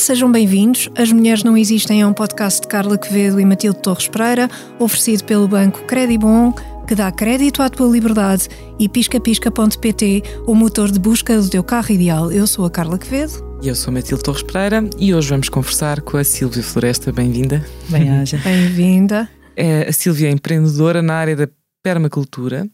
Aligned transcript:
sejam 0.00 0.32
bem-vindos. 0.32 0.88
As 0.96 1.12
Mulheres 1.12 1.44
Não 1.44 1.56
Existem 1.56 2.00
é 2.00 2.06
um 2.06 2.12
podcast 2.12 2.62
de 2.62 2.68
Carla 2.68 2.96
Quevedo 2.96 3.38
e 3.38 3.44
Matilde 3.44 3.80
Torres 3.80 4.08
Pereira, 4.08 4.48
oferecido 4.78 5.24
pelo 5.24 5.46
banco 5.46 5.82
Credibon, 5.84 6.52
que 6.88 6.94
dá 6.94 7.12
crédito 7.12 7.60
à 7.60 7.68
tua 7.68 7.86
liberdade, 7.86 8.48
e 8.78 8.88
piscapisca.pt, 8.88 10.22
o 10.46 10.54
motor 10.54 10.90
de 10.90 10.98
busca 10.98 11.38
do 11.38 11.48
teu 11.50 11.62
carro 11.62 11.92
ideal. 11.92 12.32
Eu 12.32 12.46
sou 12.46 12.64
a 12.64 12.70
Carla 12.70 12.98
Quevedo. 12.98 13.58
E 13.62 13.68
eu 13.68 13.74
sou 13.74 13.90
a 13.90 13.94
Matilde 13.94 14.24
Torres 14.24 14.42
Pereira 14.42 14.88
e 14.98 15.14
hoje 15.14 15.28
vamos 15.28 15.50
conversar 15.50 16.00
com 16.00 16.16
a 16.16 16.24
Silvia 16.24 16.62
Floresta. 16.62 17.12
Bem-vinda. 17.12 17.64
Bem-aja. 17.90 18.38
Bem-vinda. 18.42 19.28
É, 19.54 19.86
a 19.86 19.92
Silvia 19.92 20.28
é 20.28 20.32
empreendedora 20.32 21.02
na 21.02 21.14
área 21.14 21.36
da 21.36 21.48
permacultura 21.82 22.66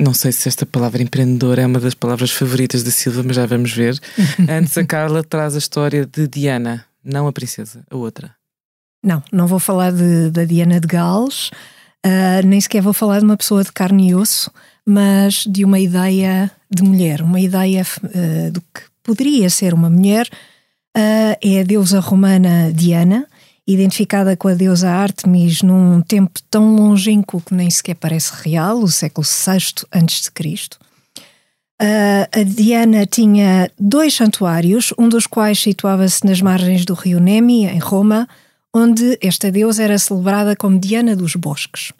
não 0.00 0.12
sei 0.12 0.32
se 0.32 0.48
esta 0.48 0.66
palavra 0.66 1.02
empreendedor 1.02 1.58
é 1.58 1.66
uma 1.66 1.78
das 1.78 1.94
palavras 1.94 2.30
favoritas 2.30 2.82
da 2.82 2.90
Silva, 2.90 3.22
mas 3.22 3.36
já 3.36 3.46
vamos 3.46 3.72
ver. 3.72 3.98
Antes, 4.48 4.76
a 4.76 4.84
Carla 4.84 5.22
traz 5.22 5.54
a 5.54 5.58
história 5.58 6.06
de 6.06 6.26
Diana, 6.26 6.84
não 7.04 7.26
a 7.26 7.32
princesa, 7.32 7.84
a 7.90 7.96
outra. 7.96 8.34
Não, 9.02 9.22
não 9.32 9.46
vou 9.46 9.58
falar 9.58 9.92
de, 9.92 10.30
da 10.30 10.44
Diana 10.44 10.80
de 10.80 10.86
Gales, 10.86 11.48
uh, 12.04 12.46
nem 12.46 12.60
sequer 12.60 12.82
vou 12.82 12.92
falar 12.92 13.18
de 13.18 13.24
uma 13.24 13.36
pessoa 13.36 13.62
de 13.62 13.70
carne 13.70 14.10
e 14.10 14.14
osso, 14.14 14.50
mas 14.84 15.44
de 15.46 15.64
uma 15.64 15.78
ideia 15.78 16.50
de 16.70 16.82
mulher, 16.82 17.22
uma 17.22 17.38
ideia 17.38 17.82
uh, 18.02 18.50
do 18.50 18.60
que 18.60 18.82
poderia 19.02 19.48
ser 19.50 19.74
uma 19.74 19.90
mulher. 19.90 20.28
Uh, 20.96 21.36
é 21.42 21.60
a 21.60 21.64
deusa 21.64 22.00
romana 22.00 22.72
Diana, 22.72 23.26
identificada 23.66 24.36
com 24.36 24.48
a 24.48 24.54
deusa 24.54 24.90
Artemis 24.90 25.62
num 25.62 26.00
tempo 26.02 26.40
tão 26.50 26.76
longínquo 26.76 27.40
que 27.40 27.54
nem 27.54 27.70
sequer 27.70 27.94
parece 27.94 28.32
real, 28.42 28.78
o 28.78 28.88
século 28.88 29.26
VI 29.26 29.86
a.C. 29.90 30.30
Uh, 31.82 32.28
a 32.30 32.42
Diana 32.44 33.06
tinha 33.06 33.70
dois 33.78 34.14
santuários, 34.14 34.92
um 34.98 35.08
dos 35.08 35.26
quais 35.26 35.58
situava-se 35.58 36.24
nas 36.24 36.40
margens 36.40 36.84
do 36.84 36.94
rio 36.94 37.18
Nemi, 37.18 37.64
em 37.64 37.78
Roma, 37.78 38.28
onde 38.72 39.18
esta 39.20 39.50
deusa 39.50 39.82
era 39.82 39.98
celebrada 39.98 40.54
como 40.54 40.78
Diana 40.78 41.16
dos 41.16 41.34
Bosques. 41.34 41.92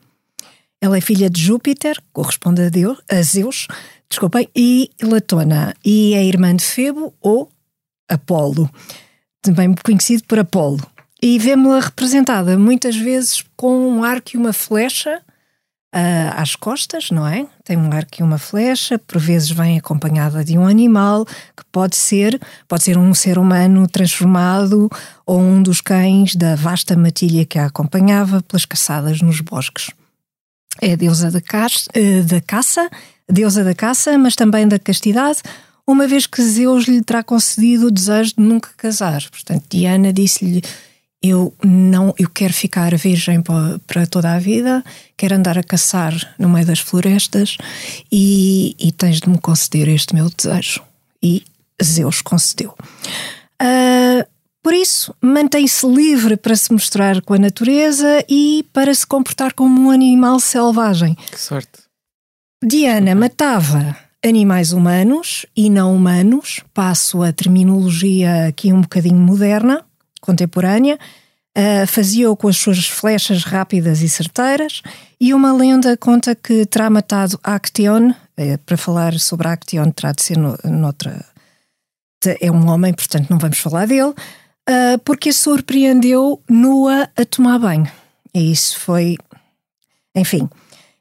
Ela 0.80 0.98
é 0.98 1.00
filha 1.00 1.30
de 1.30 1.40
Júpiter, 1.40 2.00
corresponde 2.12 2.62
a, 2.62 2.68
Deus, 2.68 2.98
a 3.10 3.20
Zeus, 3.22 3.66
desculpem, 4.08 4.48
e 4.54 4.90
Latona, 5.02 5.74
e 5.84 6.14
é 6.14 6.22
irmã 6.24 6.54
de 6.54 6.64
Febo 6.64 7.12
ou 7.20 7.48
Apolo, 8.08 8.70
também 9.42 9.74
conhecido 9.82 10.24
por 10.24 10.38
Apolo 10.38 10.93
e 11.24 11.38
vemos-la 11.38 11.80
representada 11.80 12.58
muitas 12.58 12.94
vezes 12.94 13.42
com 13.56 13.88
um 13.88 14.04
arco 14.04 14.32
e 14.34 14.36
uma 14.36 14.52
flecha 14.52 15.22
uh, 15.94 16.34
às 16.36 16.54
costas, 16.54 17.10
não 17.10 17.26
é? 17.26 17.46
Tem 17.64 17.78
um 17.78 17.90
arco 17.90 18.20
e 18.20 18.22
uma 18.22 18.36
flecha, 18.36 18.98
por 18.98 19.18
vezes 19.18 19.50
vem 19.50 19.78
acompanhada 19.78 20.44
de 20.44 20.58
um 20.58 20.66
animal 20.66 21.24
que 21.24 21.64
pode 21.72 21.96
ser, 21.96 22.38
pode 22.68 22.84
ser 22.84 22.98
um 22.98 23.14
ser 23.14 23.38
humano 23.38 23.88
transformado 23.88 24.90
ou 25.24 25.40
um 25.40 25.62
dos 25.62 25.80
cães 25.80 26.36
da 26.36 26.56
vasta 26.56 26.94
matilha 26.94 27.46
que 27.46 27.58
a 27.58 27.64
acompanhava 27.64 28.42
pelas 28.42 28.66
caçadas 28.66 29.22
nos 29.22 29.40
bosques. 29.40 29.92
É 30.78 30.92
a 30.92 30.96
deusa 30.96 31.30
da, 31.30 31.40
caça, 31.40 31.88
uh, 31.96 32.24
da 32.24 32.40
caça, 32.42 32.90
deusa 33.26 33.64
da 33.64 33.74
caça, 33.74 34.18
mas 34.18 34.36
também 34.36 34.68
da 34.68 34.78
castidade, 34.78 35.38
uma 35.86 36.06
vez 36.06 36.26
que 36.26 36.42
Zeus 36.42 36.84
lhe 36.84 37.02
terá 37.02 37.22
concedido 37.22 37.86
o 37.86 37.90
desejo 37.90 38.34
de 38.36 38.42
nunca 38.42 38.68
casar. 38.76 39.22
Portanto, 39.30 39.64
Diana 39.70 40.12
disse-lhe 40.12 40.62
eu 41.24 41.54
não 41.64 42.14
eu 42.18 42.28
quero 42.28 42.52
ficar 42.52 42.94
virgem 42.96 43.40
para, 43.40 44.06
toda 44.06 44.34
a 44.34 44.38
vida, 44.38 44.84
quero 45.16 45.34
andar 45.34 45.56
a 45.56 45.62
caçar 45.62 46.12
no 46.38 46.50
meio 46.50 46.66
das 46.66 46.80
florestas 46.80 47.56
e, 48.12 48.76
e 48.78 48.92
tens 48.92 49.20
de 49.20 49.30
me 49.30 49.38
conceder 49.38 49.88
este 49.88 50.14
meu 50.14 50.28
desejo. 50.28 50.82
E 51.22 51.42
Zeus 51.82 52.20
concedeu. 52.20 52.76
Uh, 53.62 54.28
por 54.62 54.74
isso, 54.74 55.14
mantém-se 55.20 55.86
livre 55.86 56.36
para 56.36 56.54
se 56.54 56.70
mostrar 56.70 57.22
com 57.22 57.32
a 57.32 57.38
natureza 57.38 58.22
e 58.28 58.66
para 58.70 58.94
se 58.94 59.06
comportar 59.06 59.54
como 59.54 59.80
um 59.80 59.90
animal 59.90 60.38
selvagem. 60.38 61.14
Que 61.14 61.40
sorte. 61.40 61.84
Diana 62.62 63.14
matava 63.14 63.96
animais 64.22 64.72
humanos 64.72 65.46
e 65.56 65.70
não 65.70 65.94
humanos, 65.94 66.60
passo 66.74 67.22
a 67.22 67.32
terminologia 67.32 68.46
aqui 68.48 68.72
um 68.72 68.82
bocadinho 68.82 69.18
moderna, 69.18 69.84
contemporânea, 70.24 70.98
uh, 71.56 71.86
fazia-o 71.86 72.36
com 72.36 72.48
as 72.48 72.56
suas 72.56 72.86
flechas 72.86 73.44
rápidas 73.44 74.00
e 74.00 74.08
certeiras, 74.08 74.82
e 75.20 75.34
uma 75.34 75.52
lenda 75.52 75.96
conta 75.96 76.34
que 76.34 76.66
terá 76.66 76.88
matado 76.88 77.38
Acteon, 77.42 78.10
uh, 78.10 78.58
para 78.64 78.76
falar 78.76 79.18
sobre 79.20 79.48
Acteon 79.48 79.90
terá 79.90 80.12
de 80.12 80.22
ser 80.22 80.38
no, 80.38 80.56
noutra... 80.64 81.24
É 82.40 82.50
um 82.50 82.70
homem, 82.70 82.94
portanto 82.94 83.28
não 83.28 83.38
vamos 83.38 83.58
falar 83.58 83.86
dele, 83.86 84.08
uh, 84.10 84.98
porque 85.04 85.28
a 85.28 85.32
surpreendeu 85.32 86.42
nua 86.48 87.08
a 87.14 87.24
tomar 87.24 87.58
banho. 87.58 87.90
E 88.34 88.50
isso 88.50 88.78
foi... 88.80 89.16
Enfim, 90.16 90.48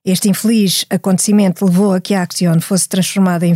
este 0.03 0.27
infeliz 0.27 0.85
acontecimento 0.89 1.65
levou 1.65 1.93
a 1.93 2.01
que 2.01 2.13
Acteon 2.13 2.59
fosse 2.59 2.89
transformado 2.89 3.43
em 3.43 3.53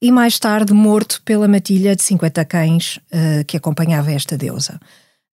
e 0.00 0.12
mais 0.12 0.38
tarde 0.38 0.72
morto 0.72 1.20
pela 1.24 1.48
matilha 1.48 1.96
de 1.96 2.02
50 2.02 2.44
cães 2.44 2.96
uh, 2.96 3.44
que 3.46 3.56
acompanhava 3.56 4.12
esta 4.12 4.36
deusa. 4.36 4.80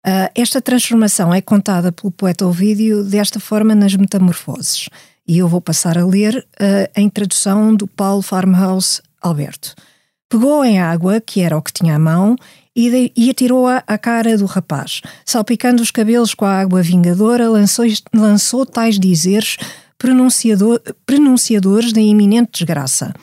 Uh, 0.06 0.30
esta 0.36 0.62
transformação 0.62 1.34
é 1.34 1.42
contada 1.42 1.92
pelo 1.92 2.12
poeta 2.12 2.46
Ovídio 2.46 3.04
desta 3.04 3.40
forma 3.40 3.74
nas 3.74 3.96
Metamorfoses, 3.96 4.90
e 5.28 5.38
eu 5.38 5.48
vou 5.48 5.62
passar 5.62 5.98
a 5.98 6.06
ler 6.06 6.46
uh, 6.60 6.92
em 6.96 7.10
tradução 7.10 7.76
do 7.76 7.88
Paulo 7.88 8.22
Farmhouse 8.22 9.02
Alberto. 9.22 9.76
Pegou 10.30 10.66
em 10.66 10.80
água, 10.80 11.22
que 11.22 11.42
era 11.42 11.58
o 11.58 11.62
que 11.62 11.74
tinha 11.74 11.96
à 11.96 12.00
mão, 12.00 12.36
e, 12.76 13.12
e 13.16 13.30
atirou-a 13.30 13.84
à 13.88 13.98
cara 13.98 14.38
do 14.38 14.46
rapaz. 14.46 15.02
Salpicando 15.24 15.82
os 15.82 15.92
cabelos 15.92 16.34
com 16.34 16.46
a 16.46 16.60
água 16.60 16.82
vingadora, 16.82 17.50
lançou, 17.50 17.86
lançou 18.14 18.66
tais 18.66 19.00
dizeres 19.00 19.58
pronunciador, 19.98 20.82
pronunciadores 21.06 21.94
da 21.94 22.02
iminente 22.02 22.52
desgraça. 22.54 23.14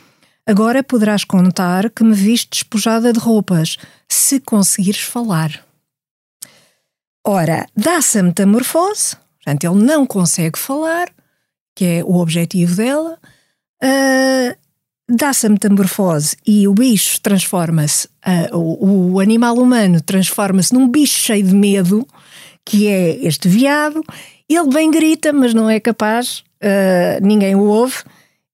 Agora 0.47 0.83
poderás 0.83 1.25
contar 1.25 1.89
que 1.91 2.03
me 2.03 2.15
viste 2.15 2.51
despojada 2.51 3.13
de 3.13 3.19
roupas, 3.19 3.77
se 4.09 4.41
conseguires 4.41 5.01
falar. 5.01 5.65
Ora, 7.25 7.67
dá-se 7.77 8.19
a 8.19 8.23
metamorfose, 8.23 9.17
portanto, 9.37 9.65
ele 9.65 9.85
não 9.85 10.05
consegue 10.05 10.59
falar, 10.59 11.09
que 11.77 11.85
é 11.85 12.05
o 12.05 12.17
objetivo 12.17 12.75
dela, 12.75 13.17
uh, 13.85 14.57
dá-se 15.09 15.47
a 15.47 15.51
metamorfose 15.51 16.37
e 16.45 16.67
o 16.67 16.75
bicho 16.75 17.21
transforma-se, 17.21 18.09
uh, 18.53 18.57
o, 18.57 19.13
o, 19.13 19.21
animal 19.21 19.57
humano 19.57 20.01
transforma-se 20.01 20.75
num 20.75 20.89
bicho 20.89 21.21
cheio 21.21 21.47
de 21.47 21.55
medo, 21.55 22.05
que 22.65 22.89
é 22.89 23.25
este 23.25 23.49
veado. 23.49 24.03
Ele 24.49 24.69
bem 24.69 24.91
grita, 24.91 25.33
mas 25.33 25.55
não 25.55 25.71
é 25.71 25.79
capaz, 25.79 26.43
uh, 26.61 27.25
ninguém 27.25 27.55
o 27.55 27.63
ouve. 27.63 28.03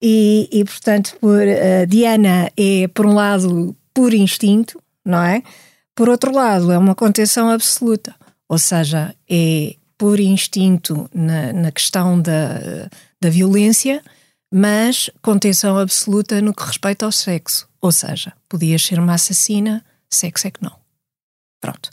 E, 0.01 0.49
e 0.53 0.65
portanto, 0.65 1.17
por, 1.21 1.41
uh, 1.41 1.87
Diana 1.87 2.51
é, 2.57 2.87
por 2.89 3.07
um 3.07 3.15
lado, 3.15 3.77
por 3.93 4.15
instinto, 4.15 4.81
não 5.05 5.23
é? 5.23 5.43
Por 5.95 6.09
outro 6.09 6.33
lado, 6.33 6.71
é 6.71 6.79
uma 6.79 6.95
contenção 6.95 7.51
absoluta, 7.51 8.15
ou 8.49 8.59
seja, 8.59 9.15
é 9.29 9.75
por 9.97 10.21
instinto 10.21 11.11
na, 11.13 11.53
na 11.53 11.73
questão 11.73 12.21
da, 12.21 12.89
da 13.21 13.29
violência, 13.29 14.01
mas 14.53 15.11
contenção 15.21 15.77
absoluta 15.77 16.41
no 16.41 16.55
que 16.55 16.63
respeita 16.63 17.05
ao 17.05 17.11
sexo. 17.11 17.69
Ou 17.81 17.91
seja, 17.91 18.33
podias 18.49 18.83
ser 18.83 19.01
uma 19.01 19.15
assassina, 19.15 19.85
sexo 20.09 20.47
é 20.47 20.51
que 20.53 20.63
não. 20.63 20.77
Pronto. 21.61 21.91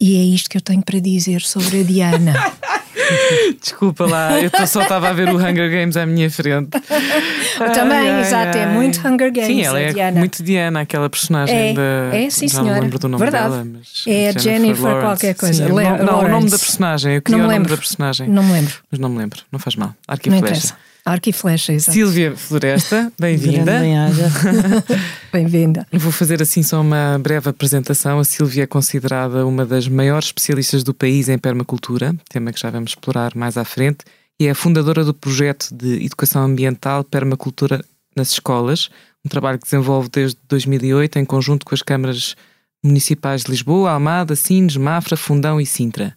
E 0.00 0.16
é 0.16 0.22
isto 0.22 0.48
que 0.48 0.56
eu 0.56 0.62
tenho 0.62 0.82
para 0.82 1.00
dizer 1.00 1.42
sobre 1.42 1.80
a 1.80 1.82
Diana. 1.82 2.34
Desculpa 3.60 4.06
lá, 4.06 4.40
eu 4.40 4.50
só 4.66 4.82
estava 4.82 5.08
a 5.08 5.12
ver 5.12 5.28
o 5.28 5.36
Hunger 5.36 5.70
Games 5.70 5.96
à 5.96 6.06
minha 6.06 6.30
frente. 6.30 6.70
Também, 7.74 8.10
ai, 8.10 8.20
exato, 8.20 8.58
ai, 8.58 8.64
é 8.64 8.66
muito 8.66 9.06
Hunger 9.06 9.32
Games. 9.32 9.46
Sim, 9.46 9.62
ela 9.62 9.80
é 9.80 9.92
Diana. 9.92 10.18
muito 10.18 10.42
Diana, 10.42 10.80
aquela 10.80 11.08
personagem 11.08 11.70
é, 11.70 11.72
da. 11.74 12.16
É, 12.16 12.30
sim, 12.30 12.48
senhora. 12.48 12.74
não 12.74 12.80
lembro 12.80 12.98
do 12.98 13.08
nome 13.08 13.22
Verdade. 13.22 13.50
dela. 13.50 13.64
Mas 13.64 14.04
é 14.06 14.28
a 14.28 14.38
Jennifer, 14.38 15.00
qualquer 15.00 15.34
coisa. 15.34 15.66
Sim, 15.66 15.72
não, 15.72 15.98
não, 15.98 16.20
o 16.24 16.28
nome 16.28 16.50
da 16.50 16.58
personagem. 16.58 17.14
Eu 17.14 17.22
queria 17.22 17.42
o 17.42 17.46
nome 17.46 17.66
da 17.66 17.76
personagem. 17.76 18.28
Não 18.28 18.42
me 18.42 18.52
lembro. 18.52 18.74
Mas 18.90 19.00
não 19.00 19.08
me 19.08 19.18
lembro, 19.18 19.40
não 19.50 19.58
faz 19.58 19.76
mal. 19.76 19.94
E 20.24 20.30
não. 20.30 20.38
Interessa. 20.38 20.74
Arco 21.08 21.30
e 21.30 21.32
flecha, 21.32 21.72
exato. 21.72 21.94
Silvia 21.94 22.36
Floresta, 22.36 23.10
bem-vinda. 23.18 23.80
Bem-vinda. 25.32 25.86
Vou 25.90 26.12
fazer 26.12 26.42
assim 26.42 26.62
só 26.62 26.82
uma 26.82 27.18
breve 27.18 27.48
apresentação. 27.48 28.18
A 28.18 28.24
Silvia 28.24 28.64
é 28.64 28.66
considerada 28.66 29.46
uma 29.46 29.64
das 29.64 29.88
maiores 29.88 30.26
especialistas 30.26 30.84
do 30.84 30.92
país 30.92 31.30
em 31.30 31.38
permacultura, 31.38 32.14
tema 32.28 32.52
que 32.52 32.60
já 32.60 32.68
vamos 32.68 32.90
explorar 32.90 33.34
mais 33.34 33.56
à 33.56 33.64
frente, 33.64 34.04
e 34.38 34.48
é 34.48 34.50
a 34.50 34.54
fundadora 34.54 35.02
do 35.02 35.14
projeto 35.14 35.74
de 35.74 36.04
educação 36.04 36.42
ambiental 36.42 37.02
Permacultura 37.02 37.82
nas 38.14 38.32
escolas, 38.32 38.90
um 39.24 39.30
trabalho 39.30 39.58
que 39.58 39.64
desenvolve 39.64 40.10
desde 40.10 40.36
2008 40.46 41.20
em 41.20 41.24
conjunto 41.24 41.64
com 41.64 41.74
as 41.74 41.80
câmaras 41.80 42.36
municipais 42.84 43.44
de 43.44 43.50
Lisboa, 43.50 43.92
Almada, 43.92 44.36
Sines, 44.36 44.76
Mafra, 44.76 45.16
Fundão 45.16 45.58
e 45.58 45.64
Sintra. 45.64 46.14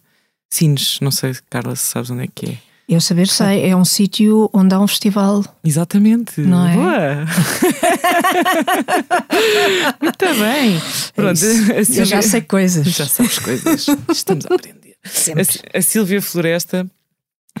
Sines, 0.52 0.98
não 1.00 1.10
sei, 1.10 1.34
Carla, 1.48 1.74
se 1.76 1.86
sabes 1.86 2.10
onde 2.10 2.24
é 2.24 2.28
que 2.32 2.50
é. 2.50 2.71
Eu 2.88 3.00
saber 3.00 3.28
sei, 3.28 3.68
é 3.70 3.76
um 3.76 3.84
sítio 3.84 4.50
onde 4.52 4.74
há 4.74 4.80
um 4.80 4.86
festival. 4.86 5.44
Exatamente. 5.64 6.40
Não 6.40 6.66
é? 6.66 6.74
Boa! 6.74 7.26
Muito 10.00 10.24
bem. 10.40 10.80
Pronto, 11.14 11.40
É 11.44 11.78
a 11.78 12.00
Eu 12.00 12.04
já 12.04 12.22
sei 12.22 12.40
coisas. 12.42 12.86
Já 12.86 13.06
sabes 13.06 13.38
coisas. 13.38 13.86
Estamos 14.10 14.46
a 14.50 14.54
aprender. 14.54 14.94
Sempre. 15.04 15.42
A, 15.74 15.78
a 15.78 15.82
Sílvia 15.82 16.22
Floresta 16.22 16.86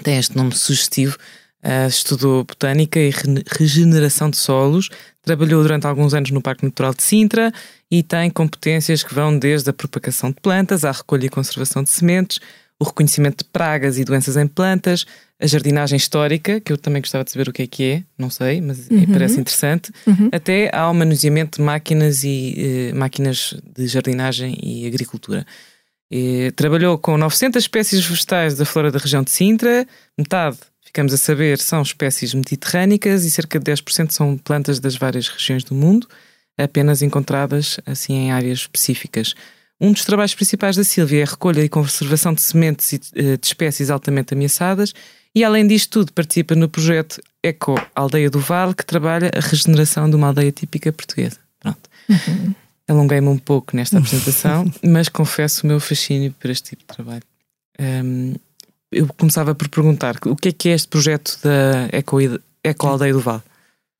tem 0.02 0.18
este 0.18 0.36
nome 0.36 0.54
sugestivo. 0.54 1.16
Uh, 1.64 1.86
estudou 1.86 2.42
botânica 2.44 2.98
e 2.98 3.10
re- 3.10 3.44
regeneração 3.56 4.28
de 4.28 4.36
solos, 4.36 4.88
trabalhou 5.22 5.62
durante 5.62 5.86
alguns 5.86 6.12
anos 6.12 6.32
no 6.32 6.42
Parque 6.42 6.64
Natural 6.64 6.92
de 6.92 7.04
Sintra 7.04 7.52
e 7.88 8.02
tem 8.02 8.28
competências 8.30 9.04
que 9.04 9.14
vão 9.14 9.38
desde 9.38 9.70
a 9.70 9.72
propagação 9.72 10.30
de 10.30 10.40
plantas 10.42 10.84
à 10.84 10.90
recolha 10.90 11.26
e 11.26 11.28
conservação 11.28 11.84
de 11.84 11.90
sementes, 11.90 12.40
o 12.82 12.84
reconhecimento 12.84 13.44
de 13.44 13.50
pragas 13.50 13.96
e 13.96 14.04
doenças 14.04 14.36
em 14.36 14.46
plantas, 14.46 15.06
a 15.40 15.46
jardinagem 15.46 15.96
histórica, 15.96 16.60
que 16.60 16.72
eu 16.72 16.76
também 16.76 17.00
gostava 17.00 17.22
de 17.22 17.30
saber 17.30 17.48
o 17.48 17.52
que 17.52 17.62
é 17.62 17.66
que 17.66 17.84
é, 17.84 18.02
não 18.18 18.28
sei, 18.28 18.60
mas 18.60 18.88
me 18.88 19.06
parece 19.06 19.40
interessante, 19.40 19.92
até 20.32 20.74
ao 20.76 20.92
manuseamento 20.92 21.58
de 21.58 21.64
máquinas 21.64 22.24
e 22.24 22.90
eh, 22.90 22.92
máquinas 22.92 23.54
de 23.76 23.86
jardinagem 23.86 24.58
e 24.62 24.86
agricultura. 24.86 25.46
E 26.10 26.52
trabalhou 26.56 26.98
com 26.98 27.16
900 27.16 27.62
espécies 27.62 28.04
vegetais 28.04 28.56
da 28.56 28.64
flora 28.64 28.90
da 28.90 28.98
região 28.98 29.22
de 29.22 29.30
Sintra, 29.30 29.86
metade, 30.18 30.58
ficamos 30.84 31.14
a 31.14 31.16
saber, 31.16 31.58
são 31.58 31.82
espécies 31.82 32.34
mediterrânicas 32.34 33.24
e 33.24 33.30
cerca 33.30 33.58
de 33.58 33.72
10% 33.72 34.10
são 34.10 34.36
plantas 34.36 34.80
das 34.80 34.96
várias 34.96 35.28
regiões 35.28 35.62
do 35.62 35.74
mundo, 35.74 36.08
apenas 36.58 37.00
encontradas 37.00 37.78
assim 37.86 38.14
em 38.14 38.32
áreas 38.32 38.58
específicas. 38.58 39.34
Um 39.82 39.90
dos 39.90 40.04
trabalhos 40.04 40.32
principais 40.32 40.76
da 40.76 40.84
Sílvia 40.84 41.18
é 41.18 41.22
a 41.24 41.30
recolha 41.30 41.60
e 41.60 41.68
conservação 41.68 42.32
de 42.32 42.40
sementes 42.40 42.92
e, 42.92 43.00
eh, 43.16 43.36
de 43.36 43.44
espécies 43.44 43.90
altamente 43.90 44.32
ameaçadas 44.32 44.94
e, 45.34 45.42
além 45.42 45.66
disto 45.66 45.90
tudo, 45.90 46.12
participa 46.12 46.54
no 46.54 46.68
projeto 46.68 47.20
Eco 47.42 47.74
Aldeia 47.92 48.30
do 48.30 48.38
Vale, 48.38 48.76
que 48.76 48.86
trabalha 48.86 49.32
a 49.36 49.40
regeneração 49.40 50.08
de 50.08 50.14
uma 50.14 50.28
aldeia 50.28 50.52
típica 50.52 50.92
portuguesa. 50.92 51.38
Pronto. 51.58 51.80
Alonguei-me 52.86 53.26
um 53.26 53.38
pouco 53.38 53.74
nesta 53.74 53.98
apresentação, 53.98 54.70
mas 54.84 55.08
confesso 55.08 55.64
o 55.64 55.66
meu 55.66 55.80
fascínio 55.80 56.32
por 56.38 56.48
este 56.48 56.70
tipo 56.70 56.82
de 56.82 56.86
trabalho. 56.86 57.24
Hum, 57.80 58.34
eu 58.92 59.08
começava 59.18 59.52
por 59.52 59.68
perguntar 59.68 60.16
o 60.26 60.36
que 60.36 60.50
é 60.50 60.52
que 60.52 60.68
é 60.68 60.74
este 60.74 60.86
projeto 60.86 61.40
da 61.42 61.88
Eco, 61.90 62.18
Eco 62.62 62.86
Aldeia 62.86 63.12
do 63.12 63.20
Vale? 63.20 63.42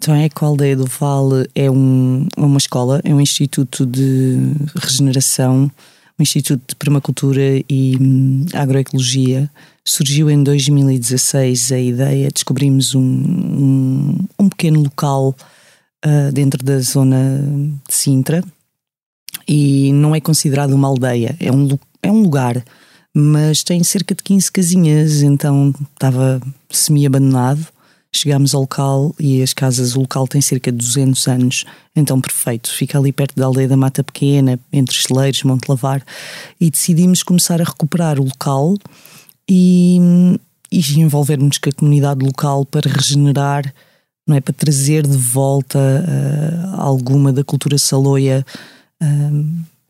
Então, 0.03 0.15
a 0.15 0.25
Ecoaldeia 0.25 0.75
do 0.75 0.85
Vale 0.85 1.49
é 1.55 1.71
um, 1.71 2.27
uma 2.37 2.59
escola, 2.59 3.01
é 3.05 3.15
um 3.15 3.21
instituto 3.21 3.87
de 3.87 4.37
regeneração, 4.75 5.71
um 6.19 6.23
instituto 6.25 6.61
de 6.67 6.75
permacultura 6.75 7.41
e 7.71 7.97
hum, 8.01 8.45
agroecologia. 8.53 9.49
Surgiu 9.85 10.29
em 10.29 10.43
2016 10.43 11.71
a 11.71 11.79
ideia, 11.79 12.29
descobrimos 12.35 12.97
um, 12.97 13.01
um, 13.01 14.19
um 14.41 14.49
pequeno 14.49 14.83
local 14.83 15.37
ah, 16.05 16.33
dentro 16.33 16.65
da 16.65 16.81
zona 16.81 17.41
de 17.89 17.95
Sintra 17.95 18.43
e 19.47 19.93
não 19.93 20.17
é 20.17 20.21
considerado 20.21 20.73
uma 20.73 20.89
aldeia, 20.89 21.37
é 21.39 21.53
um, 21.53 21.79
é 22.03 22.11
um 22.11 22.23
lugar, 22.23 22.61
mas 23.15 23.63
tem 23.63 23.85
cerca 23.85 24.17
de 24.17 24.23
15 24.25 24.51
casinhas, 24.51 25.23
então 25.23 25.73
estava 25.95 26.41
semi-abandonado. 26.69 27.65
Chegámos 28.15 28.55
ao 28.55 28.61
local 28.61 29.15
e 29.19 29.43
as 29.43 29.55
casas, 29.55 29.97
o 29.97 30.01
local 30.01 30.29
tem 30.29 30.41
cerca 30.43 30.71
de 30.71 30.77
200 30.77 31.29
anos, 31.29 31.65
então 31.97 32.21
perfeito. 32.21 32.71
Fica 32.71 32.99
ali 32.99 33.11
perto 33.11 33.35
da 33.35 33.47
aldeia 33.47 33.67
da 33.67 33.77
Mata 33.77 34.05
Pequena, 34.05 34.61
entre 34.71 34.95
Esteleiros, 34.95 35.43
Monte 35.45 35.67
Lavar, 35.67 36.05
e 36.61 36.71
decidimos 36.71 37.23
começar 37.23 37.61
a 37.63 37.65
recuperar 37.65 38.21
o 38.21 38.25
local 38.25 38.77
e, 39.49 39.99
e 40.71 41.01
envolvermos 41.01 41.57
com 41.57 41.71
a 41.71 41.73
comunidade 41.73 42.23
local 42.23 42.67
para 42.67 42.91
regenerar, 42.91 43.73
não 44.27 44.37
é? 44.37 44.41
Para 44.43 44.53
trazer 44.53 45.07
de 45.07 45.17
volta 45.17 45.79
ah, 45.79 46.83
alguma 46.83 47.33
da 47.33 47.43
cultura 47.43 47.79
saloia 47.79 48.45
ah, 49.01 49.07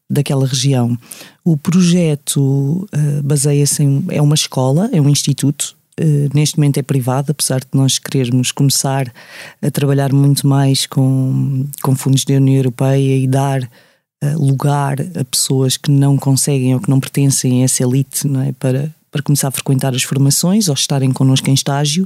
daquela 0.08 0.46
região. 0.46 0.96
O 1.44 1.56
projeto 1.56 2.88
ah, 2.92 3.20
baseia-se 3.24 3.82
em. 3.82 4.04
é 4.10 4.22
uma 4.22 4.36
escola, 4.36 4.88
é 4.92 5.00
um 5.00 5.08
instituto. 5.08 5.76
Uh, 6.00 6.28
neste 6.34 6.56
momento 6.56 6.78
é 6.78 6.82
privado, 6.82 7.32
apesar 7.32 7.60
de 7.60 7.68
nós 7.74 7.98
querermos 7.98 8.50
começar 8.50 9.12
a 9.60 9.70
trabalhar 9.70 10.10
muito 10.10 10.46
mais 10.46 10.86
com, 10.86 11.66
com 11.82 11.94
fundos 11.94 12.24
da 12.24 12.34
União 12.34 12.56
Europeia 12.56 13.18
e 13.18 13.26
dar 13.26 13.62
uh, 13.62 14.38
lugar 14.42 14.96
a 15.00 15.24
pessoas 15.24 15.76
que 15.76 15.90
não 15.90 16.16
conseguem 16.16 16.74
ou 16.74 16.80
que 16.80 16.88
não 16.88 16.98
pertencem 16.98 17.60
a 17.60 17.64
essa 17.64 17.82
elite 17.82 18.26
não 18.26 18.40
é? 18.40 18.52
para, 18.52 18.90
para 19.10 19.22
começar 19.22 19.48
a 19.48 19.50
frequentar 19.50 19.94
as 19.94 20.02
formações 20.02 20.68
ou 20.68 20.74
estarem 20.74 21.12
connosco 21.12 21.50
em 21.50 21.54
estágio. 21.54 22.04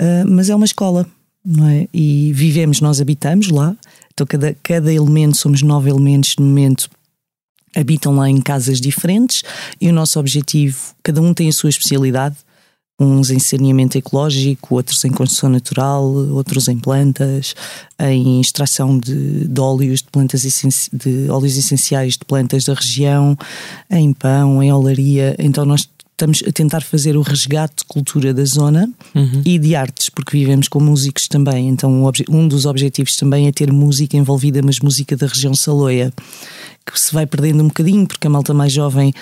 Uh, 0.00 0.28
mas 0.28 0.50
é 0.50 0.54
uma 0.54 0.66
escola, 0.66 1.06
não 1.42 1.66
é? 1.68 1.88
E 1.94 2.32
vivemos, 2.34 2.82
nós 2.82 3.00
habitamos 3.00 3.48
lá, 3.48 3.74
então 4.12 4.26
cada, 4.26 4.54
cada 4.62 4.92
elemento, 4.92 5.38
somos 5.38 5.62
nove 5.62 5.88
elementos 5.88 6.36
no 6.36 6.44
momento, 6.44 6.90
habitam 7.74 8.14
lá 8.14 8.28
em 8.28 8.42
casas 8.42 8.78
diferentes 8.78 9.42
e 9.80 9.88
o 9.88 9.92
nosso 9.92 10.20
objetivo, 10.20 10.94
cada 11.02 11.22
um 11.22 11.32
tem 11.32 11.48
a 11.48 11.52
sua 11.52 11.70
especialidade 11.70 12.36
uns 13.00 13.30
em 13.30 13.38
saneamento 13.38 13.96
ecológico, 13.96 14.74
outros 14.74 15.02
em 15.06 15.10
construção 15.10 15.48
natural, 15.48 16.04
outros 16.04 16.68
em 16.68 16.78
plantas, 16.78 17.54
em 17.98 18.40
extração 18.40 18.98
de, 18.98 19.48
de 19.48 19.60
óleos 19.60 20.00
de 20.02 20.08
plantas 20.12 20.42
de 20.92 21.30
óleos 21.30 21.56
essenciais 21.56 22.12
de 22.18 22.24
plantas 22.26 22.64
da 22.64 22.74
região, 22.74 23.36
em 23.90 24.12
pão, 24.12 24.62
em 24.62 24.70
olaria. 24.70 25.34
Então 25.38 25.64
nós 25.64 25.88
estamos 26.12 26.42
a 26.46 26.52
tentar 26.52 26.82
fazer 26.82 27.16
o 27.16 27.22
resgate 27.22 27.76
de 27.78 27.84
cultura 27.86 28.34
da 28.34 28.44
zona 28.44 28.90
e 29.46 29.58
de 29.58 29.74
artes, 29.74 30.10
porque 30.10 30.36
vivemos 30.36 30.68
com 30.68 30.78
músicos 30.78 31.26
também. 31.26 31.70
Então 31.70 32.04
obje- 32.04 32.26
um 32.28 32.46
dos 32.46 32.66
objetivos 32.66 33.16
também 33.16 33.46
é 33.48 33.52
ter 33.52 33.72
música 33.72 34.18
envolvida, 34.18 34.60
mas 34.62 34.80
música 34.80 35.16
da 35.16 35.26
região 35.26 35.54
saloia 35.54 36.12
que 36.92 37.00
se 37.00 37.12
vai 37.12 37.26
perdendo 37.26 37.62
um 37.62 37.68
bocadinho, 37.68 38.06
porque 38.06 38.26
a 38.26 38.30
malta 38.30 38.52
mais 38.54 38.72
jovem 38.72 39.12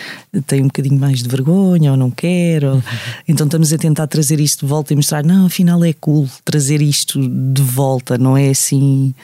tem 0.46 0.60
um 0.62 0.66
bocadinho 0.66 0.98
mais 0.98 1.22
de 1.22 1.28
vergonha 1.28 1.90
ou 1.92 1.96
não 1.96 2.10
quer. 2.10 2.64
ou- 2.64 2.82
Então 3.26 3.46
estamos 3.46 3.72
a 3.72 3.78
tentar 3.78 4.06
trazer 4.06 4.40
isto 4.40 4.60
de 4.64 4.70
volta 4.70 4.92
e 4.92 4.96
mostrar, 4.96 5.24
não, 5.24 5.46
afinal 5.46 5.84
é 5.84 5.92
cool 5.92 6.28
trazer 6.44 6.80
isto 6.82 7.20
de 7.20 7.62
volta, 7.62 8.16
não 8.18 8.36
é 8.36 8.48
assim 8.50 9.14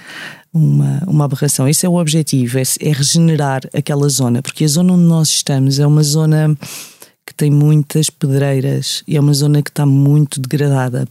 uma, 0.52 1.02
uma 1.06 1.24
aberração. 1.24 1.68
Esse 1.68 1.84
é 1.86 1.88
o 1.88 1.96
objetivo, 2.00 2.58
é, 2.58 2.62
é 2.80 2.92
regenerar 2.92 3.62
aquela 3.74 4.08
zona, 4.08 4.40
porque 4.42 4.64
a 4.64 4.68
zona 4.68 4.92
onde 4.92 5.02
nós 5.04 5.28
estamos 5.30 5.78
é 5.78 5.86
uma 5.86 6.02
zona 6.02 6.56
que 7.26 7.34
tem 7.34 7.50
muitas 7.50 8.10
pedreiras 8.10 9.02
e 9.08 9.16
é 9.16 9.20
uma 9.20 9.32
zona 9.32 9.62
que 9.62 9.70
está 9.70 9.86
muito 9.86 10.38
degradada. 10.40 11.08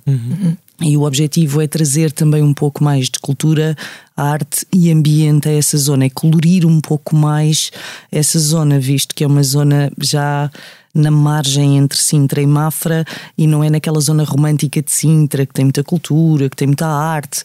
E 0.82 0.98
o 0.98 1.03
objetivo 1.03 1.62
é 1.62 1.68
trazer 1.68 2.12
também 2.12 2.42
um 2.42 2.53
pouco 2.53 2.84
mais 2.84 3.10
de 3.10 3.20
cultura, 3.20 3.75
arte 4.18 4.65
e 4.74 4.92
ambiente 4.92 5.48
a 5.48 5.51
essa 5.51 5.77
zona, 5.77 6.06
é 6.06 6.10
colorir 6.10 6.65
um 6.65 6.82
pouco 6.82 7.15
mais 7.15 7.72
essa 8.12 8.39
zona, 8.39 8.80
visto 8.80 9.13
que 9.13 9.24
é 9.24 9.27
uma 9.27 9.44
zona 9.44 9.92
já 10.01 10.50
na 10.94 11.10
margem 11.10 11.78
entre 11.78 11.98
Sintra 12.00 12.42
e 12.42 12.46
Mafra 12.46 13.04
e 13.38 13.48
não 13.48 13.64
é 13.64 13.70
naquela 13.70 14.00
zona 14.00 14.24
romântica 14.24 14.82
de 14.82 14.92
Sintra 14.92 15.46
que 15.46 15.54
tem 15.54 15.66
muita 15.66 15.84
cultura, 15.84 16.50
que 16.50 16.56
tem 16.56 16.68
muita 16.68 16.86
arte. 16.88 17.44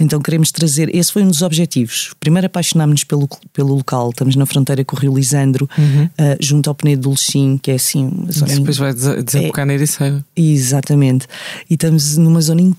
Então 0.00 0.20
queremos 0.20 0.50
trazer. 0.50 0.94
Esse 0.94 1.12
foi 1.12 1.22
um 1.22 1.28
dos 1.28 1.42
objetivos. 1.42 2.12
Primeiro 2.18 2.46
apaixonámos-nos 2.46 3.04
pelo, 3.04 3.28
pelo 3.52 3.74
local. 3.74 4.10
Estamos 4.10 4.34
na 4.36 4.46
fronteira 4.46 4.84
com 4.84 4.96
o 4.96 4.98
Rio 4.98 5.14
Lisandro, 5.14 5.68
ah, 5.76 6.36
junto 6.40 6.68
ao 6.70 6.74
Penedo 6.74 7.02
do 7.02 7.10
Lechim, 7.10 7.58
que 7.58 7.70
é 7.70 7.74
assim 7.74 8.06
uma 8.08 8.32
zona 8.32 8.54
depois 8.54 8.76
vai 8.78 8.94
desa- 8.94 9.22
desembocar 9.22 9.66
na 9.66 9.74
Ericeira. 9.74 10.24
Exatamente. 10.34 11.26
E 11.68 11.74
estamos 11.74 12.16
numa 12.16 12.40
zona 12.40 12.60
incrível, 12.62 12.76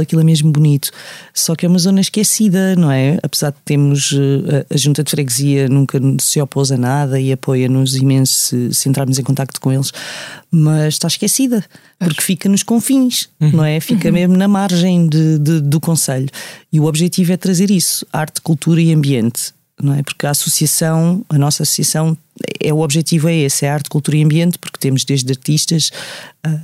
aquilo 0.00 0.20
é 0.20 0.24
mesmo 0.24 0.50
bonito. 0.50 0.90
Só 1.34 1.54
que 1.54 1.66
é 1.66 1.68
uma 1.68 1.78
zona 1.78 2.00
esquecida, 2.00 2.74
não 2.76 2.90
é? 2.90 3.18
Apesar 3.22 3.50
de 3.50 3.56
termos 3.64 4.12
eh, 4.12 4.66
a 4.70 4.74
a 4.74 4.76
junta 4.76 5.02
de 5.04 5.10
freguesia 5.10 5.68
nunca 5.68 5.98
se 6.20 6.40
opôs 6.40 6.70
a 6.72 6.76
nada 6.76 7.20
e 7.20 7.32
apoia-nos 7.32 7.96
imenso 7.96 8.32
se, 8.34 8.74
se 8.74 8.88
entrarmos 8.88 9.18
em 9.18 9.22
contacto 9.22 9.60
com 9.60 9.72
eles, 9.72 9.92
mas 10.50 10.94
está 10.94 11.08
esquecida, 11.08 11.64
porque 11.98 12.22
fica 12.22 12.48
nos 12.48 12.62
confins, 12.62 13.28
não 13.40 13.64
é? 13.64 13.78
Fica 13.80 14.10
mesmo 14.12 14.36
na 14.36 14.48
margem 14.48 15.08
de, 15.08 15.38
de- 15.38 15.60
do 15.60 15.80
Conselho. 15.80 16.28
E 16.72 16.78
o 16.80 16.84
objetivo 16.86 17.32
é 17.32 17.36
trazer 17.36 17.70
isso: 17.70 18.06
arte, 18.12 18.40
cultura 18.40 18.80
e 18.80 18.92
ambiente. 18.92 19.52
Não 19.82 19.94
é? 19.94 20.02
Porque 20.02 20.26
a 20.26 20.30
associação, 20.30 21.24
a 21.28 21.38
nossa 21.38 21.62
associação, 21.62 22.16
é 22.62 22.72
o 22.72 22.80
objetivo 22.80 23.28
é 23.28 23.36
esse, 23.36 23.64
é 23.64 23.70
arte, 23.70 23.88
cultura 23.88 24.16
e 24.16 24.24
ambiente, 24.24 24.58
porque 24.58 24.78
temos 24.78 25.04
desde 25.04 25.30
artistas, 25.30 25.90
a, 26.42 26.50
a, 26.50 26.58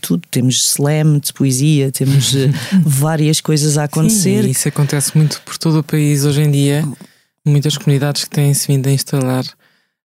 tudo, 0.00 0.22
temos 0.30 0.56
slam 0.72 1.18
de 1.18 1.32
poesia, 1.32 1.90
temos 1.92 2.34
eh, 2.34 2.50
várias 2.84 3.40
coisas 3.40 3.76
a 3.78 3.84
acontecer. 3.84 4.44
Sim, 4.44 4.50
isso 4.50 4.68
acontece 4.68 5.16
muito 5.16 5.40
por 5.42 5.56
todo 5.58 5.80
o 5.80 5.82
país 5.82 6.24
hoje 6.24 6.42
em 6.42 6.50
dia. 6.50 6.84
Muitas 7.44 7.76
comunidades 7.76 8.24
que 8.24 8.30
têm-se 8.30 8.66
vindo 8.66 8.88
a 8.88 8.92
instalar. 8.92 9.44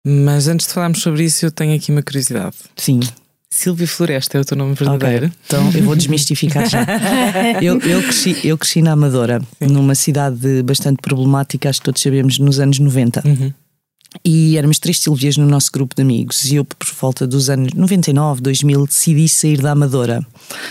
Mas 0.04 0.46
antes 0.46 0.66
de 0.66 0.72
falarmos 0.72 1.02
sobre 1.02 1.24
isso, 1.24 1.44
eu 1.44 1.50
tenho 1.50 1.74
aqui 1.74 1.90
uma 1.90 2.02
curiosidade. 2.02 2.56
Sim. 2.76 3.00
Silvia 3.48 3.86
Floresta 3.86 4.38
é 4.38 4.40
o 4.40 4.44
teu 4.44 4.56
nome 4.56 4.74
verdadeiro? 4.74 5.30
então 5.46 5.70
eu 5.72 5.82
vou 5.84 5.96
desmistificar 5.96 6.68
já. 6.68 6.84
Eu, 7.62 7.80
eu, 7.80 8.02
cresci, 8.02 8.36
eu 8.44 8.58
cresci 8.58 8.82
na 8.82 8.92
Amadora, 8.92 9.40
numa 9.60 9.94
cidade 9.94 10.62
bastante 10.62 10.98
problemática, 11.00 11.68
acho 11.68 11.80
que 11.80 11.84
todos 11.84 12.02
sabemos, 12.02 12.38
nos 12.38 12.60
anos 12.60 12.78
90. 12.78 13.22
Uhum. 13.24 13.52
E 14.24 14.56
éramos 14.56 14.78
três 14.78 15.00
Silvias 15.00 15.36
no 15.36 15.46
nosso 15.46 15.70
grupo 15.72 15.94
de 15.94 16.02
amigos. 16.02 16.44
E 16.44 16.56
eu, 16.56 16.64
por 16.64 16.86
volta 17.00 17.26
dos 17.26 17.48
anos 17.48 17.72
99, 17.72 18.40
2000, 18.40 18.86
decidi 18.86 19.28
sair 19.28 19.60
da 19.60 19.72
Amadora. 19.72 20.26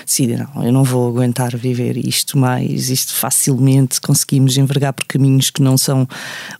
Decidi, 0.05 0.37
não, 0.37 0.63
eu 0.63 0.71
não 0.71 0.83
vou 0.83 1.07
aguentar 1.09 1.55
viver 1.55 1.97
isto 1.97 2.37
mais. 2.37 2.89
Isto 2.89 3.13
facilmente 3.13 4.01
conseguimos 4.01 4.57
envergar 4.57 4.93
por 4.93 5.05
caminhos 5.05 5.49
que 5.49 5.61
não 5.61 5.77
são 5.77 6.07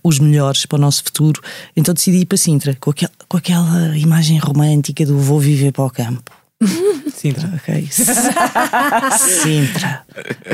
os 0.04 0.20
melhores 0.20 0.66
para 0.66 0.78
o 0.78 0.82
nosso 0.82 1.04
futuro. 1.04 1.42
Então 1.76 1.94
decidi 1.94 2.18
ir 2.18 2.26
para 2.26 2.38
Sintra, 2.38 2.76
com 2.80 2.92
aquela, 2.92 3.12
com 3.28 3.38
aquela 3.38 3.98
imagem 3.98 4.38
romântica 4.38 5.06
do 5.06 5.18
vou 5.18 5.40
viver 5.40 5.72
para 5.72 5.86
o 5.86 5.90
campo. 5.90 6.45
Sintra. 7.14 7.52
Ok. 7.56 7.88
Sintra. 9.18 10.02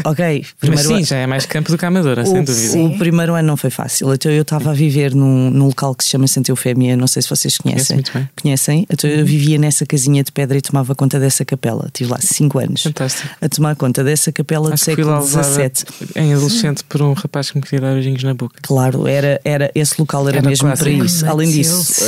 Ok. 0.06 0.46
Mas 0.68 0.82
sim, 0.82 1.04
já 1.04 1.18
é 1.18 1.28
mais 1.28 1.46
campo 1.46 1.72
do 1.72 1.78
que 1.78 1.86
a 1.86 1.88
Amadora, 1.90 2.26
sem 2.26 2.44
dúvida. 2.44 2.78
O 2.80 2.98
primeiro 2.98 3.34
ano 3.36 3.48
não 3.48 3.58
foi 3.58 3.70
fácil. 3.70 4.12
Então 4.14 4.32
eu 4.32 4.42
estava 4.42 4.72
a 4.72 4.74
viver 4.74 5.14
num, 5.14 5.50
num 5.52 5.66
local 5.68 5.94
que 5.96 6.04
se 6.04 6.10
chama 6.12 6.28
Santa 6.28 6.52
Eufémia, 6.52 6.98
não 6.98 7.08
sei 7.08 7.22
se 7.22 7.30
vocês 7.30 7.58
conhecem. 7.58 7.98
muito 7.98 8.12
bem. 8.14 8.28
Conhecem? 8.42 8.86
Então 8.90 9.10
eu 9.10 9.26
vivia 9.26 9.58
nessa 9.58 9.86
casinha 9.86 10.24
de 10.24 10.32
pedra 10.32 10.58
e 10.58 10.62
tomava 10.62 10.96
conta 10.96 11.20
dessa 11.20 11.46
capela. 11.46 11.90
Tive 11.94 12.12
lá 12.12 12.20
5 12.20 12.60
anos. 12.60 12.84
Fantástico. 12.84 13.30
A 13.42 13.50
tomar 13.50 13.76
conta 13.76 14.04
dessa 14.04 14.32
capela 14.32 14.70
do 14.70 14.74
Acho 14.74 14.90
lá 14.90 14.96
século 14.96 15.28
XVII. 15.28 15.86
em 16.16 16.34
adolescente 16.34 16.84
por 16.86 17.02
um 17.02 17.14
rapaz 17.14 17.52
que 17.52 17.58
me 17.58 17.64
queria 17.64 17.82
dar 17.82 17.94
beijinhos 17.94 18.24
na 18.24 18.34
boca. 18.34 18.56
Claro, 18.62 19.08
era, 19.08 19.40
era, 19.46 19.72
esse 19.76 19.96
local 20.00 20.28
era, 20.28 20.38
Era 20.40 20.50
mesmo 20.50 20.72
para 20.76 20.90
isso. 20.90 21.26
Além 21.28 21.50
disso, 21.52 22.04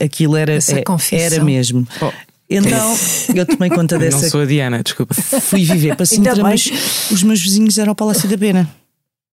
a- 0.00 0.04
aquilo 0.04 0.36
era, 0.36 0.52
é- 0.54 0.82
confissão. 0.82 1.18
era 1.18 1.42
mesmo. 1.44 1.86
Oh, 2.00 2.10
Então 2.50 2.96
eu 3.34 3.44
tomei 3.46 3.68
conta 3.68 3.96
não 3.96 4.00
dessa 4.00 4.28
sou 4.30 4.40
a 4.40 4.44
Diana, 4.46 4.82
desculpa. 4.82 5.14
fui 5.14 5.64
viver 5.64 5.94
para 5.96 6.06
Sintra, 6.06 6.34
bem. 6.34 6.42
mas 6.44 6.70
os 7.10 7.22
meus 7.22 7.40
vizinhos 7.42 7.76
eram 7.78 7.90
ao 7.90 7.94
Palácio 7.94 8.28
da 8.28 8.38
Pena. 8.38 8.68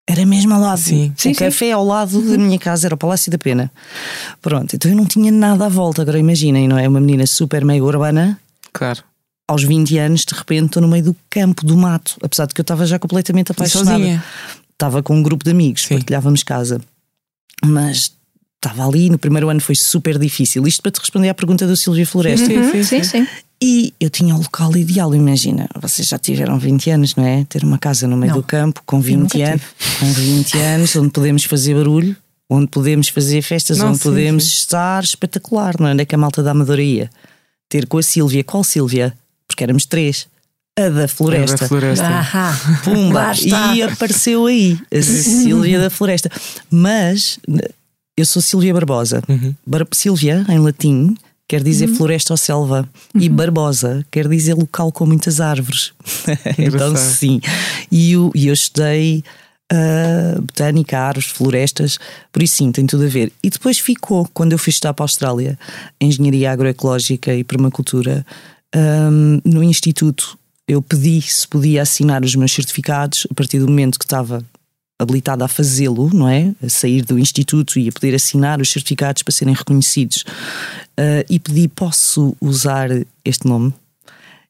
Era 0.09 0.25
mesmo 0.27 0.53
ao 0.55 0.61
lado. 0.61 0.79
Sim. 0.81 1.13
O 1.27 1.35
café 1.37 1.73
ao 1.73 1.85
lado 1.85 2.21
da 2.23 2.37
minha 2.39 2.59
casa 2.59 2.87
era 2.89 2.95
o 2.95 2.99
Palácio 2.99 3.31
da 3.31 3.39
Pena. 3.39 3.71
Pronto, 4.43 4.75
então 4.75 4.91
eu 4.91 4.97
não 4.97 5.07
tinha 5.07 5.31
nada 5.31 5.67
à 5.67 5.69
volta. 5.69 6.03
Agora 6.03 6.19
imaginem, 6.19 6.67
não 6.67 6.79
é? 6.79 6.89
Uma 6.89 7.01
menina 7.01 7.27
super 7.27 7.65
mega 7.65 7.85
urbana. 7.85 8.39
Claro. 8.73 9.03
Aos 9.47 9.63
20 9.65 9.99
anos, 9.99 10.25
de 10.25 10.35
repente, 10.35 10.67
estou 10.67 10.83
no 10.83 10.89
meio 10.89 11.05
do 11.05 11.17
campo, 11.29 11.65
do 11.65 11.77
mato. 11.77 12.17
Apesar 12.23 12.47
de 12.47 12.55
que 12.55 12.61
eu 12.61 12.63
estava 12.63 12.87
já 12.87 12.99
completamente 12.99 13.53
apaixonada. 13.53 13.99
sozinha. 13.99 14.25
Estava 14.73 15.03
com 15.03 15.15
um 15.17 15.23
grupo 15.23 15.45
de 15.45 15.51
amigos, 15.51 15.83
Sim. 15.83 15.95
partilhávamos 15.97 16.43
casa. 16.43 16.81
Mas 17.65 18.13
estava 18.63 18.87
ali, 18.87 19.09
no 19.09 19.19
primeiro 19.19 19.49
ano 19.49 19.61
foi 19.61 19.75
super 19.75 20.19
difícil. 20.19 20.67
Isto 20.67 20.83
para 20.83 20.93
te 20.93 20.99
responder 21.01 21.29
à 21.31 21.35
pergunta 21.35 21.67
do 21.67 21.77
Silvia 21.77 22.07
Floresta. 22.07 22.47
Sim, 22.47 22.59
Uhum, 22.59 22.73
sim, 22.73 22.85
sim, 22.85 23.03
sim. 23.05 23.27
E 23.63 23.93
eu 24.01 24.09
tinha 24.09 24.35
o 24.35 24.39
local 24.39 24.75
ideal, 24.77 25.15
imagina. 25.15 25.67
Vocês 25.81 26.09
já 26.09 26.19
tiveram 26.19 26.59
20 26.59 26.91
anos, 26.91 27.15
não 27.17 27.25
é? 27.27 27.45
Ter 27.45 27.63
uma 27.63 27.79
casa 27.79 28.07
no 28.07 28.17
meio 28.17 28.33
Não. 28.33 28.41
do 28.41 28.47
campo 28.47 28.83
com 28.87 28.97
Eu 28.97 29.03
20 29.03 29.19
nunca 29.35 29.51
anos, 29.51 29.63
com 29.99 30.07
20 30.13 30.59
anos, 30.59 30.97
onde 30.97 31.11
podemos 31.11 31.45
fazer 31.45 31.75
barulho, 31.75 32.17
onde 32.49 32.67
podemos 32.69 33.09
fazer 33.09 33.43
festas, 33.43 33.79
Não, 33.79 33.89
onde 33.89 33.99
sim, 33.99 34.05
podemos 34.05 34.45
sim. 34.45 34.51
estar 34.59 35.03
espetacular, 35.05 35.75
não 35.79 35.89
é? 35.89 35.93
Onde 35.93 36.03
é 36.03 36.05
que 36.07 36.15
a 36.15 36.19
malta 36.19 36.43
da 36.43 36.53
Amadora 36.53 36.83
ia? 36.83 37.11
Ter 37.69 37.87
com 37.87 37.99
a 37.99 38.03
Sílvia. 38.03 38.43
Qual 38.45 38.65
Sílvia? 38.65 39.13
Porque 39.47 39.63
éramos 39.63 39.85
três. 39.87 40.27
A 40.79 40.89
da 40.89 41.07
Floresta. 41.09 41.57
Da 41.59 41.69
floresta. 41.69 42.09
Pumba! 42.85 43.33
E 43.75 43.83
apareceu 43.83 44.47
aí 44.47 44.79
a 44.95 45.03
Sílvia 45.03 45.79
da 45.81 45.91
Floresta. 45.91 46.31
Mas 46.71 47.39
eu 48.21 48.27
sou 48.27 48.41
Sílvia 48.41 48.73
Barbosa. 48.73 49.23
Uhum. 49.29 49.55
Bar 49.67 49.87
Sílvia, 49.93 50.45
em 50.49 50.59
latim, 50.59 51.17
quer 51.49 51.63
dizer 51.63 51.89
floresta 51.89 52.33
ou 52.33 52.37
selva. 52.37 52.89
E 53.15 53.29
Barbosa 53.29 54.05
quer 54.11 54.29
dizer 54.29 54.55
local 54.55 54.93
com 54.93 55.07
muitas 55.07 55.41
árvores. 55.41 55.93
então, 56.59 56.97
sim. 56.97 57.41
E 57.91 58.13
eu, 58.13 58.31
eu 58.35 58.53
estudei 58.53 59.25
ah, 59.73 60.41
botânica, 60.41 60.99
árvores, 60.99 61.29
florestas, 61.29 61.99
por 62.33 62.43
isso 62.43 62.57
sim, 62.57 62.73
tem 62.73 62.87
tudo 62.87 63.05
a 63.05 63.09
ver. 63.09 63.33
E 63.43 63.49
depois 63.49 63.79
ficou, 63.79 64.29
quando 64.35 64.53
eu 64.53 64.59
fui 64.59 64.71
estudar 64.71 64.93
para 64.93 65.05
a 65.05 65.07
Austrália, 65.07 65.57
Engenharia 66.01 66.51
Agroecológica 66.51 67.33
e 67.33 67.45
Permacultura, 67.45 68.27
ahm, 68.75 69.41
no 69.45 69.63
Instituto, 69.63 70.37
eu 70.67 70.83
pedi 70.83 71.23
se 71.23 71.47
podia 71.47 71.83
assinar 71.83 72.25
os 72.25 72.35
meus 72.35 72.53
certificados 72.53 73.29
a 73.31 73.35
partir 73.35 73.61
do 73.61 73.69
momento 73.69 73.99
que 73.99 74.05
estava 74.05 74.45
habilitada 75.01 75.45
a 75.45 75.49
fazê-lo, 75.49 76.11
não 76.13 76.29
é? 76.29 76.55
A 76.63 76.69
sair 76.69 77.03
do 77.03 77.19
instituto 77.19 77.79
e 77.79 77.89
a 77.89 77.93
poder 77.93 78.15
assinar 78.15 78.61
os 78.61 78.71
certificados 78.71 79.23
para 79.23 79.33
serem 79.33 79.55
reconhecidos. 79.55 80.25
Ah, 80.97 81.25
e 81.31 81.41
pedi, 81.41 81.67
posso 81.69 82.37
usar 82.41 82.91
este 83.25 83.49
nome? 83.49 83.73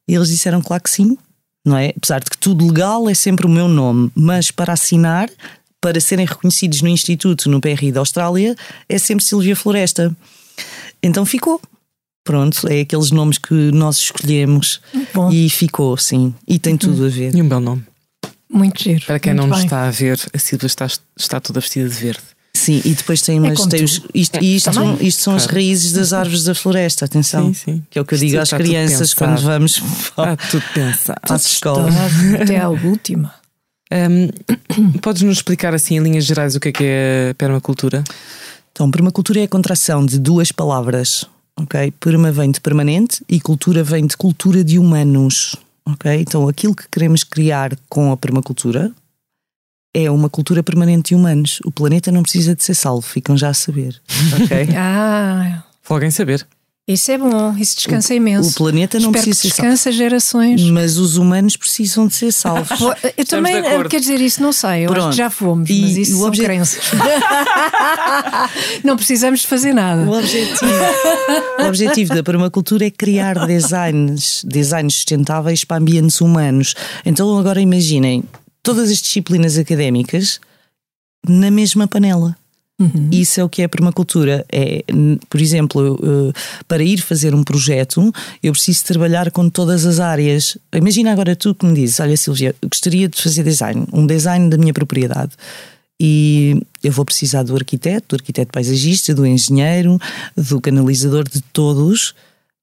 E 0.09 0.15
eles 0.15 0.29
disseram, 0.29 0.61
claro 0.61 0.83
que 0.83 0.91
sim, 0.91 1.17
não 1.65 1.77
é? 1.77 1.93
Apesar 1.97 2.19
de 2.19 2.29
que 2.29 2.37
tudo 2.37 2.67
legal 2.67 3.09
é 3.09 3.15
sempre 3.15 3.47
o 3.47 3.49
meu 3.49 3.69
nome, 3.69 4.11
mas 4.15 4.51
para 4.51 4.73
assinar, 4.73 5.31
para 5.81 6.01
serem 6.01 6.27
reconhecidos 6.27 6.83
no 6.83 6.89
instituto, 6.89 7.49
no 7.49 7.61
PRI 7.61 7.93
da 7.93 8.01
Austrália, 8.01 8.57
é 8.89 8.99
sempre 8.99 9.25
Silvia 9.25 9.55
Floresta. 9.55 10.15
Então 11.01 11.25
ficou. 11.25 11.61
Pronto, 12.25 12.69
é 12.69 12.81
aqueles 12.81 13.11
nomes 13.11 13.39
que 13.39 13.55
nós 13.55 13.97
escolhemos 13.97 14.81
Bom, 15.15 15.33
e 15.33 15.49
ficou, 15.49 15.97
sim. 15.97 16.35
E 16.47 16.59
tem 16.59 16.77
tudo 16.77 17.07
a 17.07 17.09
ver. 17.09 17.35
E 17.35 17.41
um 17.41 17.49
belo 17.49 17.61
nome. 17.61 17.85
Muito 18.53 18.83
giro. 18.83 19.05
Para 19.07 19.19
quem 19.19 19.33
muito 19.33 19.43
não 19.43 19.49
nos 19.49 19.59
bem. 19.59 19.67
está 19.67 19.87
a 19.87 19.91
ver, 19.91 20.19
a 20.35 20.39
Silvia 20.39 20.67
está, 20.67 20.87
está 21.17 21.41
toda 21.41 21.61
vestida 21.61 21.89
de 21.89 21.95
verde. 21.95 22.21
Sim, 22.53 22.83
e 22.85 22.91
depois 22.95 23.23
tem 23.23 23.39
umas. 23.39 23.57
como 23.57 23.69
tem 23.71 23.85
os, 23.85 24.03
isto, 24.13 24.37
É, 24.37 24.43
e 24.43 24.57
isto, 24.57 24.73
são, 24.73 24.99
isto 25.01 25.23
são 25.23 25.35
as 25.37 25.45
Claro. 25.45 25.57
raízes 25.57 25.93
das 25.93 26.13
árvores 26.13 26.45
da 26.45 26.55
floresta, 26.55 27.05
atenção. 27.05 27.47
Sim, 27.47 27.55
sim. 27.55 27.83
Que 27.89 27.99
é 27.99 28.03
o 28.03 28.05
que 28.05 28.13
eu 28.15 28.17
Isto 28.17 28.27
digo 28.27 28.39
às 28.39 28.49
está 28.49 28.57
tudo 28.59 28.67
crianças 28.67 29.15
quando 29.15 29.41
vamos 29.41 29.77
Está 30.11 30.37
tudo 30.37 30.65
pensado. 30.75 31.21
à 31.31 31.37
escola. 31.37 31.89
Até 32.43 32.59
à 32.59 32.69
última. 32.69 33.33
Hum, 33.93 34.29
Podes-nos 35.01 35.39
explicar 35.39 35.75
assim 35.75 35.97
em 35.97 36.01
linhas 36.01 36.25
gerais 36.25 36.55
o 36.57 36.61
que 36.61 36.69
é 36.69 36.73
que 36.73 36.85
é 36.85 37.29
a 37.31 37.35
permacultura? 37.35 38.05
Então, 38.73 38.91
permacultura 38.91 39.41
é 39.41 39.45
a 39.45 39.49
contração 39.49 40.05
de 40.05 40.19
duas 40.19 40.53
palavras, 40.53 41.25
ok? 41.57 41.93
Perma 42.01 42.31
vem 42.33 42.51
de 42.51 42.61
permanente 42.61 43.23
e 43.29 43.41
cultura 43.41 43.83
vem 43.83 44.07
de 44.07 44.17
cultura 44.17 44.63
de 44.65 44.79
humanos, 44.79 45.57
ok? 45.85 46.21
Então, 46.21 46.49
aquilo 46.49 46.75
que 46.75 46.89
queremos 46.89 47.25
criar 47.25 47.77
com 47.89 48.13
a 48.13 48.17
permacultura 48.17 48.93
é 49.95 50.11
uma 50.11 50.31
cultura 50.31 50.63
permanente 50.63 51.09
de 51.11 51.15
humanos. 51.15 51.61
O 51.65 51.71
planeta 51.73 52.13
não 52.13 52.23
precisa 52.23 52.55
de 52.55 52.63
ser 52.63 52.75
salvo, 52.75 53.03
ficam 53.03 53.37
já 53.37 53.49
a 53.49 53.55
saber, 53.55 54.01
ok? 54.43 54.69
Ah, 54.77 55.65
Vou 55.85 55.97
alguém 55.97 56.11
saber. 56.11 56.47
Isso 56.93 57.11
é 57.11 57.19
bom, 57.19 57.55
isso 57.59 57.77
descansa 57.77 58.15
imenso. 58.15 58.51
o 58.51 58.55
planeta 58.55 58.99
não 58.99 59.11
Espero 59.11 59.25
que 59.25 59.31
precisa 59.31 59.43
ser 59.43 59.49
salvo. 59.57 59.63
descansa 59.73 59.93
gerações. 59.93 60.63
Mas 60.71 60.97
os 60.97 61.17
humanos 61.17 61.57
precisam 61.57 62.07
de 62.07 62.15
ser 62.15 62.33
salvos. 62.33 62.79
Pô, 62.79 62.95
Eu 63.17 63.25
também, 63.27 63.61
de 63.61 63.69
acordo. 63.69 63.89
quer 63.89 64.01
dizer, 64.01 64.21
isso 64.21 64.43
não 64.43 64.53
sei, 64.53 64.81
eu 64.87 64.91
acho 64.91 64.95
Pronto. 64.95 65.11
que 65.11 65.17
já 65.17 65.31
fomos, 65.31 65.71
E 65.71 65.81
mas 65.83 65.97
isso 65.97 66.15
o 66.15 66.19
são 66.19 66.29
obje- 66.29 66.43
crenças. 66.45 66.85
não 68.85 68.97
precisamos 68.97 69.41
de 69.41 69.47
fazer 69.47 69.73
nada. 69.73 70.03
O 70.03 70.19
objetivo, 70.19 70.73
o 71.61 71.67
objetivo 71.67 72.15
da 72.15 72.23
permacultura 72.23 72.87
é 72.87 72.91
criar 72.91 73.47
designs, 73.47 74.43
designs 74.45 74.95
sustentáveis 74.97 75.65
para 75.65 75.77
ambientes 75.79 76.21
humanos. 76.21 76.75
Então 77.05 77.39
agora 77.39 77.61
imaginem 77.61 78.25
todas 78.63 78.91
as 78.91 78.99
disciplinas 79.01 79.57
académicas 79.59 80.41
na 81.29 81.51
mesma 81.51 81.87
panela. 81.87 82.37
Isso 83.13 83.41
é 83.41 83.45
o 83.45 83.49
que 83.49 83.63
é 83.63 83.67
a 83.67 83.69
permacultura. 83.69 84.45
É, 84.51 84.83
por 85.29 85.41
exemplo, 85.41 85.99
eh, 86.03 86.33
para 86.67 86.83
ir 86.83 86.99
fazer 87.03 87.35
um 87.35 87.43
projeto, 87.43 88.13
eu 88.43 88.53
preciso 88.53 88.85
trabalhar 88.85 89.31
com 89.31 89.51
todas 89.51 89.85
as 89.85 90.01
áreas. 90.01 90.57
Imagina 90.75 91.13
agora 91.13 91.37
tu 91.37 91.55
que 91.55 91.67
me 91.67 91.75
dizes: 91.75 92.01
Olha, 92.01 92.17
Silvia, 92.17 92.55
gostaria 92.63 93.09
de 93.09 93.21
fazer 93.21 93.45
design, 93.45 93.87
um 93.93 94.07
design 94.07 94.49
da 94.49 94.57
minha 94.57 94.73
propriedade. 94.73 95.33
E 96.03 96.63
eu 96.83 96.91
vou 96.91 97.05
precisar 97.05 97.43
do 97.43 97.55
arquiteto, 97.55 98.17
do 98.17 98.21
arquiteto 98.21 98.51
paisagista, 98.51 99.15
do 99.15 99.27
engenheiro, 99.27 99.99
do 100.35 100.59
canalizador, 100.59 101.29
de 101.29 101.43
todos, 101.53 102.15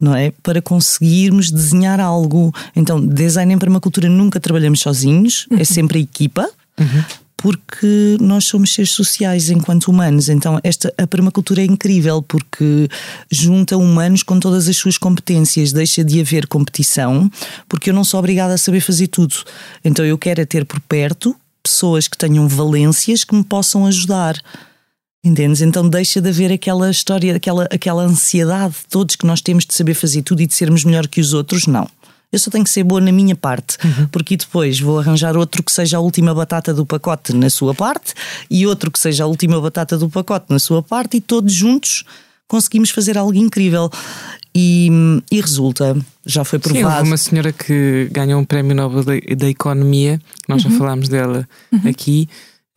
não 0.01 0.15
é? 0.15 0.31
Para 0.41 0.59
conseguirmos 0.59 1.51
desenhar 1.51 1.99
algo. 1.99 2.51
Então, 2.75 2.99
design 2.99 3.53
em 3.53 3.59
permacultura 3.59 4.09
nunca 4.09 4.39
trabalhamos 4.39 4.79
sozinhos, 4.79 5.45
é 5.51 5.63
sempre 5.63 5.99
a 5.99 6.01
equipa 6.01 6.49
porque 7.37 8.17
nós 8.19 8.45
somos 8.45 8.73
seres 8.73 8.89
sociais 8.91 9.49
enquanto 9.49 9.89
humanos. 9.89 10.27
Então, 10.27 10.59
esta 10.63 10.91
a 10.97 11.05
permacultura 11.05 11.61
é 11.61 11.65
incrível 11.65 12.21
porque 12.21 12.89
junta 13.31 13.77
humanos 13.77 14.23
com 14.23 14.39
todas 14.39 14.67
as 14.67 14.75
suas 14.75 14.97
competências, 14.97 15.71
deixa 15.71 16.03
de 16.03 16.19
haver 16.19 16.47
competição, 16.47 17.29
porque 17.69 17.91
eu 17.91 17.93
não 17.93 18.03
sou 18.03 18.19
obrigada 18.19 18.55
a 18.55 18.57
saber 18.57 18.81
fazer 18.81 19.07
tudo. 19.07 19.35
Então, 19.85 20.03
eu 20.03 20.17
quero 20.17 20.41
é 20.41 20.45
ter 20.45 20.65
por 20.65 20.79
perto 20.81 21.35
pessoas 21.61 22.07
que 22.07 22.17
tenham 22.17 22.47
valências 22.47 23.23
que 23.23 23.35
me 23.35 23.43
possam 23.43 23.85
ajudar. 23.85 24.35
Entendes? 25.23 25.61
Então 25.61 25.89
deixa 25.89 26.21
de 26.21 26.29
haver 26.29 26.51
aquela 26.53 26.89
história, 26.89 27.35
aquela, 27.35 27.65
aquela 27.65 28.03
ansiedade 28.03 28.75
de 28.75 28.85
todos 28.89 29.15
que 29.15 29.25
nós 29.25 29.41
temos 29.41 29.65
de 29.65 29.73
saber 29.73 29.93
fazer 29.93 30.21
tudo 30.21 30.41
e 30.41 30.47
de 30.47 30.53
sermos 30.53 30.85
melhor 30.85 31.07
que 31.07 31.19
os 31.19 31.33
outros. 31.33 31.67
Não. 31.67 31.87
Eu 32.31 32.39
só 32.39 32.51
tenho 32.51 32.63
que 32.63 32.69
ser 32.69 32.83
boa 32.83 32.99
na 32.99 33.11
minha 33.11 33.35
parte, 33.35 33.77
porque 34.11 34.35
depois 34.35 34.79
vou 34.79 34.99
arranjar 34.99 35.37
outro 35.37 35.63
que 35.63 35.71
seja 35.71 35.97
a 35.97 35.99
última 35.99 36.35
batata 36.35 36.73
do 36.73 36.85
pacote 36.85 37.33
na 37.33 37.49
sua 37.49 37.73
parte 37.73 38.13
e 38.49 38.67
outro 38.67 38.91
que 38.91 38.99
seja 38.99 39.23
a 39.23 39.27
última 39.27 39.61
batata 39.61 39.97
do 39.97 40.09
pacote 40.09 40.47
na 40.49 40.59
sua 40.59 40.83
parte 40.83 41.17
e 41.17 41.21
todos 41.21 41.53
juntos 41.53 42.03
conseguimos 42.47 42.89
fazer 42.89 43.17
algo 43.17 43.33
incrível. 43.33 43.89
E, 44.59 44.89
e 45.31 45.39
resulta, 45.39 45.95
já 46.25 46.43
foi 46.43 46.57
Sim, 46.57 46.69
houve 46.69 46.79
provado. 46.79 47.05
uma 47.05 47.17
senhora 47.17 47.53
que 47.53 48.09
ganhou 48.11 48.41
um 48.41 48.45
prémio 48.45 48.75
Nobel 48.75 49.03
da, 49.03 49.13
da 49.35 49.47
Economia, 49.47 50.19
nós 50.47 50.63
já 50.63 50.69
falámos 50.71 51.07
dela 51.07 51.47
aqui, 51.87 52.27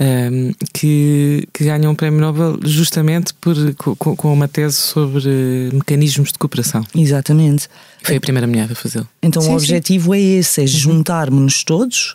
um, 0.00 0.52
que, 0.73 1.47
que 1.52 1.64
ganham 1.64 1.92
um 1.92 1.95
prémio 1.95 2.21
Nobel 2.21 2.59
justamente 2.64 3.35
por, 3.35 3.54
com, 3.75 4.16
com 4.16 4.33
uma 4.33 4.49
tese 4.49 4.76
sobre 4.76 5.69
mecanismos 5.73 6.33
de 6.33 6.38
cooperação. 6.38 6.85
Exatamente. 6.95 7.69
Foi 8.02 8.16
a 8.16 8.21
primeira 8.21 8.47
mulher 8.47 8.73
a 8.73 8.75
fazê-lo. 8.75 9.07
Então 9.23 9.42
sim, 9.42 9.50
o 9.50 9.57
objetivo 9.57 10.14
sim. 10.14 10.19
é 10.19 10.21
esse: 10.38 10.61
é 10.61 10.62
uhum. 10.62 10.69
juntarmos-nos 10.69 11.62
todos 11.64 12.14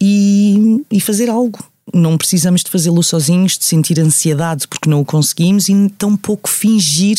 e, 0.00 0.82
e 0.90 1.00
fazer 1.00 1.28
algo. 1.28 1.58
Não 1.92 2.16
precisamos 2.16 2.64
de 2.64 2.70
fazê-lo 2.70 3.02
sozinhos, 3.02 3.58
de 3.58 3.64
sentir 3.64 4.00
ansiedade 4.00 4.66
porque 4.66 4.88
não 4.88 5.02
o 5.02 5.04
conseguimos 5.04 5.68
e 5.68 5.88
tão 5.90 6.16
pouco 6.16 6.48
fingir 6.48 7.18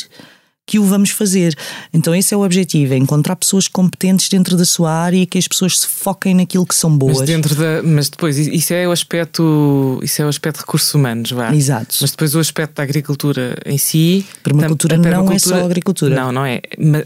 que 0.68 0.78
o 0.78 0.84
vamos 0.84 1.12
fazer. 1.12 1.56
Então 1.94 2.14
esse 2.14 2.34
é 2.34 2.38
o 2.38 2.44
objetivo, 2.44 2.94
é 2.94 2.98
encontrar 2.98 3.38
pessoas 3.38 3.70
competentes 3.70 4.28
dentro 4.28 4.58
da 4.58 4.66
sua 4.66 4.92
área 4.92 5.18
e 5.18 5.26
que 5.26 5.38
as 5.38 5.48
pessoas 5.48 5.80
se 5.80 5.88
foquem 5.88 6.36
naquilo 6.36 6.66
que 6.66 6.76
são 6.76 6.96
boas. 6.96 7.20
Mas 7.20 7.28
dentro 7.28 7.56
da, 7.56 7.82
mas 7.82 8.10
depois 8.10 8.38
isso 8.38 8.74
é 8.74 8.86
o 8.86 8.92
aspecto, 8.92 10.00
isso 10.04 10.22
é 10.22 10.26
o 10.26 10.28
aspecto 10.28 10.58
de 10.58 10.66
recursos 10.66 10.94
humanos, 10.94 11.32
vá. 11.32 11.56
Exato. 11.56 11.96
Mas 12.02 12.12
depois 12.12 12.36
o 12.36 12.40
aspecto 12.40 12.76
da 12.76 12.84
agricultura 12.84 13.58
em 13.66 13.78
si, 13.78 14.26
permacultura, 14.44 15.00
permacultura 15.00 15.24
não 15.24 15.32
é 15.32 15.40
só 15.40 15.66
agricultura. 15.66 16.16
Não, 16.16 16.32
não 16.34 16.46
é, 16.46 16.62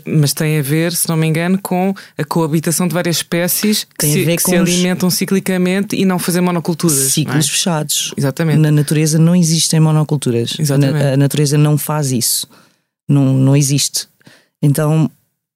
mas 0.05 0.33
tem 0.33 0.57
a 0.57 0.61
ver, 0.63 0.91
se 0.93 1.07
não 1.07 1.15
me 1.15 1.27
engano, 1.27 1.59
com 1.61 1.93
a 2.17 2.23
coabitação 2.23 2.87
de 2.87 2.95
várias 2.95 3.17
espécies 3.17 3.85
que, 3.97 4.07
se, 4.07 4.25
que 4.25 4.41
se, 4.41 4.55
alimentam 4.55 5.11
ciclicamente 5.11 5.95
e 5.95 6.03
não 6.03 6.17
fazer 6.17 6.41
monoculturas. 6.41 6.97
Ciclos 6.97 7.45
é? 7.45 7.51
fechados. 7.51 8.11
Exatamente. 8.17 8.57
Na 8.57 8.71
natureza 8.71 9.19
não 9.19 9.35
existem 9.35 9.79
monoculturas. 9.79 10.55
Exatamente. 10.57 11.05
a 11.05 11.17
natureza 11.17 11.59
não 11.59 11.77
faz 11.77 12.11
isso 12.11 12.47
não, 13.11 13.33
não 13.33 13.55
existe. 13.55 14.07
Então, 14.61 15.09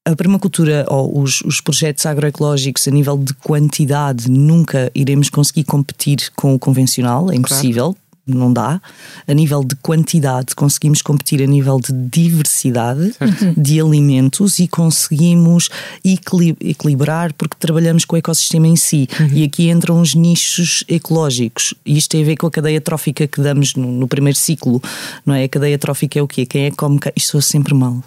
a 0.05 0.15
permacultura 0.15 0.85
ou 0.88 1.21
os, 1.21 1.41
os, 1.41 1.59
projetos 1.59 2.05
agroecológicos 2.05 2.88
a 2.88 2.91
nível 2.91 3.17
de 3.17 3.33
quantidade 3.33 4.29
nunca 4.29 4.91
iremos 4.93 5.29
conseguir 5.29 5.63
competir 5.63 6.31
com 6.35 6.53
o 6.53 6.59
convencional, 6.59 7.31
é 7.31 7.35
impossível. 7.35 7.93
Claro. 7.93 8.04
Não 8.27 8.51
dá. 8.51 8.82
A 9.27 9.34
nível 9.34 9.63
de 9.63 9.75
quantidade, 9.75 10.55
conseguimos 10.55 11.01
competir 11.01 11.44
a 11.44 11.46
nível 11.46 11.79
de 11.79 11.94
diversidade 11.94 13.13
certo. 13.13 13.53
de 13.55 13.79
alimentos 13.79 14.58
e 14.58 14.67
conseguimos 14.67 15.70
equilibrar 16.03 17.34
porque 17.34 17.55
trabalhamos 17.60 18.03
com 18.03 18.15
o 18.15 18.20
ecossistema 18.20 18.67
em 18.67 18.75
si. 18.75 19.08
Uhum. 19.20 19.27
E 19.27 19.44
aqui 19.44 19.70
entram 19.70 20.01
os 20.01 20.15
nichos 20.15 20.84
ecológicos. 20.88 21.75
E 21.86 21.98
isto 21.98 22.10
tem 22.10 22.24
a 22.24 22.25
ver 22.25 22.36
com 22.36 22.48
a 22.48 22.51
cadeia 22.51 22.82
trófica 22.82 23.27
que 23.27 23.39
damos 23.39 23.75
no, 23.75 23.91
no 23.91 24.08
primeiro 24.08 24.38
ciclo. 24.38 24.82
Não 25.24 25.36
é? 25.36 25.44
A 25.44 25.50
cadeia 25.50 25.77
trófica 25.77 26.17
é 26.17 26.22
o 26.22 26.27
quê? 26.27 26.48
Quem 26.48 26.65
é 26.65 26.72
que 26.72 26.77
come 26.77 27.00
quem? 27.00 27.12
Isto 27.15 27.32
soa 27.32 27.41
sempre 27.41 27.75
mal. 27.75 28.03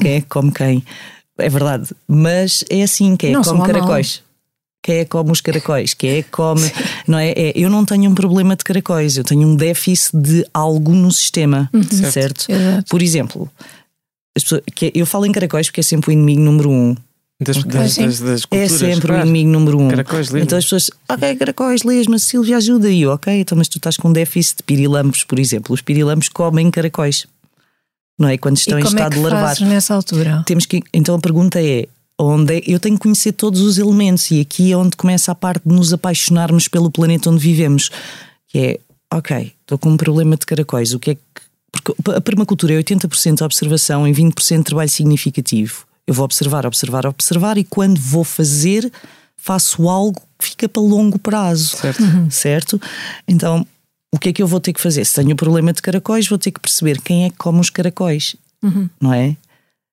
Quem 0.00 0.12
é 0.12 0.20
que 0.22 0.28
come 0.28 0.50
quem? 0.52 0.82
É 1.36 1.48
verdade. 1.50 1.90
Mas 2.08 2.64
é 2.70 2.82
assim: 2.82 3.14
quem 3.14 3.34
é 3.34 3.40
que 3.40 3.46
come 3.46 3.66
caracóis? 3.66 4.22
Mal 4.22 4.29
quem 4.82 4.96
é 4.96 5.04
que 5.04 5.10
come 5.10 5.30
os 5.30 5.40
caracóis, 5.40 5.94
quem 5.94 6.10
é 6.18 6.22
que 6.22 6.30
come. 6.30 6.62
não 7.06 7.18
é? 7.18 7.30
é? 7.30 7.52
Eu 7.54 7.68
não 7.68 7.84
tenho 7.84 8.10
um 8.10 8.14
problema 8.14 8.56
de 8.56 8.64
caracóis, 8.64 9.16
eu 9.16 9.24
tenho 9.24 9.46
um 9.46 9.54
déficit 9.54 10.16
de 10.16 10.46
algo 10.54 10.94
no 10.94 11.12
sistema, 11.12 11.68
uhum. 11.72 11.82
certo? 11.82 12.44
certo? 12.44 12.88
Por 12.88 13.02
exemplo, 13.02 13.50
pessoas, 14.34 14.62
que 14.74 14.90
eu 14.94 15.06
falo 15.06 15.26
em 15.26 15.32
caracóis 15.32 15.68
porque 15.68 15.80
é 15.80 15.82
sempre 15.82 16.10
o 16.10 16.12
inimigo 16.12 16.40
número 16.40 16.70
um. 16.70 16.96
Das, 17.42 17.56
okay. 17.56 17.70
das, 17.70 17.96
das, 17.96 18.20
das 18.20 18.42
é 18.50 18.68
sempre 18.68 19.08
claro. 19.08 19.22
o 19.22 19.26
inimigo 19.26 19.50
número 19.50 19.78
um. 19.78 19.88
Caracóis, 19.88 20.32
então 20.34 20.58
as 20.58 20.64
pessoas, 20.64 20.90
ok, 21.08 21.36
caracóis, 21.36 21.82
lesma, 21.84 22.18
Silvia, 22.18 22.58
ajuda 22.58 22.88
aí, 22.88 23.06
ok, 23.06 23.40
então, 23.40 23.56
mas 23.56 23.66
tu 23.66 23.78
estás 23.78 23.96
com 23.96 24.08
um 24.08 24.12
déficit 24.12 24.58
de 24.58 24.62
pirilampos, 24.64 25.24
por 25.24 25.38
exemplo. 25.38 25.74
Os 25.74 25.80
pirilampos 25.80 26.28
comem 26.28 26.70
caracóis, 26.70 27.26
não 28.18 28.28
é? 28.28 28.36
Quando 28.36 28.58
estão 28.58 28.78
e 28.78 28.82
em 28.82 28.84
estado 28.84 29.00
é 29.00 29.08
que 29.08 29.16
de 29.16 29.22
larvar. 29.22 29.58
nessa 29.60 29.94
altura? 29.94 30.42
Temos 30.46 30.66
que, 30.66 30.82
então 30.92 31.14
a 31.14 31.18
pergunta 31.18 31.58
é: 31.62 31.88
onde 32.20 32.62
eu 32.66 32.78
tenho 32.78 32.96
que 32.96 33.02
conhecer 33.02 33.32
todos 33.32 33.60
os 33.60 33.78
elementos 33.78 34.30
e 34.30 34.40
aqui 34.40 34.72
é 34.72 34.76
onde 34.76 34.96
começa 34.96 35.32
a 35.32 35.34
parte 35.34 35.66
de 35.66 35.74
nos 35.74 35.92
apaixonarmos 35.92 36.68
pelo 36.68 36.90
planeta 36.90 37.30
onde 37.30 37.40
vivemos, 37.40 37.90
que 38.48 38.58
é, 38.58 38.80
ok, 39.12 39.52
estou 39.60 39.78
com 39.78 39.90
um 39.90 39.96
problema 39.96 40.36
de 40.36 40.44
caracóis, 40.44 40.92
o 40.92 40.98
que 40.98 41.12
é 41.12 41.14
que 41.14 41.20
porque 41.70 41.94
a 42.10 42.20
permacultura 42.20 42.74
é 42.74 42.82
80% 42.82 43.42
observação 43.42 44.06
e 44.06 44.12
20% 44.12 44.58
de 44.58 44.64
trabalho 44.64 44.90
significativo. 44.90 45.84
Eu 46.06 46.12
vou 46.12 46.24
observar, 46.24 46.66
observar, 46.66 47.06
observar 47.06 47.56
e 47.56 47.64
quando 47.64 48.00
vou 48.00 48.24
fazer, 48.24 48.90
faço 49.36 49.88
algo 49.88 50.20
que 50.36 50.48
fica 50.48 50.68
para 50.68 50.82
longo 50.82 51.18
prazo. 51.18 51.76
Certo. 51.76 52.02
Uhum. 52.02 52.30
certo? 52.30 52.80
Então, 53.26 53.64
o 54.12 54.18
que 54.18 54.30
é 54.30 54.32
que 54.32 54.42
eu 54.42 54.46
vou 54.46 54.58
ter 54.58 54.72
que 54.72 54.80
fazer? 54.80 55.04
Se 55.04 55.14
tenho 55.14 55.32
o 55.32 55.36
problema 55.36 55.72
de 55.72 55.80
caracóis, 55.80 56.26
vou 56.26 56.38
ter 56.38 56.50
que 56.50 56.60
perceber 56.60 57.00
quem 57.00 57.26
é 57.26 57.30
que 57.30 57.36
come 57.36 57.60
os 57.60 57.70
caracóis, 57.70 58.34
uhum. 58.62 58.90
não 59.00 59.14
é? 59.14 59.36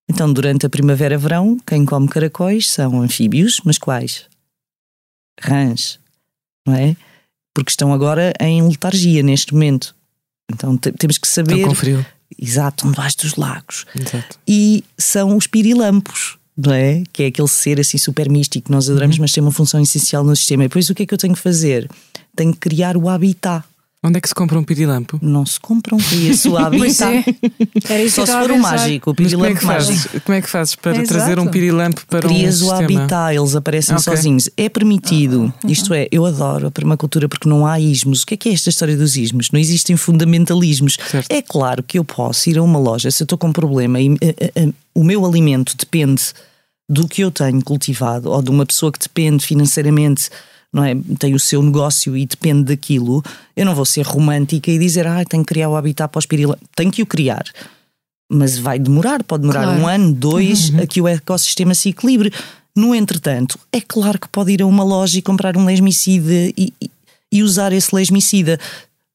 Então, 0.10 0.32
durante 0.32 0.66
a 0.66 0.70
primavera-verão, 0.70 1.58
quem 1.66 1.86
come 1.86 2.08
caracóis 2.08 2.70
são 2.70 3.02
anfíbios, 3.02 3.60
mas 3.66 3.78
quais? 3.78 4.26
Rãs, 5.40 6.00
não 6.66 6.74
é? 6.74 6.96
Porque 7.54 7.70
estão 7.70 7.94
agora 7.94 8.34
em 8.40 8.66
letargia 8.68 9.22
neste 9.22 9.54
momento. 9.54 9.96
Então 10.52 10.78
temos 10.78 11.18
que 11.18 11.28
saber. 11.28 11.56
Estão 11.56 11.70
com 11.70 11.76
frio. 11.76 12.06
Exato, 12.40 12.90
debaixo 12.90 13.18
dos 13.18 13.36
lagos. 13.36 13.86
Exato. 13.96 14.40
E 14.48 14.84
são 14.98 15.36
os 15.36 15.48
pirilampos, 15.48 16.38
não 16.56 16.74
é? 16.74 17.04
Que 17.12 17.24
é 17.24 17.26
aquele 17.28 17.48
ser 17.48 17.80
assim 17.80 17.98
super 17.98 18.30
místico 18.30 18.66
que 18.66 18.72
nós 18.72 18.90
adoramos, 18.90 19.18
uhum. 19.18 19.24
mas 19.24 19.32
tem 19.32 19.42
uma 19.42 19.52
função 19.52 19.82
essencial 19.82 20.24
no 20.24 20.36
sistema. 20.36 20.64
E 20.64 20.68
depois 20.68 20.90
o 20.90 20.96
que 20.96 21.04
é 21.04 21.06
que 21.06 21.14
eu 21.14 21.18
tenho 21.18 21.34
que 21.34 21.40
fazer? 21.40 21.90
Tenho 22.36 22.54
que 22.54 22.60
criar 22.60 22.96
o 22.96 23.10
habitat 23.10 23.66
Onde 24.06 24.20
é 24.20 24.22
que 24.22 24.28
se 24.28 24.36
compra 24.36 24.60
um 24.60 24.64
pirilampo? 24.64 25.18
Não 25.22 25.44
se 25.44 25.60
compra 25.60 25.96
um 25.96 25.98
cria-se 25.98 26.48
o 26.48 26.56
habitat. 26.56 27.26
É. 27.90 28.10
Só 28.10 28.26
se 28.26 28.32
for 28.32 28.52
um 28.52 28.60
mágico, 28.60 29.10
o 29.10 29.16
pirilampo 29.16 29.60
como 29.60 29.72
é, 29.72 29.76
fazes, 29.76 30.08
como 30.24 30.38
é 30.38 30.42
que 30.42 30.50
fazes 30.50 30.76
para 30.76 30.98
é 30.98 31.04
trazer 31.04 31.40
um 31.40 31.48
pirilampo 31.48 32.06
para 32.06 32.28
Crias 32.28 32.62
um 32.62 32.68
o 32.68 32.72
habitat, 32.72 33.36
eles 33.36 33.56
aparecem 33.56 33.96
okay. 33.96 34.16
sozinhos. 34.16 34.50
É 34.56 34.70
permitido, 34.70 35.52
ah, 35.64 35.68
isto 35.68 35.94
é, 35.96 36.08
eu 36.12 36.26
adoro 36.26 36.68
a 36.68 36.72
permacultura 36.72 37.28
porque 37.28 37.50
não 37.50 37.66
há 37.66 37.80
ismos. 37.80 38.22
O 38.22 38.28
que 38.28 38.36
é 38.36 38.38
que 38.38 38.50
é 38.50 38.54
esta 38.54 38.70
história 38.70 38.96
dos 38.96 39.16
ismos? 39.16 39.50
Não 39.52 39.60
existem 39.60 39.98
fundamentalismos. 39.98 40.98
Certo. 41.10 41.32
É 41.32 41.42
claro 41.42 41.82
que 41.82 41.98
eu 41.98 42.06
posso 42.06 42.50
ir 42.50 42.60
a 42.60 42.64
uma 42.64 42.78
loja, 42.78 43.10
se 43.10 43.24
eu 43.24 43.26
estou 43.26 43.38
com 43.38 43.48
um 43.48 43.54
problema 43.54 44.00
e 44.00 44.10
uh, 44.10 44.14
uh, 44.14 44.70
uh, 44.70 44.74
o 44.94 45.04
meu 45.04 45.26
alimento 45.26 45.76
depende 45.76 46.24
do 46.90 47.08
que 47.08 47.24
eu 47.24 47.32
tenho 47.32 47.64
cultivado 47.64 48.30
ou 48.30 48.42
de 48.42 48.52
uma 48.52 48.66
pessoa 48.66 48.92
que 48.92 49.00
depende 49.00 49.44
financeiramente 49.44 50.30
não 50.78 50.86
é? 50.86 50.96
Tem 51.18 51.34
o 51.34 51.40
seu 51.40 51.62
negócio 51.64 52.16
e 52.16 52.24
depende 52.24 52.66
daquilo. 52.66 53.24
Eu 53.56 53.66
não 53.66 53.74
vou 53.74 53.84
ser 53.84 54.06
romântica 54.06 54.70
e 54.70 54.78
dizer, 54.78 55.08
ah, 55.08 55.26
tenho 55.26 55.44
que 55.44 55.54
criar 55.54 55.70
o 55.70 55.76
habitat 55.76 56.12
para 56.12 56.20
os 56.20 56.28
pirilampos. 56.28 56.68
Tenho 56.76 56.92
que 56.92 57.02
o 57.02 57.06
criar. 57.06 57.44
Mas 58.32 58.60
vai 58.60 58.78
demorar, 58.78 59.24
pode 59.24 59.42
demorar 59.42 59.64
claro. 59.64 59.82
um 59.82 59.88
ano, 59.88 60.14
dois, 60.14 60.70
uhum. 60.70 60.82
a 60.82 60.86
que 60.86 61.02
o 61.02 61.08
ecossistema 61.08 61.74
se 61.74 61.90
equilibre. 61.90 62.32
No 62.76 62.94
entretanto, 62.94 63.58
é 63.72 63.82
claro 63.82 64.20
que 64.20 64.28
pode 64.28 64.52
ir 64.52 64.62
a 64.62 64.68
uma 64.68 64.84
loja 64.84 65.18
e 65.18 65.22
comprar 65.22 65.58
um 65.58 65.66
lesmicida 65.66 66.54
e, 66.56 66.72
e 67.32 67.42
usar 67.42 67.74
esse 67.74 67.96
lesmicida 67.96 68.60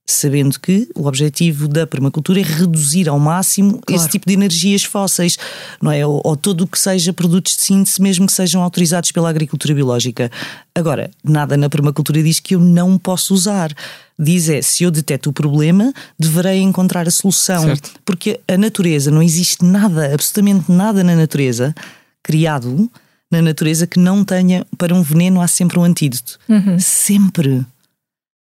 sabendo 0.04 0.58
que 0.58 0.88
o 0.96 1.06
objetivo 1.06 1.68
da 1.68 1.86
permacultura 1.86 2.40
é 2.40 2.42
reduzir 2.42 3.08
ao 3.08 3.18
máximo 3.18 3.80
claro. 3.80 4.00
esse 4.00 4.10
tipo 4.10 4.26
de 4.26 4.34
energias 4.34 4.82
fósseis, 4.82 5.38
não 5.80 5.92
é? 5.92 6.04
Ou, 6.04 6.20
ou 6.24 6.36
todo 6.36 6.62
o 6.62 6.66
que 6.66 6.78
seja 6.78 7.12
produtos 7.12 7.56
de 7.56 7.62
síntese, 7.62 8.02
mesmo 8.02 8.26
que 8.26 8.32
sejam 8.32 8.62
autorizados 8.62 9.12
pela 9.12 9.30
agricultura 9.30 9.74
biológica. 9.74 10.30
Agora, 10.74 11.10
nada 11.22 11.56
na 11.56 11.68
permacultura 11.68 12.22
diz 12.22 12.40
que 12.40 12.54
eu 12.54 12.60
não 12.60 12.98
posso 12.98 13.32
usar. 13.32 13.72
Diz 14.18 14.48
é, 14.48 14.60
se 14.60 14.84
eu 14.84 14.90
deteto 14.90 15.30
o 15.30 15.32
problema, 15.32 15.92
deverei 16.18 16.60
encontrar 16.60 17.06
a 17.06 17.10
solução. 17.10 17.62
Certo. 17.62 17.92
Porque 18.04 18.40
a 18.48 18.56
natureza, 18.56 19.10
não 19.10 19.22
existe 19.22 19.64
nada, 19.64 20.12
absolutamente 20.12 20.70
nada 20.70 21.02
na 21.02 21.14
natureza 21.14 21.74
criado 22.22 22.90
na 23.30 23.40
natureza 23.40 23.86
que 23.86 23.98
não 23.98 24.22
tenha 24.22 24.66
para 24.76 24.94
um 24.94 25.00
veneno 25.00 25.40
há 25.40 25.48
sempre 25.48 25.78
um 25.78 25.84
antídoto. 25.84 26.38
Uhum. 26.46 26.78
Sempre 26.78 27.64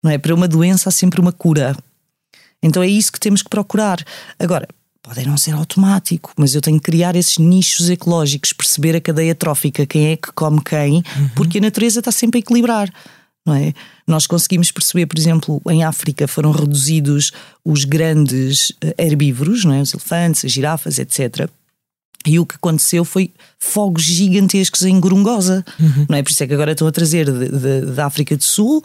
não 0.06 0.12
é? 0.12 0.20
Para 0.20 0.36
uma 0.36 0.48
doença 0.48 0.90
há 0.90 0.92
sempre 0.92 1.20
uma 1.20 1.32
cura. 1.32 1.76
Então 2.62 2.84
é 2.84 2.88
isso 2.88 3.12
que 3.12 3.20
temos 3.20 3.42
que 3.42 3.50
procurar. 3.50 3.98
Agora, 4.38 4.68
pode 5.02 5.26
não 5.26 5.36
ser 5.36 5.54
automático, 5.54 6.32
mas 6.38 6.54
eu 6.54 6.62
tenho 6.62 6.80
que 6.80 6.92
criar 6.92 7.16
esses 7.16 7.40
nichos 7.40 7.90
ecológicos, 7.90 8.54
perceber 8.54 8.96
a 8.96 9.02
cadeia 9.02 9.34
trófica, 9.34 9.84
quem 9.84 10.12
é 10.12 10.16
que 10.16 10.32
come 10.32 10.62
quem, 10.64 10.98
uhum. 10.98 11.30
porque 11.36 11.58
a 11.58 11.62
natureza 11.62 12.00
está 12.00 12.12
sempre 12.12 12.38
a 12.38 12.42
equilibrar. 12.42 12.94
Não 13.44 13.56
é? 13.56 13.74
Nós 14.08 14.28
conseguimos 14.28 14.72
perceber, 14.72 15.08
por 15.08 15.18
exemplo, 15.18 15.60
em 15.70 15.84
África 15.84 16.28
foram 16.28 16.52
reduzidos 16.52 17.32
os 17.64 17.84
grandes 17.84 18.72
eh, 18.82 18.96
herbívoros, 19.00 19.66
não 19.66 19.74
é? 19.74 19.82
os 19.82 19.94
elefantes, 19.94 20.46
as 20.46 20.52
girafas, 20.52 21.00
etc. 21.00 21.50
E 22.26 22.40
o 22.40 22.46
que 22.46 22.56
aconteceu 22.56 23.06
foi 23.06 23.32
fogos 23.60 24.04
gigantescos 24.04 24.84
em 24.84 25.00
Gorongosa, 25.00 25.64
uhum. 25.80 26.06
não 26.10 26.18
é? 26.18 26.24
Por 26.24 26.32
isso 26.32 26.44
é 26.44 26.48
que 26.48 26.54
agora 26.54 26.72
estão 26.72 26.88
a 26.88 26.92
trazer 26.92 27.28
da 27.94 28.06
África 28.06 28.36
do 28.36 28.44
Sul 28.44 28.82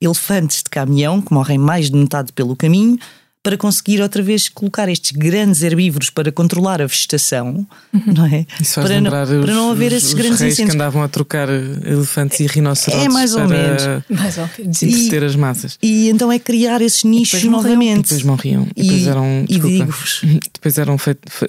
elefantes 0.00 0.58
de 0.58 0.70
caminhão, 0.70 1.20
que 1.20 1.32
morrem 1.32 1.58
mais 1.58 1.90
de 1.90 1.96
metade 1.96 2.32
pelo 2.32 2.54
caminho, 2.54 2.98
para 3.44 3.58
conseguir 3.58 4.00
outra 4.00 4.22
vez 4.22 4.48
colocar 4.48 4.88
estes 4.88 5.10
grandes 5.10 5.62
herbívoros 5.62 6.08
para 6.08 6.32
controlar 6.32 6.80
a 6.80 6.86
vegetação, 6.86 7.66
uhum. 7.92 8.14
não 8.16 8.24
é? 8.24 8.46
Isso 8.58 8.80
para, 8.80 8.98
não, 8.98 9.10
para 9.10 9.54
não 9.54 9.70
haver 9.70 9.92
esses 9.92 10.08
os 10.08 10.14
grandes 10.14 10.40
reis 10.40 10.54
incêndios. 10.54 10.74
que 10.74 10.82
andavam 10.82 11.02
a 11.02 11.08
trocar 11.08 11.50
elefantes 11.50 12.40
e 12.40 12.46
rinocerontes 12.46 13.04
é 13.04 13.08
mais 13.10 13.34
ou 13.34 13.46
para 13.46 13.48
menos. 13.48 13.82
Mais 14.08 14.38
ou 14.38 14.48
menos. 14.58 14.82
entreter 14.82 15.24
as 15.24 15.36
massas. 15.36 15.78
E 15.82 16.08
então 16.08 16.32
é 16.32 16.38
criar 16.38 16.80
esses 16.80 17.04
nichos 17.04 17.44
novamente. 17.44 17.98
E 17.98 18.02
depois 18.02 18.22
morriam. 18.22 18.66
E, 18.74 18.82
depois 18.82 19.06
eram, 19.06 19.44
e 19.46 19.58
digo-vos. 19.58 20.22
Depois 20.54 20.78
eram 20.78 20.96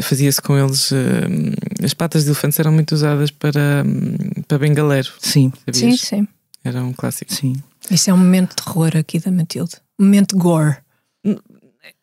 fazia-se 0.02 0.42
com 0.42 0.58
eles. 0.58 0.92
Uh, 0.92 0.96
as 1.82 1.94
patas 1.94 2.24
de 2.24 2.30
elefantes 2.30 2.60
eram 2.60 2.74
muito 2.74 2.94
usadas 2.94 3.32
para, 3.32 3.86
para 4.50 4.58
bengaleiro. 4.58 5.10
Sim. 5.20 5.54
Sabias? 5.66 5.78
Sim, 5.78 5.98
sim. 5.98 6.28
Era 6.62 6.84
um 6.84 6.92
clássico. 6.92 7.34
Sim. 7.34 7.56
Isso 7.90 8.10
é 8.10 8.14
um 8.14 8.18
momento 8.18 8.50
de 8.50 8.56
terror 8.58 8.92
aqui 8.98 9.18
da 9.18 9.32
Matilde. 9.32 9.76
momento 9.98 10.36
gore. 10.36 10.76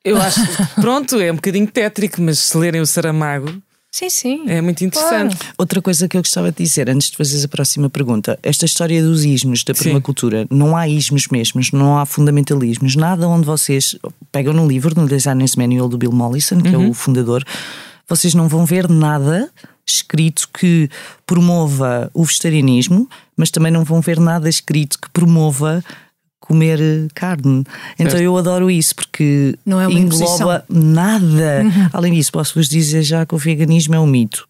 Eu 0.05 0.21
acho 0.21 0.41
que, 0.45 0.81
pronto, 0.81 1.21
é 1.21 1.31
um 1.31 1.37
bocadinho 1.37 1.67
tétrico, 1.67 2.21
mas 2.21 2.39
se 2.39 2.57
lerem 2.57 2.81
o 2.81 2.87
Saramago 2.87 3.63
Sim, 3.95 4.09
sim. 4.09 4.45
é 4.47 4.63
muito 4.63 4.83
interessante. 4.83 5.37
Outra 5.59 5.83
coisa 5.83 6.09
que 6.09 6.17
eu 6.17 6.23
gostava 6.23 6.51
de 6.51 6.65
dizer, 6.65 6.89
antes 6.89 7.11
de 7.11 7.17
fazeres 7.19 7.45
a 7.45 7.49
próxima 7.49 7.91
pergunta, 7.91 8.39
esta 8.43 8.65
história 8.65 9.03
dos 9.03 9.23
ismos 9.23 9.63
da 9.65 9.75
Sim. 9.75 9.85
permacultura, 9.85 10.47
não 10.51 10.75
há 10.75 10.89
ismos 10.89 11.29
mesmos, 11.29 11.73
não 11.73 11.99
há 11.99 12.07
fundamentalismos, 12.07 12.97
nada 12.97 13.29
onde 13.29 13.45
vocês 13.45 13.95
pegam 14.33 14.55
no 14.55 14.67
livro, 14.67 14.99
no 14.99 15.07
Designer's 15.07 15.57
Manual 15.57 15.91
do 15.91 15.99
Bill 15.99 16.11
Mollison, 16.11 16.59
que 16.63 16.75
é 16.75 16.79
o 16.79 16.95
fundador, 16.95 17.45
vocês 18.09 18.35
não 18.35 18.49
vão 18.49 18.65
ver 18.65 18.89
nada 18.89 19.51
escrito 19.87 20.49
que 20.59 20.89
promova 21.27 22.11
o 22.15 22.25
vegetarianismo, 22.25 23.07
mas 23.37 23.51
também 23.51 23.71
não 23.71 23.85
vão 23.85 24.01
ver 24.01 24.19
nada 24.19 24.49
escrito 24.49 24.99
que 24.99 25.11
promova 25.11 25.85
comer 26.43 26.79
eh, 26.81 27.09
carne. 27.15 27.65
Então 27.95 28.11
Certo. 28.11 28.23
eu 28.23 28.37
adoro 28.37 28.71
isso 28.71 28.95
porque 28.95 29.57
Não 29.65 29.81
é 29.81 29.87
engloba 29.87 30.65
nada. 30.69 31.65
Além 31.93 32.13
disso, 32.13 32.33
posso-vos 32.33 32.69
dizer 32.69 33.03
já 33.03 33.25
que 33.25 33.35
o 33.35 33.39
veganismo 33.39 33.95
é 33.95 34.01
um 34.01 34.07
mito. 34.07 34.47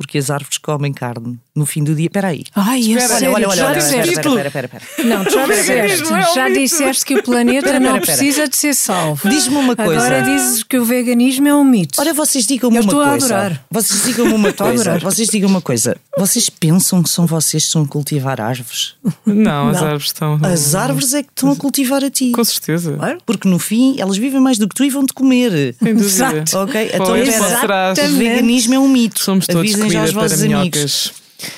Porque 0.00 0.16
as 0.16 0.30
árvores 0.30 0.56
comem 0.56 0.94
carne 0.94 1.38
no 1.54 1.66
fim 1.66 1.84
do 1.84 1.94
dia. 1.94 2.06
Espera 2.06 2.28
aí. 2.28 2.42
Ai, 2.56 2.80
Espera, 2.80 3.22
é 3.22 3.28
olha, 3.28 3.48
olha, 3.48 3.56
já 3.56 3.64
olha, 3.66 3.66
olha, 3.66 3.80
disseste. 3.80 4.28
espera. 4.28 4.70
Não, 5.04 5.24
tu 5.26 5.30
já 5.32 5.46
disseste. 5.46 6.02
não 6.10 6.16
é 6.16 6.34
Já 6.34 6.48
disseste 6.48 7.04
que 7.04 7.14
o 7.16 7.22
planeta 7.22 7.78
não 7.78 8.00
precisa 8.00 8.48
de 8.48 8.56
ser 8.56 8.74
salvo. 8.74 9.28
Diz-me 9.28 9.56
uma 9.56 9.76
coisa. 9.76 10.00
Agora 10.06 10.22
dizes 10.22 10.62
que 10.62 10.78
o 10.78 10.86
veganismo 10.86 11.46
é 11.48 11.54
um 11.54 11.62
mito. 11.62 12.00
Ora, 12.00 12.14
vocês 12.14 12.46
digam-me 12.46 12.78
Eu 12.78 12.82
uma 12.82 12.88
estou 12.90 13.02
a 13.02 13.08
coisa. 13.10 13.36
adorar. 13.36 13.64
Vocês 13.70 14.02
digam-me 14.04 14.32
uma 14.32 14.48
Estou 14.48 14.66
a 14.66 14.70
coisa. 14.70 14.90
adorar. 14.90 15.00
Vocês 15.12 15.28
digam 15.28 15.50
uma 15.50 15.60
coisa. 15.60 15.96
Vocês 16.16 16.48
pensam 16.48 17.02
que 17.02 17.10
são 17.10 17.26
vocês 17.26 17.62
que 17.62 17.66
estão 17.66 17.82
a 17.82 17.86
cultivar 17.86 18.40
árvores? 18.40 18.94
Não, 19.26 19.68
as 19.68 19.82
árvores 19.82 20.06
estão. 20.06 20.40
As 20.42 20.74
árvores 20.74 21.12
é 21.12 21.22
que 21.22 21.28
estão 21.28 21.50
a 21.52 21.56
cultivar 21.56 22.02
a 22.02 22.08
ti. 22.08 22.30
Com 22.32 22.42
certeza. 22.42 22.96
Porque 23.26 23.46
no 23.46 23.58
fim 23.58 24.00
elas 24.00 24.16
vivem 24.16 24.40
mais 24.40 24.56
do 24.56 24.66
que 24.66 24.74
tu 24.74 24.82
e 24.82 24.88
vão-te 24.88 25.12
comer. 25.12 25.74
Sem 25.78 25.94
dúvida. 25.94 26.00
Exato. 26.06 26.58
Ok? 26.58 26.90
Então 26.94 27.16
espera. 27.18 27.92
O 27.92 28.16
veganismo 28.16 28.74
é 28.74 28.78
um 28.78 28.88
mito. 28.88 29.20
Somos 29.20 29.46
todos 29.46 29.74
Comida 29.92 30.00
aos 30.02 30.12
para 30.12 30.22
vossos 30.22 30.42
amigos. 30.42 30.58
minhocas. 30.60 31.12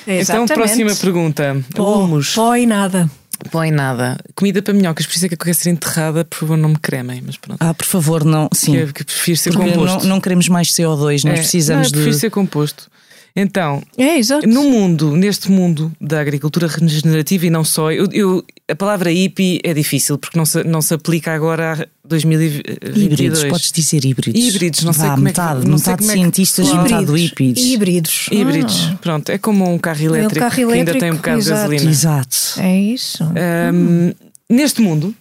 Então, 0.07 0.45
próxima 0.45 0.95
pergunta. 0.95 1.63
Pó, 1.75 1.99
Humus. 2.03 2.33
pó 2.33 2.55
e 2.55 2.65
nada. 2.65 3.09
Põe 3.51 3.71
nada. 3.71 4.17
Comida 4.35 4.61
para 4.61 4.73
minhocas, 4.73 5.05
por 5.05 5.15
isso 5.15 5.25
é 5.25 5.27
que 5.27 5.33
eu 5.33 5.37
quero 5.37 5.53
ser 5.55 5.69
enterrada, 5.71 6.23
por 6.23 6.37
favor, 6.37 6.55
não 6.57 6.69
me 6.69 6.77
cremem, 6.77 7.21
mas 7.25 7.35
pronto. 7.35 7.57
Ah, 7.61 7.73
por 7.73 7.85
favor, 7.85 8.23
não. 8.23 8.47
Sim. 8.53 8.71
Que, 8.71 8.77
é- 8.77 8.85
que 8.93 9.03
prefiro 9.03 9.37
ser 9.37 9.51
Porque 9.51 9.71
composto. 9.71 9.99
não, 10.03 10.15
não 10.15 10.21
queremos 10.21 10.47
mais 10.47 10.69
CO2, 10.69 11.23
nós 11.25 11.33
É, 11.39 11.41
precisamos 11.41 11.87
não, 11.87 11.91
prefiro 11.91 12.15
de. 12.15 12.19
ser 12.21 12.29
composto. 12.29 12.89
Então, 13.35 13.81
É, 13.97 14.19
no 14.45 14.63
mundo, 14.69 15.15
neste 15.17 15.49
mundo 15.49 15.91
da 15.99 16.21
agricultura 16.21 16.67
regenerativa 16.67 17.47
e 17.47 17.49
não 17.49 17.63
só, 17.63 17.91
eu, 17.91 18.07
eu- 18.11 18.45
a 18.69 18.75
palavra 18.75 19.09
hippie 19.11 19.59
é 19.63 19.73
difícil 19.73 20.19
porque 20.19 20.37
não 20.37 20.45
se, 20.45 20.63
não 20.63 20.83
se 20.83 20.93
aplica 20.93 21.33
agora 21.33 21.73
a 21.73 22.07
2022. 22.07 22.95
Híbridos, 22.95 23.43
podes 23.45 23.71
dizer 23.71 24.05
híbridos. 24.05 24.39
Híbridos, 24.39 24.83
não 24.83 24.93
sei 24.93 25.07
Vá, 25.07 25.15
como 25.15 25.27
é 25.27 25.31
que- 25.31 25.39
metade, 25.41 25.67
não 25.67 25.77
sei 25.79 25.93
metade 25.93 25.97
como 25.97 26.11
é 26.11 26.13
que- 26.13 26.19
cientistas, 26.21 26.69
Claro. 26.69 26.83
metade 26.83 27.11
híbridos. 27.25 27.63
Híbridos. 27.63 28.29
Híbridos, 28.31 28.87
Ah, 28.91 28.97
pronto, 29.01 29.29
é 29.31 29.37
como 29.39 29.67
um 29.73 29.79
carro 29.79 30.03
elétrico, 30.03 30.39
carro 30.39 30.53
que 30.55 30.61
ainda 30.61 30.73
elétrico, 30.75 30.99
tem 30.99 31.11
um 31.11 31.15
bocado 31.15 31.37
de 31.41 31.47
exato. 31.47 31.61
gasolina. 31.71 31.89
Exato. 31.91 32.37
é 32.59 32.79
isso. 32.81 33.23
Ahm, 33.23 34.13
neste 34.47 34.79
mundo 34.79 35.15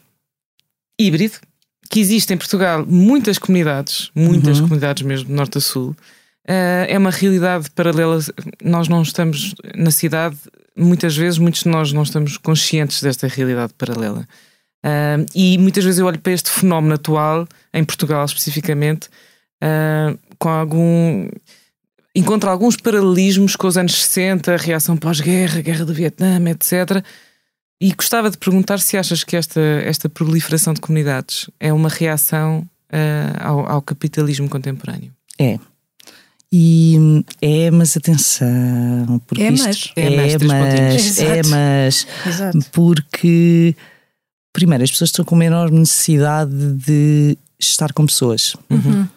híbrido, 1.01 1.35
que 1.90 1.98
existe 1.98 2.33
em 2.33 2.37
Portugal 2.37 2.85
muitas 2.87 3.38
comunidades, 3.38 4.11
muitas 4.14 4.59
Uhum. 4.59 4.64
comunidades 4.64 5.03
mesmo, 5.03 5.27
de 5.29 5.33
norte 5.33 5.57
a 5.59 5.61
sul, 5.62 5.96
ah, 6.49 6.87
é 6.89 6.99
uma 6.99 7.11
realidade 7.11 7.71
paralela. 7.71 8.19
Nós 8.63 8.89
não 8.89 9.03
estamos 9.03 9.55
na 9.75 9.91
cidade, 9.91 10.37
muitas 10.77 11.17
vezes, 11.17 11.39
muitos 11.39 11.63
de 11.63 11.69
nós 11.69 11.93
não 11.93 12.03
estamos 12.03 12.37
conscientes 12.39 13.03
desta 13.03 13.27
realidade 13.27 13.73
paralela. 13.75 14.27
Ahm, 14.85 15.27
e 15.35 15.57
muitas 15.59 15.85
vezes 15.85 16.01
eu 16.01 16.07
olho 16.07 16.19
para 16.19 16.33
este 16.33 16.51
fenómeno 16.51 16.95
atual, 16.95 17.47
em 17.73 17.85
Portugal 17.85 18.25
especificamente, 18.25 19.09
ah, 19.61 20.15
com 20.39 20.49
algum. 20.49 21.29
Encontro 22.15 22.51
alguns 22.51 22.77
paralelismos 22.77 23.57
com 23.57 23.67
os 23.67 23.79
anos 23.79 23.95
60, 24.05 24.53
a 24.53 24.57
reação 24.59 24.99
pós-guerra, 24.99 25.63
guerra 25.63 25.85
do 25.87 25.95
Vietnã, 25.95 26.39
etc. 26.51 27.03
E 27.81 27.91
gostava 27.95 28.31
de 28.31 28.37
perguntar 28.37 28.81
se 28.81 28.99
achas 28.99 29.25
que 29.25 29.35
esta, 29.35 29.61
esta 29.61 30.11
proliferação 30.11 30.75
de 30.75 30.81
comunidades 30.83 31.49
é 31.59 31.73
uma 31.73 31.89
reação 31.89 32.69
ao, 33.41 33.67
ao 33.67 33.81
capitalismo 33.81 34.47
contemporâneo. 34.47 35.11
É. 35.39 35.59
E 36.55 37.25
é, 37.41 37.71
mas 37.71 37.97
atenção, 37.97 39.19
porque 39.27 39.43
É, 39.43 39.51
isto 39.53 39.65
mas. 39.65 39.93
É, 39.97 40.11
mas, 40.17 40.33
é, 40.35 40.38
mas, 40.47 41.19
é, 41.19 41.43
mas, 41.45 42.07
Exato. 42.27 42.59
porque 42.73 43.75
primeiro 44.53 44.85
as 44.85 44.91
pessoas 44.91 45.09
estão 45.09 45.25
com 45.25 45.35
uma 45.35 45.47
enorme 45.47 45.79
necessidade 45.79 46.53
de 46.53 47.38
estar 47.59 47.93
com 47.95 48.05
pessoas, 48.05 48.55
Uhum. 48.69 49.09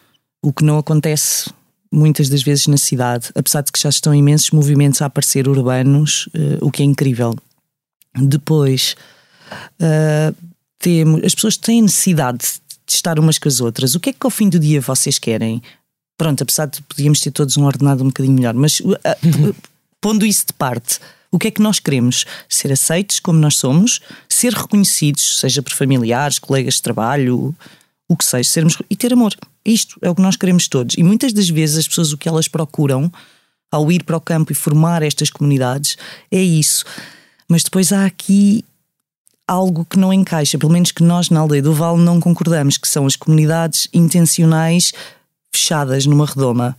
o 0.41 0.53
que 0.53 0.63
não 0.63 0.77
acontece 0.77 1.49
muitas 1.91 2.29
das 2.29 2.41
vezes 2.41 2.67
na 2.67 2.77
cidade, 2.77 3.29
apesar 3.35 3.61
de 3.61 3.71
que 3.71 3.79
já 3.81 3.89
estão 3.89 4.13
imensos 4.15 4.51
movimentos 4.51 5.01
a 5.01 5.05
aparecer 5.07 5.47
urbanos, 5.49 6.29
eh, 6.33 6.57
o 6.61 6.69
que 6.71 6.83
é 6.83 6.85
incrível. 6.85 7.35
Depois, 8.17 8.95
ah, 9.81 10.33
temos, 10.79 11.21
as 11.23 11.33
pessoas 11.35 11.57
têm 11.57 11.81
necessidade 11.81 12.39
de 12.87 12.93
estar 12.93 13.17
umas 13.19 13.37
com 13.37 13.47
as 13.49 13.59
outras. 13.59 13.95
O 13.95 13.99
que 13.99 14.09
é 14.11 14.13
que 14.13 14.25
ao 14.25 14.29
fim 14.29 14.47
do 14.49 14.59
dia 14.59 14.79
vocês 14.81 15.17
querem? 15.19 15.61
Pronto, 16.17 16.43
apesar 16.43 16.67
de 16.67 16.81
podíamos 16.83 17.19
ter 17.19 17.31
todos 17.31 17.57
um 17.57 17.65
ordenado 17.65 18.03
um 18.03 18.07
bocadinho 18.07 18.35
melhor, 18.35 18.53
mas 18.53 18.81
ah, 19.03 19.17
pondo 19.99 20.25
isso 20.25 20.47
de 20.47 20.53
parte, 20.53 20.99
o 21.31 21.37
que 21.37 21.49
é 21.49 21.51
que 21.51 21.61
nós 21.61 21.79
queremos? 21.79 22.25
Ser 22.47 22.71
aceitos 22.71 23.19
como 23.19 23.39
nós 23.39 23.57
somos, 23.57 23.99
ser 24.29 24.53
reconhecidos, 24.53 25.39
seja 25.39 25.61
por 25.61 25.73
familiares, 25.73 26.39
colegas 26.39 26.75
de 26.75 26.81
trabalho, 26.81 27.53
o 28.07 28.15
que 28.15 28.23
seja, 28.23 28.49
sermos 28.49 28.77
e 28.89 28.95
ter 28.95 29.11
amor. 29.11 29.33
Isto 29.65 29.97
é 30.01 30.09
o 30.09 30.15
que 30.15 30.21
nós 30.21 30.35
queremos 30.35 30.67
todos. 30.67 30.95
E 30.97 31.03
muitas 31.03 31.33
das 31.33 31.49
vezes 31.49 31.79
as 31.79 31.87
pessoas 31.87 32.13
o 32.13 32.17
que 32.17 32.29
elas 32.29 32.47
procuram 32.47 33.11
ao 33.71 33.91
ir 33.91 34.03
para 34.03 34.15
o 34.15 34.21
campo 34.21 34.51
e 34.51 34.55
formar 34.55 35.03
estas 35.03 35.29
comunidades 35.29 35.97
é 36.31 36.41
isso. 36.41 36.85
Mas 37.49 37.63
depois 37.63 37.91
há 37.91 38.05
aqui 38.05 38.63
algo 39.47 39.85
que 39.85 39.99
não 39.99 40.13
encaixa, 40.13 40.57
pelo 40.57 40.71
menos 40.71 40.91
que 40.91 41.03
nós 41.03 41.29
na 41.29 41.39
aldeia 41.39 41.61
do 41.61 41.73
Vale 41.73 41.99
não 41.99 42.19
concordamos, 42.19 42.77
que 42.77 42.87
são 42.87 43.05
as 43.05 43.15
comunidades 43.15 43.87
intencionais 43.93 44.93
fechadas 45.55 46.05
numa 46.05 46.25
redoma. 46.25 46.75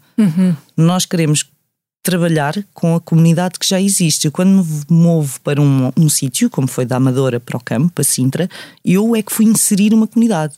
Nós 0.76 1.04
queremos 1.04 1.44
trabalhar 2.06 2.54
com 2.72 2.94
a 2.94 3.00
comunidade 3.00 3.58
que 3.58 3.68
já 3.68 3.80
existe. 3.80 4.26
Eu, 4.26 4.32
quando 4.32 4.64
me 4.64 4.84
movo 4.88 5.40
para 5.40 5.60
um, 5.60 5.90
um 5.96 6.08
sítio, 6.08 6.48
como 6.48 6.68
foi 6.68 6.86
da 6.86 6.96
Amadora 6.96 7.40
para 7.40 7.56
o 7.56 7.60
campo, 7.60 7.92
para 7.92 8.04
Sintra, 8.04 8.48
eu 8.84 9.16
é 9.16 9.22
que 9.22 9.32
fui 9.32 9.44
inserir 9.44 9.92
uma 9.92 10.06
comunidade. 10.06 10.54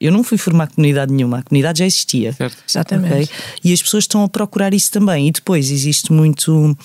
Eu 0.00 0.10
não 0.10 0.24
fui 0.24 0.36
formar 0.36 0.66
comunidade 0.66 1.12
nenhuma, 1.12 1.38
a 1.38 1.42
comunidade 1.42 1.78
já 1.80 1.86
existia. 1.86 2.32
Certo? 2.32 2.56
Exatamente. 2.68 3.12
Ok? 3.12 3.28
E 3.62 3.72
as 3.72 3.80
pessoas 3.80 4.04
estão 4.04 4.24
a 4.24 4.28
procurar 4.28 4.74
isso 4.74 4.90
também. 4.90 5.28
E 5.28 5.30
depois 5.30 5.70
existe 5.70 6.12
muito. 6.12 6.76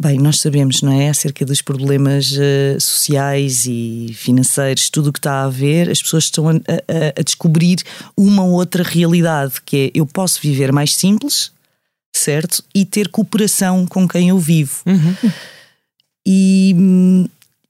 Bem, 0.00 0.16
nós 0.18 0.38
sabemos, 0.40 0.80
não 0.80 0.92
é? 0.92 1.08
Acerca 1.08 1.44
dos 1.44 1.60
problemas 1.60 2.32
eh, 2.38 2.76
sociais 2.78 3.64
e 3.66 4.12
financeiros, 4.14 4.88
tudo 4.88 5.10
o 5.10 5.12
que 5.12 5.18
está 5.18 5.32
a 5.40 5.44
haver, 5.46 5.90
as 5.90 6.00
pessoas 6.00 6.24
estão 6.24 6.48
a, 6.48 6.52
a- 6.52 7.18
a 7.18 7.22
descobrir 7.22 7.78
uma 8.16 8.44
outra 8.44 8.84
realidade, 8.84 9.54
que 9.66 9.76
é 9.94 9.98
eu 9.98 10.06
posso 10.06 10.40
viver 10.40 10.70
mais 10.72 10.94
simples, 10.94 11.50
certo? 12.14 12.62
E 12.72 12.84
ter 12.84 13.08
cooperação 13.08 13.86
com 13.86 14.06
quem 14.06 14.28
eu 14.28 14.38
vivo. 14.38 14.82
E 16.24 16.74
hum, 16.78 17.26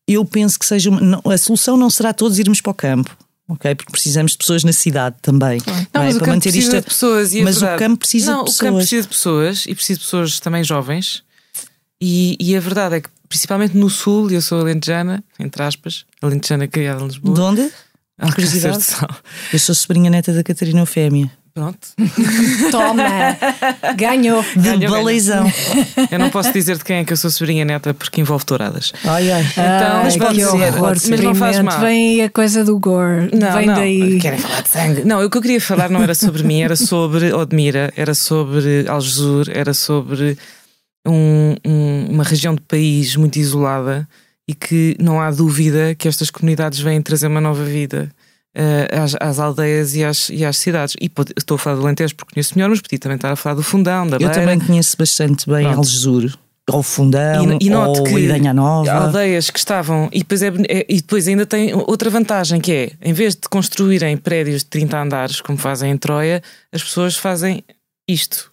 eu 0.06 0.22
penso 0.24 0.58
que 0.58 0.66
seja 0.66 0.90
uma, 0.90 1.00
não, 1.00 1.22
a 1.24 1.38
solução 1.38 1.78
não 1.78 1.88
será 1.88 2.12
todos 2.12 2.38
irmos 2.38 2.60
para 2.60 2.70
o 2.70 2.74
campo. 2.74 3.16
Ok, 3.48 3.74
porque 3.74 3.90
precisamos 3.92 4.32
de 4.32 4.38
pessoas 4.38 4.62
na 4.64 4.72
cidade 4.74 5.16
também. 5.22 5.62
Não, 5.66 5.74
não 5.74 5.80
é? 5.80 5.88
mas 6.04 6.16
o 6.16 6.18
Para 6.18 6.26
campo 6.26 6.36
manter 6.36 6.50
precisa 6.52 6.76
isto 6.76 6.80
de 6.80 6.82
pessoas 6.94 7.32
e 7.32 7.40
a 7.40 7.44
mas 7.44 7.56
o 7.56 7.60
verdade- 7.60 7.78
campo 7.78 7.96
precisa 8.00 8.32
não, 8.32 8.44
de 8.44 8.50
o 8.50 8.54
campo 8.54 8.58
pessoas. 8.58 8.76
precisa 8.84 9.02
de 9.02 9.08
pessoas 9.08 9.64
e 9.66 9.74
precisa 9.74 9.98
de 9.98 10.04
pessoas 10.04 10.40
também 10.40 10.62
jovens. 10.62 11.22
E, 12.00 12.36
e 12.40 12.56
a 12.56 12.60
verdade 12.60 12.96
é 12.96 13.00
que, 13.00 13.08
principalmente 13.28 13.76
no 13.76 13.90
Sul, 13.90 14.30
eu 14.30 14.40
sou 14.40 14.60
alentejana, 14.60 15.22
entre 15.38 15.62
aspas, 15.62 16.04
alentejana 16.22 16.68
criada 16.68 17.02
em 17.02 17.06
Lisboa. 17.06 17.34
De 17.34 17.40
onde? 17.40 17.70
Ah, 18.18 18.32
curiosidade? 18.32 18.78
que 18.78 18.82
sal. 18.84 19.10
Eu 19.52 19.58
sou 19.58 19.74
sobrinha 19.74 20.10
neta 20.10 20.32
da 20.32 20.42
Catarina 20.42 20.80
Eufémia. 20.80 21.30
Pronto. 21.54 21.88
Toma! 22.70 23.36
Ganhou. 23.96 24.44
De 24.54 24.60
Ganhou, 24.60 24.92
baleizão. 24.92 25.50
Eu 26.08 26.18
não 26.18 26.30
posso 26.30 26.52
dizer 26.52 26.76
de 26.78 26.84
quem 26.84 26.98
é 26.98 27.04
que 27.04 27.12
eu 27.12 27.16
sou 27.16 27.30
sobrinha 27.30 27.64
neta 27.64 27.92
porque 27.92 28.20
envolve 28.20 28.44
touradas. 28.44 28.92
Ai, 29.04 29.30
ai. 29.32 29.42
Então, 29.42 30.04
mas 30.04 30.14
Ai, 30.14 30.18
pode 30.20 30.34
que 30.36 30.44
ser, 30.44 30.50
horror, 30.50 30.78
pode. 30.78 31.10
Mas 31.10 31.20
não 31.20 31.34
faz 31.34 31.60
mal. 31.60 31.80
Vem 31.80 32.22
a 32.22 32.30
coisa 32.30 32.64
do 32.64 32.78
gore. 32.78 33.30
Não, 33.36 33.52
Vem 33.52 33.66
não, 33.66 33.74
daí. 33.74 34.20
querem 34.20 34.38
falar 34.38 34.60
de 34.62 34.68
sangue. 34.68 35.04
Não, 35.04 35.24
o 35.24 35.28
que 35.28 35.36
eu 35.36 35.42
queria 35.42 35.60
falar 35.60 35.90
não 35.90 36.00
era 36.00 36.14
sobre 36.14 36.44
mim, 36.44 36.62
era 36.62 36.76
sobre 36.76 37.32
Odmira, 37.32 37.92
era 37.96 38.14
sobre 38.14 38.84
Algesur, 38.88 39.46
era 39.52 39.74
sobre 39.74 40.38
um- 41.06 41.54
um- 41.66 42.06
uma 42.10 42.24
região 42.24 42.54
do 42.54 42.62
país 42.62 43.16
muito 43.16 43.36
isolada 43.36 44.08
e 44.46 44.54
que 44.54 44.96
não 45.00 45.20
há 45.20 45.30
dúvida 45.30 45.94
que 45.94 46.08
estas 46.08 46.30
comunidades 46.30 46.78
vêm 46.80 47.00
trazer 47.02 47.26
uma 47.26 47.40
nova 47.40 47.64
vida. 47.64 48.10
eh, 48.60 48.88
às, 48.98 49.14
às 49.20 49.38
aldeias 49.38 49.94
e 49.94 50.02
às, 50.02 50.30
e 50.30 50.44
às 50.44 50.56
cidades. 50.56 50.96
E 51.00 51.08
pode- 51.08 51.32
estou 51.38 51.54
a 51.54 51.58
falar 51.58 51.76
do 51.76 51.82
Alentejo 51.82 52.16
porque 52.16 52.34
conheço 52.34 52.54
melhor, 52.56 52.70
mas 52.70 52.80
podia 52.80 52.98
também 52.98 53.14
estar 53.14 53.30
a 53.30 53.36
falar 53.36 53.54
do 53.54 53.62
Fundão, 53.62 54.04
da 54.06 54.16
Eu 54.16 54.20
Beira. 54.20 54.34
também 54.34 54.58
conheço 54.58 54.96
bastante 54.96 55.48
bem. 55.48 55.64
Algesur. 55.66 56.32
ou 56.70 56.82
Fundão, 56.82 57.58
e, 57.60 57.66
e 57.66 57.70
ou 57.74 58.02
que 58.04 58.10
Nova. 58.52 58.90
Aldeias 59.06 59.48
que 59.48 59.58
estavam. 59.58 60.08
E 60.12 60.18
depois, 60.20 60.42
é, 60.42 60.48
é, 60.68 60.86
e 60.88 60.96
depois 60.96 61.28
ainda 61.28 61.46
tem 61.46 61.72
outra 61.74 62.10
vantagem 62.10 62.60
que 62.60 62.72
é, 62.72 62.92
em 63.00 63.12
vez 63.12 63.34
de 63.36 63.48
construírem 63.48 64.16
prédios 64.16 64.62
de 64.62 64.66
30 64.70 65.00
andares, 65.00 65.40
como 65.40 65.56
fazem 65.56 65.92
em 65.92 65.96
Troia, 65.96 66.42
as 66.72 66.82
pessoas 66.82 67.16
fazem 67.16 67.62
isto. 68.08 68.50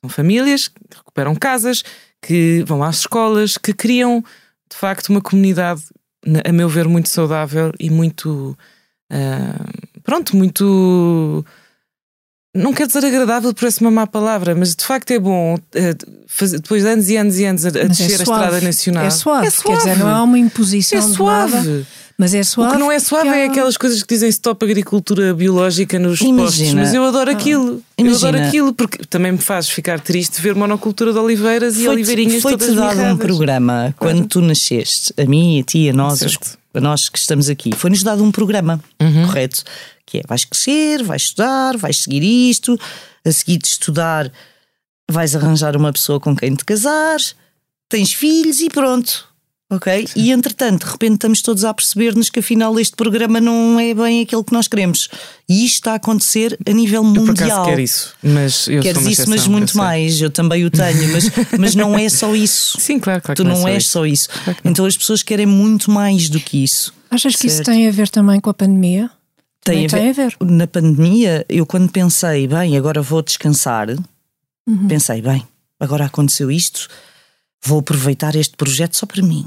São 0.00 0.08
famílias 0.08 0.68
que 0.68 0.96
recuperam 0.96 1.34
casas, 1.34 1.82
que 2.22 2.62
vão 2.66 2.82
às 2.82 2.98
escolas, 2.98 3.58
que 3.58 3.72
criam 3.72 4.22
de 4.70 4.76
facto 4.76 5.08
uma 5.08 5.20
comunidade, 5.20 5.82
a 6.44 6.52
meu 6.52 6.68
ver, 6.68 6.86
muito 6.88 7.08
saudável 7.08 7.72
e 7.78 7.90
muito. 7.90 8.56
Uh, 9.10 10.00
pronto, 10.02 10.36
muito 10.36 11.44
não 12.58 12.72
quer 12.72 12.86
dizer 12.86 13.04
agradável, 13.04 13.54
parece 13.54 13.80
uma 13.80 13.90
má 13.90 14.06
palavra, 14.06 14.54
mas 14.54 14.74
de 14.74 14.84
facto 14.84 15.10
é 15.10 15.18
bom 15.18 15.56
fazer, 16.26 16.60
depois 16.60 16.82
de 16.82 16.88
anos 16.88 17.08
e 17.08 17.16
anos 17.16 17.38
e 17.38 17.44
anos 17.44 17.64
a, 17.64 17.68
a 17.68 17.80
é 17.80 17.88
descer 17.88 18.12
é 18.12 18.14
a 18.14 18.22
estrada 18.22 18.60
nacional. 18.60 19.04
É 19.04 19.10
suave, 19.10 19.46
é 19.46 19.50
suave. 19.50 19.82
quer 19.82 19.90
dizer, 19.90 19.98
não 20.04 20.10
é 20.10 20.22
uma 20.22 20.38
imposição. 20.38 20.98
É 20.98 21.02
suave. 21.02 21.86
Mas 22.20 22.34
é 22.34 22.42
suave. 22.42 22.70
O 22.70 22.74
que 22.74 22.80
não 22.80 22.90
é 22.90 22.98
suave 22.98 23.28
é, 23.28 23.42
é 23.42 23.46
aquelas 23.46 23.76
coisas 23.76 24.02
que 24.02 24.12
dizem 24.12 24.28
stop 24.28 24.64
agricultura 24.64 25.32
biológica 25.32 26.00
nos 26.00 26.20
imagina, 26.20 26.42
postos. 26.46 26.74
Mas 26.74 26.92
eu 26.92 27.04
adoro 27.04 27.30
aquilo. 27.30 27.80
Imagina. 27.96 28.28
Eu 28.28 28.28
adoro 28.28 28.48
aquilo 28.48 28.74
porque 28.74 29.04
também 29.06 29.30
me 29.30 29.38
faz 29.38 29.68
ficar 29.68 30.00
triste 30.00 30.42
ver 30.42 30.56
monocultura 30.56 31.12
de 31.12 31.18
oliveiras 31.18 31.78
e 31.78 31.86
oliveirinhas 31.86 32.42
foi 32.42 32.52
todas 32.52 32.74
Foi-te 32.74 32.96
dado 32.96 33.14
um 33.14 33.16
programa 33.16 33.94
quando 33.96 34.26
tu 34.26 34.40
nasceste, 34.40 35.14
a 35.16 35.24
mim, 35.24 35.60
a 35.60 35.62
ti, 35.62 35.88
a 35.88 35.92
nós, 35.92 36.20
a 36.74 36.80
nós 36.80 37.08
que 37.08 37.18
estamos 37.18 37.48
aqui. 37.48 37.74
Foi-nos 37.74 38.02
dado 38.02 38.22
um 38.22 38.30
programa, 38.30 38.82
uhum. 39.00 39.26
correto? 39.26 39.62
Que 40.06 40.18
é 40.18 40.22
vais 40.26 40.44
crescer, 40.44 41.02
vais 41.02 41.22
estudar, 41.22 41.76
vais 41.76 42.00
seguir 42.00 42.22
isto, 42.22 42.78
a 43.24 43.32
seguir 43.32 43.58
de 43.58 43.68
estudar 43.68 44.30
vais 45.10 45.34
arranjar 45.34 45.74
uma 45.74 45.92
pessoa 45.92 46.20
com 46.20 46.36
quem 46.36 46.54
te 46.54 46.64
casar, 46.64 47.18
tens 47.88 48.12
filhos 48.12 48.60
e 48.60 48.68
pronto. 48.68 49.26
Ok? 49.70 50.06
Sim. 50.06 50.20
E 50.20 50.32
entretanto, 50.32 50.86
de 50.86 50.92
repente 50.92 51.14
estamos 51.14 51.42
todos 51.42 51.62
a 51.62 51.74
perceber-nos 51.74 52.30
que 52.30 52.38
afinal 52.38 52.78
este 52.80 52.96
programa 52.96 53.38
não 53.38 53.78
é 53.78 53.92
bem 53.92 54.22
aquele 54.22 54.42
que 54.42 54.52
nós 54.52 54.66
queremos. 54.66 55.10
E 55.46 55.66
isto 55.66 55.74
está 55.74 55.92
a 55.92 55.96
acontecer 55.96 56.58
a 56.66 56.72
nível 56.72 57.04
mundial. 57.04 57.26
Eu 57.26 57.34
por 57.34 57.44
acaso 57.44 57.64
quero 57.66 57.80
isso, 57.80 58.14
mas 58.22 58.66
eu 58.66 58.80
Queres 58.80 59.02
sou 59.02 59.10
isso, 59.10 59.28
mas 59.28 59.46
muito 59.46 59.76
mais. 59.76 60.22
Eu 60.22 60.30
também 60.30 60.64
o 60.64 60.70
tenho, 60.70 61.12
mas, 61.12 61.30
mas 61.58 61.74
não 61.74 61.98
é 61.98 62.08
só 62.08 62.34
isso. 62.34 62.80
Sim, 62.80 62.98
claro, 62.98 63.20
claro. 63.20 63.36
Tu 63.36 63.44
não, 63.44 63.60
não, 63.60 63.68
és 63.68 63.86
só 63.86 64.06
isso. 64.06 64.30
Claro 64.30 64.58
então 64.64 64.86
as 64.86 64.96
pessoas 64.96 65.22
querem 65.22 65.44
muito 65.44 65.90
mais 65.90 66.30
do 66.30 66.40
que 66.40 66.64
isso. 66.64 66.94
Achas 67.10 67.34
certo? 67.34 67.40
que 67.42 67.46
isso 67.48 67.62
tem 67.62 67.86
a 67.86 67.90
ver 67.90 68.08
também 68.08 68.40
com 68.40 68.48
a 68.48 68.54
pandemia? 68.54 69.10
Tem 69.62 69.84
a, 69.84 69.88
ver, 69.88 69.98
tem 69.98 70.08
a 70.08 70.12
ver. 70.14 70.36
Na 70.40 70.66
pandemia, 70.66 71.44
eu 71.46 71.66
quando 71.66 71.90
pensei, 71.90 72.46
bem, 72.46 72.74
agora 72.74 73.02
vou 73.02 73.20
descansar, 73.20 73.90
uhum. 73.90 74.88
pensei, 74.88 75.20
bem, 75.20 75.46
agora 75.78 76.06
aconteceu 76.06 76.50
isto, 76.50 76.88
vou 77.62 77.80
aproveitar 77.80 78.34
este 78.34 78.56
projeto 78.56 78.96
só 78.96 79.04
para 79.04 79.22
mim 79.22 79.46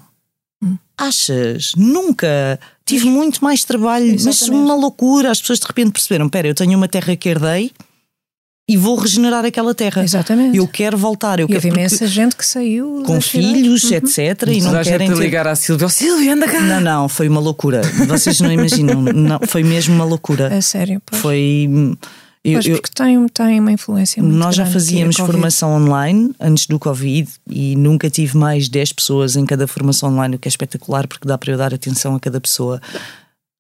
Achas? 1.01 1.73
Nunca. 1.75 2.59
Tive 2.85 3.05
muito 3.05 3.43
mais 3.43 3.63
trabalho, 3.63 4.05
Exatamente. 4.05 4.25
mas 4.25 4.49
uma 4.49 4.75
loucura. 4.75 5.31
As 5.31 5.41
pessoas 5.41 5.59
de 5.59 5.65
repente 5.65 5.91
perceberam: 5.91 6.29
pera, 6.29 6.47
eu 6.47 6.53
tenho 6.53 6.77
uma 6.77 6.87
terra 6.87 7.15
que 7.15 7.27
herdei 7.27 7.71
e 8.69 8.77
vou 8.77 8.95
regenerar 8.95 9.43
aquela 9.43 9.73
terra. 9.73 10.03
Exatamente. 10.03 10.57
Eu 10.57 10.67
quero 10.67 10.97
voltar. 10.97 11.39
Eu 11.39 11.45
e 11.45 11.47
quero, 11.47 11.57
houve 11.57 11.67
imensa 11.69 12.05
gente 12.07 12.35
que 12.35 12.45
saiu. 12.45 13.03
Com 13.05 13.19
filhos, 13.19 13.83
uhum. 13.83 13.97
etc. 13.97 14.17
E, 14.47 14.59
e 14.59 14.61
não 14.61 14.83
querem. 14.83 15.09
Ter... 15.11 15.17
ligar 15.17 15.47
à 15.47 15.55
Silvia: 15.55 15.87
oh, 15.87 15.89
Silvia, 15.89 16.33
anda 16.33 16.47
cá. 16.47 16.61
Não, 16.61 16.79
não, 16.79 17.09
foi 17.09 17.27
uma 17.27 17.39
loucura. 17.39 17.81
Vocês 18.07 18.39
não 18.39 18.51
imaginam. 18.51 19.01
não, 19.01 19.39
foi 19.47 19.63
mesmo 19.63 19.95
uma 19.95 20.05
loucura. 20.05 20.49
É 20.53 20.61
sério, 20.61 21.01
pois. 21.05 21.21
Foi. 21.21 21.67
Eu, 22.43 22.54
Mas 22.54 22.67
porque 22.67 22.89
tem, 22.95 23.27
tem 23.27 23.60
uma 23.60 23.71
influência 23.71 24.21
muito 24.21 24.36
Nós 24.36 24.56
já 24.56 24.65
fazíamos 24.65 25.15
formação 25.15 25.75
online 25.75 26.34
antes 26.39 26.65
do 26.65 26.80
Covid 26.80 27.30
e 27.47 27.75
nunca 27.75 28.10
tive 28.10 28.36
mais 28.36 28.67
10 28.67 28.93
pessoas 28.93 29.36
em 29.36 29.45
cada 29.45 29.67
formação 29.67 30.10
online, 30.10 30.36
o 30.36 30.39
que 30.39 30.47
é 30.47 30.49
espetacular 30.49 31.08
porque 31.08 31.27
dá 31.27 31.38
para 31.38 31.51
eu 31.51 31.58
dar 31.58 31.71
atenção 31.71 32.15
a 32.15 32.19
cada 32.19 32.41
pessoa. 32.41 32.82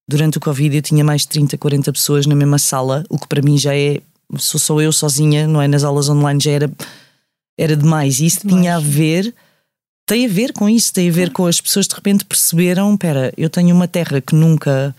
Durante 0.09 0.39
o 0.39 0.41
Covid 0.41 0.75
eu 0.75 0.81
tinha 0.81 1.03
mais 1.03 1.21
de 1.21 1.27
30, 1.27 1.59
40 1.59 1.93
pessoas 1.93 2.25
na 2.25 2.35
mesma 2.35 2.57
sala, 2.57 3.03
o 3.07 3.19
que 3.19 3.27
para 3.27 3.41
mim 3.41 3.57
já 3.57 3.75
é. 3.75 4.01
Sou 4.37 4.59
só 4.59 4.81
eu 4.81 4.91
sozinha, 4.91 5.45
não 5.45 5.61
é? 5.61 5.67
Nas 5.67 5.83
aulas 5.83 6.09
online 6.09 6.39
já 6.41 6.51
era, 6.51 6.71
era 7.59 7.75
demais. 7.75 8.19
E 8.19 8.25
isso 8.25 8.39
demais. 8.41 8.61
tinha 8.61 8.75
a 8.77 8.79
ver. 8.79 9.33
Tem 10.07 10.25
a 10.25 10.29
ver 10.29 10.53
com 10.53 10.67
isso, 10.67 10.91
tem 10.91 11.07
a 11.07 11.11
ver 11.11 11.31
com 11.31 11.45
as 11.45 11.61
pessoas 11.61 11.87
de 11.87 11.93
repente 11.93 12.25
perceberam: 12.25 12.93
espera, 12.93 13.31
eu 13.37 13.49
tenho 13.49 13.75
uma 13.75 13.87
terra 13.87 14.19
que 14.19 14.33
nunca 14.33 14.95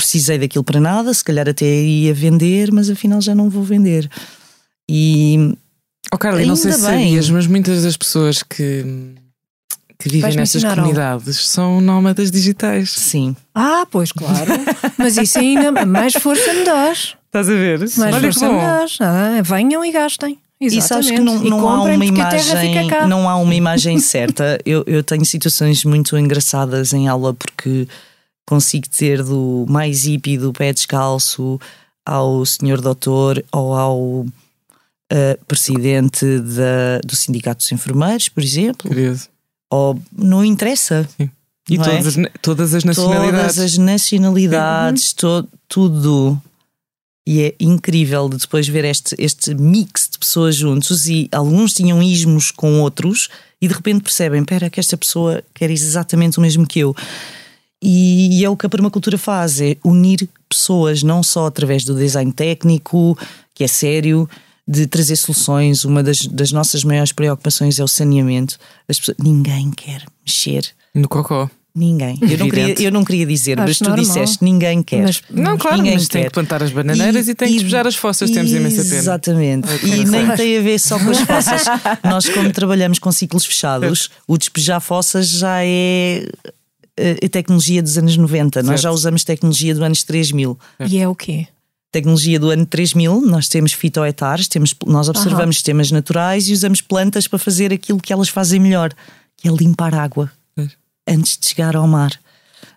precisei 0.00 0.38
daquilo 0.38 0.64
para 0.64 0.80
nada, 0.80 1.12
se 1.12 1.22
calhar 1.22 1.46
até 1.46 1.66
ia 1.66 2.14
vender, 2.14 2.72
mas 2.72 2.88
afinal 2.88 3.20
já 3.20 3.34
não 3.34 3.50
vou 3.50 3.62
vender. 3.62 4.08
E. 4.88 5.54
Oh, 6.12 6.16
Carla, 6.16 6.42
não 6.44 6.56
sei 6.56 6.72
se 6.72 6.80
sabias, 6.80 7.28
mas 7.28 7.46
muitas 7.46 7.82
das 7.82 7.96
pessoas 7.96 8.42
que, 8.42 8.84
que 9.98 10.08
vivem 10.08 10.34
nestas 10.34 10.64
comunidades 10.64 11.46
são 11.46 11.80
nómadas 11.80 12.30
digitais. 12.30 12.90
Sim. 12.92 13.36
Ah, 13.54 13.86
pois 13.90 14.10
claro. 14.10 14.52
mas 14.96 15.18
isso 15.18 15.38
ainda 15.38 15.84
mais 15.84 16.14
força 16.14 16.52
me 16.54 16.64
dás. 16.64 17.14
Estás 17.26 17.48
a 17.48 17.52
ver? 17.52 17.78
Mais 17.78 18.14
Olha 18.14 18.20
força 18.20 18.48
me 18.50 18.58
dás. 18.58 18.98
Ah, 19.00 19.42
venham 19.44 19.84
e 19.84 19.92
gastem. 19.92 20.38
Exatamente. 20.60 20.84
E 20.84 20.88
sabes 20.88 21.10
que 21.10 21.20
não, 21.20 21.38
não 21.38 21.68
há 21.68 21.82
uma 21.82 22.04
imagem, 22.04 22.88
não 23.06 23.28
há 23.28 23.36
uma 23.36 23.54
imagem 23.54 23.98
certa. 23.98 24.58
Eu, 24.64 24.82
eu 24.86 25.04
tenho 25.04 25.24
situações 25.24 25.84
muito 25.84 26.16
engraçadas 26.18 26.92
em 26.92 27.06
aula 27.06 27.32
porque 27.34 27.86
consigo 28.50 28.88
ter 28.88 29.22
do 29.22 29.64
mais 29.68 30.02
hippie 30.02 30.36
do 30.36 30.52
pé 30.52 30.72
descalço 30.72 31.60
ao 32.04 32.44
senhor 32.44 32.80
doutor 32.80 33.44
ou 33.52 33.74
ao 33.74 34.00
uh, 34.00 34.26
presidente 35.46 36.26
da, 36.40 36.98
do 37.04 37.14
Sindicato 37.14 37.58
dos 37.58 37.70
Enfermeiros, 37.70 38.28
por 38.28 38.42
exemplo. 38.42 38.88
Curioso. 38.88 39.28
Ou 39.70 39.96
não 40.12 40.44
interessa. 40.44 41.08
Sim. 41.16 41.30
E 41.68 41.78
não 41.78 41.84
todas, 41.84 42.18
é? 42.18 42.22
as, 42.22 42.30
todas 42.42 42.74
as 42.74 42.82
nacionalidades. 42.82 43.54
Todas 43.54 43.58
as 43.60 43.78
nacionalidades, 43.78 45.12
to, 45.12 45.48
tudo. 45.68 46.42
E 47.24 47.42
é 47.42 47.54
incrível 47.60 48.28
de 48.28 48.38
depois 48.38 48.66
ver 48.66 48.84
este, 48.84 49.14
este 49.16 49.54
mix 49.54 50.08
de 50.10 50.18
pessoas 50.18 50.56
juntos 50.56 51.06
e 51.06 51.28
alguns 51.30 51.72
tinham 51.72 52.02
ismos 52.02 52.50
com 52.50 52.80
outros 52.80 53.28
e 53.60 53.68
de 53.68 53.74
repente 53.74 54.02
percebem: 54.02 54.40
espera, 54.40 54.68
que 54.68 54.80
esta 54.80 54.96
pessoa 54.96 55.40
quer 55.54 55.70
exatamente 55.70 56.38
o 56.38 56.40
mesmo 56.40 56.66
que 56.66 56.80
eu. 56.80 56.96
E, 57.82 58.44
é 58.44 58.48
o 58.48 58.56
que 58.56 58.66
a 58.66 58.68
permacultura 58.68 59.16
faz, 59.16 59.60
é 59.60 59.76
unir 59.84 60.28
pessoas 60.48 61.02
não 61.02 61.22
só 61.22 61.46
através 61.46 61.84
do 61.84 61.94
design 61.94 62.30
técnico, 62.30 63.16
que 63.54 63.64
é 63.64 63.66
sério, 63.66 64.28
de 64.68 64.86
trazer 64.86 65.16
soluções. 65.16 65.84
Uma 65.84 66.02
das, 66.02 66.26
das 66.26 66.52
nossas 66.52 66.84
maiores 66.84 67.12
preocupações 67.12 67.78
é 67.78 67.84
o 67.84 67.88
saneamento. 67.88 68.58
Pessoas, 68.86 69.16
ninguém 69.18 69.70
quer 69.70 70.04
mexer 70.26 70.66
no 70.94 71.08
cocó. 71.08 71.48
Ninguém. 71.72 72.18
Eu 72.20 72.36
não, 72.36 72.48
queria, 72.48 72.82
eu 72.82 72.90
não 72.90 73.04
queria 73.04 73.24
dizer, 73.24 73.58
Acho 73.58 73.68
mas 73.68 73.78
tu 73.78 73.84
normal. 73.84 74.04
disseste 74.04 74.44
ninguém 74.44 74.82
quer. 74.82 75.02
Mas, 75.04 75.22
não, 75.30 75.56
claro, 75.56 75.76
ninguém 75.76 75.94
mas 75.94 76.08
quer. 76.08 76.18
tem 76.18 76.24
que 76.24 76.30
plantar 76.30 76.62
as 76.64 76.72
bananeiras 76.72 77.28
e, 77.28 77.30
e 77.30 77.34
tem 77.34 77.48
que 77.48 77.54
despejar 77.54 77.86
as 77.86 77.94
fossas, 77.94 78.28
temos 78.30 78.50
imensa 78.50 78.82
pena. 78.82 78.96
Exatamente. 78.96 79.68
e 79.86 80.04
nem 80.04 80.34
tem 80.34 80.58
a 80.58 80.62
ver 80.62 80.80
só 80.80 80.98
com 80.98 81.10
as 81.10 81.20
fossas. 81.20 81.64
Nós, 82.02 82.28
como 82.28 82.52
trabalhamos 82.52 82.98
com 82.98 83.12
ciclos 83.12 83.46
fechados, 83.46 84.10
o 84.26 84.36
despejar 84.36 84.80
fossas 84.80 85.28
já 85.28 85.64
é 85.64 86.28
a 87.24 87.28
tecnologia 87.28 87.82
dos 87.82 87.96
anos 87.98 88.16
90. 88.16 88.60
Certo. 88.60 88.66
Nós 88.66 88.80
já 88.80 88.90
usamos 88.90 89.24
tecnologia 89.24 89.74
do 89.74 89.84
anos 89.84 90.02
3000. 90.02 90.58
E 90.88 90.98
é 90.98 91.08
o 91.08 91.14
quê? 91.14 91.46
Tecnologia 91.92 92.38
do 92.38 92.50
ano 92.50 92.64
3000, 92.64 93.20
nós 93.22 93.48
temos 93.48 93.72
fitoetares, 93.72 94.46
temos, 94.46 94.74
nós 94.86 95.08
observamos 95.08 95.46
uhum. 95.46 95.52
sistemas 95.52 95.90
naturais 95.90 96.48
e 96.48 96.52
usamos 96.52 96.80
plantas 96.80 97.26
para 97.26 97.38
fazer 97.38 97.72
aquilo 97.72 97.98
que 97.98 98.12
elas 98.12 98.28
fazem 98.28 98.60
melhor, 98.60 98.92
que 99.36 99.48
é 99.48 99.50
limpar 99.50 99.92
água 99.92 100.30
é. 100.56 100.68
antes 101.08 101.36
de 101.36 101.48
chegar 101.48 101.74
ao 101.74 101.88
mar. 101.88 102.12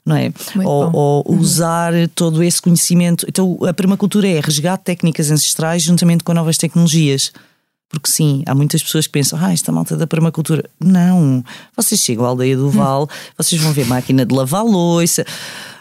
Não 0.06 0.18
é? 0.18 0.34
ou, 0.66 0.94
ou 0.94 1.26
uhum. 1.28 1.40
usar 1.40 1.94
todo 2.14 2.44
esse 2.44 2.62
conhecimento. 2.62 3.26
Então, 3.30 3.58
a 3.66 3.74
permacultura 3.74 4.28
é 4.28 4.42
resgate 4.42 4.84
técnicas 4.84 5.32
ancestrais 5.32 5.84
juntamente 5.84 6.24
com 6.24 6.34
novas 6.34 6.58
tecnologias. 6.58 7.32
Porque 7.94 8.10
sim, 8.10 8.42
há 8.48 8.56
muitas 8.56 8.82
pessoas 8.82 9.06
que 9.06 9.14
pensam, 9.14 9.38
ah, 9.40 9.54
esta 9.54 9.72
malta 9.72 9.96
da 9.96 10.08
permacultura. 10.08 10.68
Não, 10.84 11.44
vocês 11.78 12.02
chegam 12.02 12.26
à 12.26 12.30
aldeia 12.30 12.58
do 12.58 12.68
Val, 12.68 13.08
vocês 13.38 13.62
vão 13.62 13.72
ver 13.72 13.86
máquina 13.86 14.26
de 14.26 14.34
lavar 14.34 14.66
louça. 14.66 15.24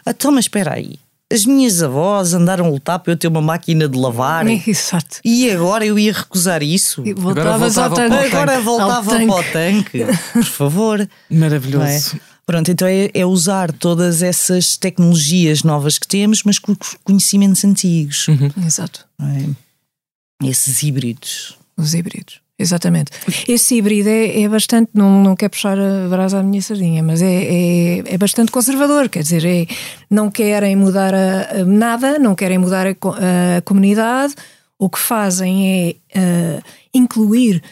Então, 0.06 0.30
mas 0.30 0.44
espera 0.44 0.74
aí, 0.74 0.98
as 1.32 1.46
minhas 1.46 1.82
avós 1.82 2.34
andaram 2.34 2.66
a 2.66 2.68
lutar 2.68 2.98
para 2.98 3.14
eu 3.14 3.16
ter 3.16 3.28
uma 3.28 3.40
máquina 3.40 3.88
de 3.88 3.98
lavar. 3.98 4.46
Exato. 4.68 5.20
E 5.24 5.50
agora 5.50 5.86
eu 5.86 5.98
ia 5.98 6.12
recusar 6.12 6.62
isso. 6.62 7.02
E 7.02 7.14
voltavas 7.14 7.78
agora 7.78 7.88
voltava, 7.88 8.14
ao 8.14 8.20
tanque. 8.20 8.36
Agora 8.36 8.60
voltava 8.60 9.10
para 9.10 9.32
o 9.32 9.44
tanque. 9.44 10.04
Por 10.34 10.44
favor. 10.44 11.08
Maravilhoso. 11.30 12.16
É? 12.16 12.20
Pronto, 12.44 12.70
então 12.70 12.86
é, 12.86 13.08
é, 13.14 13.24
usar 13.24 13.72
todas 13.72 14.22
essas 14.22 14.76
tecnologias 14.76 15.62
novas 15.62 15.96
que 15.96 16.06
temos, 16.06 16.42
mas 16.42 16.58
com 16.58 16.76
conhecimentos 17.02 17.64
antigos. 17.64 18.28
Uhum. 18.28 18.50
Exato. 18.66 19.06
É? 19.22 20.46
Esses 20.46 20.82
híbridos. 20.82 21.56
Os 21.82 21.94
híbridos. 21.94 22.40
Exatamente. 22.58 23.10
Esse 23.48 23.76
híbrido 23.76 24.08
é, 24.08 24.42
é, 24.42 24.48
bastante, 24.48 24.90
não, 24.94 25.22
não 25.22 25.34
quer 25.34 25.48
puxar 25.48 25.76
a 25.78 26.08
brasa 26.08 26.38
à 26.38 26.42
minha 26.42 26.62
sardinha, 26.62 27.02
mas 27.02 27.20
é, 27.20 27.26
é, 27.26 28.14
é 28.14 28.18
bastante 28.18 28.52
conservador, 28.52 29.08
quer 29.08 29.22
dizer, 29.22 29.44
é, 29.44 29.66
não 30.08 30.30
querem 30.30 30.76
mudar 30.76 31.12
a, 31.12 31.60
a 31.60 31.64
nada, 31.64 32.18
não 32.18 32.34
querem 32.36 32.58
mudar 32.58 32.86
a, 32.86 32.90
a, 32.90 33.60
comunidade, 33.62 34.34
o 34.78 34.88
que 34.88 34.98
fazem 34.98 35.96
é 36.14 36.18
uh, 36.18 36.62
incluir 36.94 37.62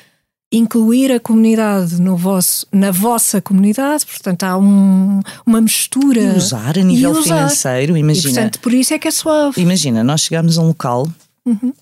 incluir 0.52 1.12
a 1.12 1.20
comunidade 1.20 2.02
no 2.02 2.16
vosso, 2.16 2.66
na 2.72 2.90
vossa 2.90 3.40
comunidade, 3.40 4.04
portanto 4.04 4.42
há 4.42 4.58
um, 4.58 5.20
uma 5.46 5.60
mistura. 5.60 6.20
E 6.20 6.36
usar 6.36 6.76
a 6.76 6.82
nível 6.82 7.12
usar. 7.12 7.22
financeiro, 7.22 7.96
imagina. 7.96 8.30
E, 8.30 8.34
portanto, 8.34 8.60
por 8.60 8.72
isso 8.72 8.92
é 8.92 8.98
que 8.98 9.06
é 9.06 9.12
suave. 9.12 9.60
Imagina, 9.60 10.02
nós 10.02 10.22
chegámos 10.22 10.58
a 10.58 10.62
um 10.62 10.66
local 10.68 11.06
Uhum. 11.46 11.72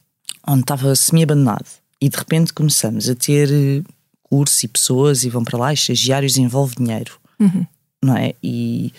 onde 0.47 0.61
estava 0.61 0.95
semi-abandonado 0.95 1.67
e 2.00 2.08
de 2.08 2.16
repente 2.16 2.52
começamos 2.52 3.08
a 3.08 3.14
ter 3.14 3.50
eh, 3.50 3.82
cursos 4.22 4.62
e 4.62 4.68
pessoas 4.68 5.24
e 5.24 5.30
vão 5.30 5.42
para 5.44 5.58
lá, 5.58 5.70
e 5.72 5.74
estagiários 5.74 6.37
envolve 6.37 6.76
dinheiro, 6.76 7.18
Uhum. 7.40 7.64
não 8.02 8.16
é? 8.16 8.34
E, 8.42 8.92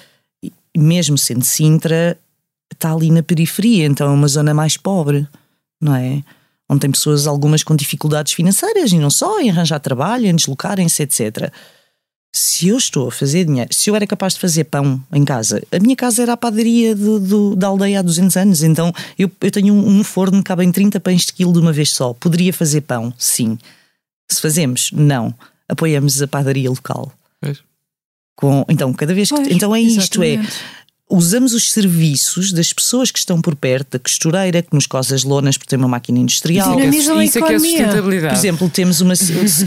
e 0.43 0.51
mesmo 0.77 1.17
sendo 1.17 1.43
Sintra, 1.43 2.17
está 2.71 2.93
ali 2.93 3.11
na 3.11 3.21
periferia, 3.23 3.85
então 3.85 4.07
é 4.09 4.13
uma 4.13 4.27
zona 4.27 4.53
mais 4.53 4.77
pobre, 4.77 5.27
não 5.81 5.95
é? 5.95 6.23
Onde 6.69 6.81
tem 6.81 6.91
pessoas, 6.91 7.25
algumas 7.27 7.63
com 7.63 7.75
dificuldades 7.75 8.33
financeiras 8.33 8.91
e 8.91 8.99
não 8.99 9.09
só, 9.09 9.39
em 9.39 9.49
arranjar 9.49 9.79
trabalho, 9.79 10.27
em 10.27 10.35
deslocarem-se, 10.35 11.01
etc. 11.03 11.51
Se 12.31 12.67
eu 12.67 12.77
estou 12.77 13.07
a 13.07 13.11
fazer 13.11 13.45
dinheiro, 13.45 13.73
se 13.73 13.89
eu 13.89 13.95
era 13.95 14.05
capaz 14.05 14.33
de 14.35 14.39
fazer 14.39 14.65
pão 14.65 15.01
em 15.11 15.25
casa, 15.25 15.63
a 15.71 15.79
minha 15.79 15.95
casa 15.95 16.21
era 16.21 16.33
a 16.33 16.37
padaria 16.37 16.95
do, 16.95 17.19
do- 17.19 17.55
da 17.55 17.67
aldeia 17.67 17.99
há 17.99 18.01
200 18.03 18.37
anos, 18.37 18.63
então 18.63 18.93
eu, 19.17 19.31
eu 19.41 19.49
tenho 19.51 19.73
um, 19.73 19.99
um 19.99 20.03
forno 20.03 20.37
que 20.37 20.43
cabem 20.43 20.71
30 20.71 20.99
pães 20.99 21.25
de 21.25 21.33
quilo 21.33 21.51
de 21.51 21.59
uma 21.59 21.73
vez 21.73 21.91
só. 21.91 22.13
Poderia 22.13 22.53
fazer 22.53 22.81
pão? 22.81 23.11
Sim. 23.17 23.57
Se 24.31 24.39
fazemos? 24.41 24.91
Não. 24.93 25.33
Apoiamos 25.67 26.21
a 26.21 26.27
padaria 26.27 26.69
local. 26.69 27.11
Pois. 27.41 27.63
Com, 28.35 28.63
então, 28.69 28.93
cada 28.93 29.13
vez 29.13 29.29
que. 29.29 29.35
Pois, 29.35 29.47
então 29.49 29.75
é 29.75 29.81
isto: 29.81 30.21
é. 30.23 30.37
Usamos 31.09 31.53
os 31.55 31.71
serviços 31.71 32.51
das 32.53 32.71
pessoas 32.71 33.09
que 33.09 33.17
estão 33.17 33.41
por 33.41 33.55
perto, 33.55 33.93
da 33.93 33.99
costureira 33.99 34.61
que 34.61 34.73
nos 34.73 34.85
cose 34.85 35.13
as 35.13 35.23
lonas 35.23 35.57
porque 35.57 35.69
tem 35.69 35.79
uma 35.79 35.87
máquina 35.87 36.19
industrial. 36.19 36.75
Dinamizam 36.75 37.17
a 37.17 37.25
Isso 37.25 37.37
é 37.39 37.41
que 37.41 37.47
é 37.47 37.51
economia. 37.55 37.77
Por 37.77 37.83
sustentabilidade. 37.85 38.35
exemplo, 38.35 38.69
temos 38.69 39.01
uma 39.01 39.13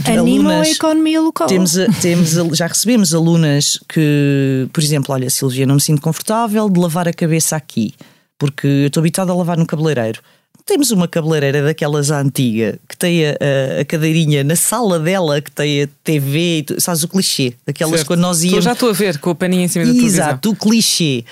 Animam 0.06 0.50
a 0.50 0.54
alunas. 0.54 0.70
economia 0.76 1.20
local. 1.20 1.46
Temos, 1.48 1.76
a- 1.76 1.86
temos, 2.00 2.38
a- 2.38 2.48
já 2.54 2.66
recebemos 2.68 3.12
alunas 3.14 3.78
que, 3.88 4.68
por 4.72 4.82
exemplo, 4.82 5.12
olha, 5.14 5.28
Silvia, 5.28 5.66
não 5.66 5.74
me 5.74 5.80
sinto 5.80 6.00
confortável 6.00 6.68
de 6.70 6.78
lavar 6.78 7.08
a 7.08 7.12
cabeça 7.12 7.56
aqui, 7.56 7.92
porque 8.38 8.66
eu 8.66 8.86
estou 8.86 9.00
habituada 9.00 9.32
a 9.32 9.34
lavar 9.34 9.58
no 9.58 9.66
cabeleireiro. 9.66 10.20
Temos 10.64 10.90
uma 10.92 11.08
cabeleireira 11.08 11.62
daquelas 11.62 12.10
antiga 12.10 12.78
que 12.88 12.96
tem 12.96 13.26
a, 13.26 13.30
a- 13.32 13.80
a 13.80 13.84
cadeirinha 13.84 14.44
na 14.44 14.54
sala 14.54 14.98
dela, 14.98 15.40
que 15.40 15.50
tem 15.50 15.82
a 15.82 15.88
TV, 16.04 16.58
e 16.58 16.62
tu- 16.62 16.80
sabes 16.80 17.02
o 17.02 17.08
clichê, 17.08 17.54
daquelas 17.66 17.94
Certo. 17.96 18.06
quando 18.06 18.20
nós 18.20 18.42
íamos. 18.44 18.64
Já 18.64 18.72
estou 18.72 18.90
a 18.90 18.92
ver 18.92 19.18
com 19.18 19.30
o 19.30 19.34
paninho 19.34 19.62
em 19.62 19.68
cima 19.68 19.84
da 19.86 19.90
televisão. 19.92 20.24
Exato, 20.24 20.50
o 20.50 20.56
clichê. 20.56 21.24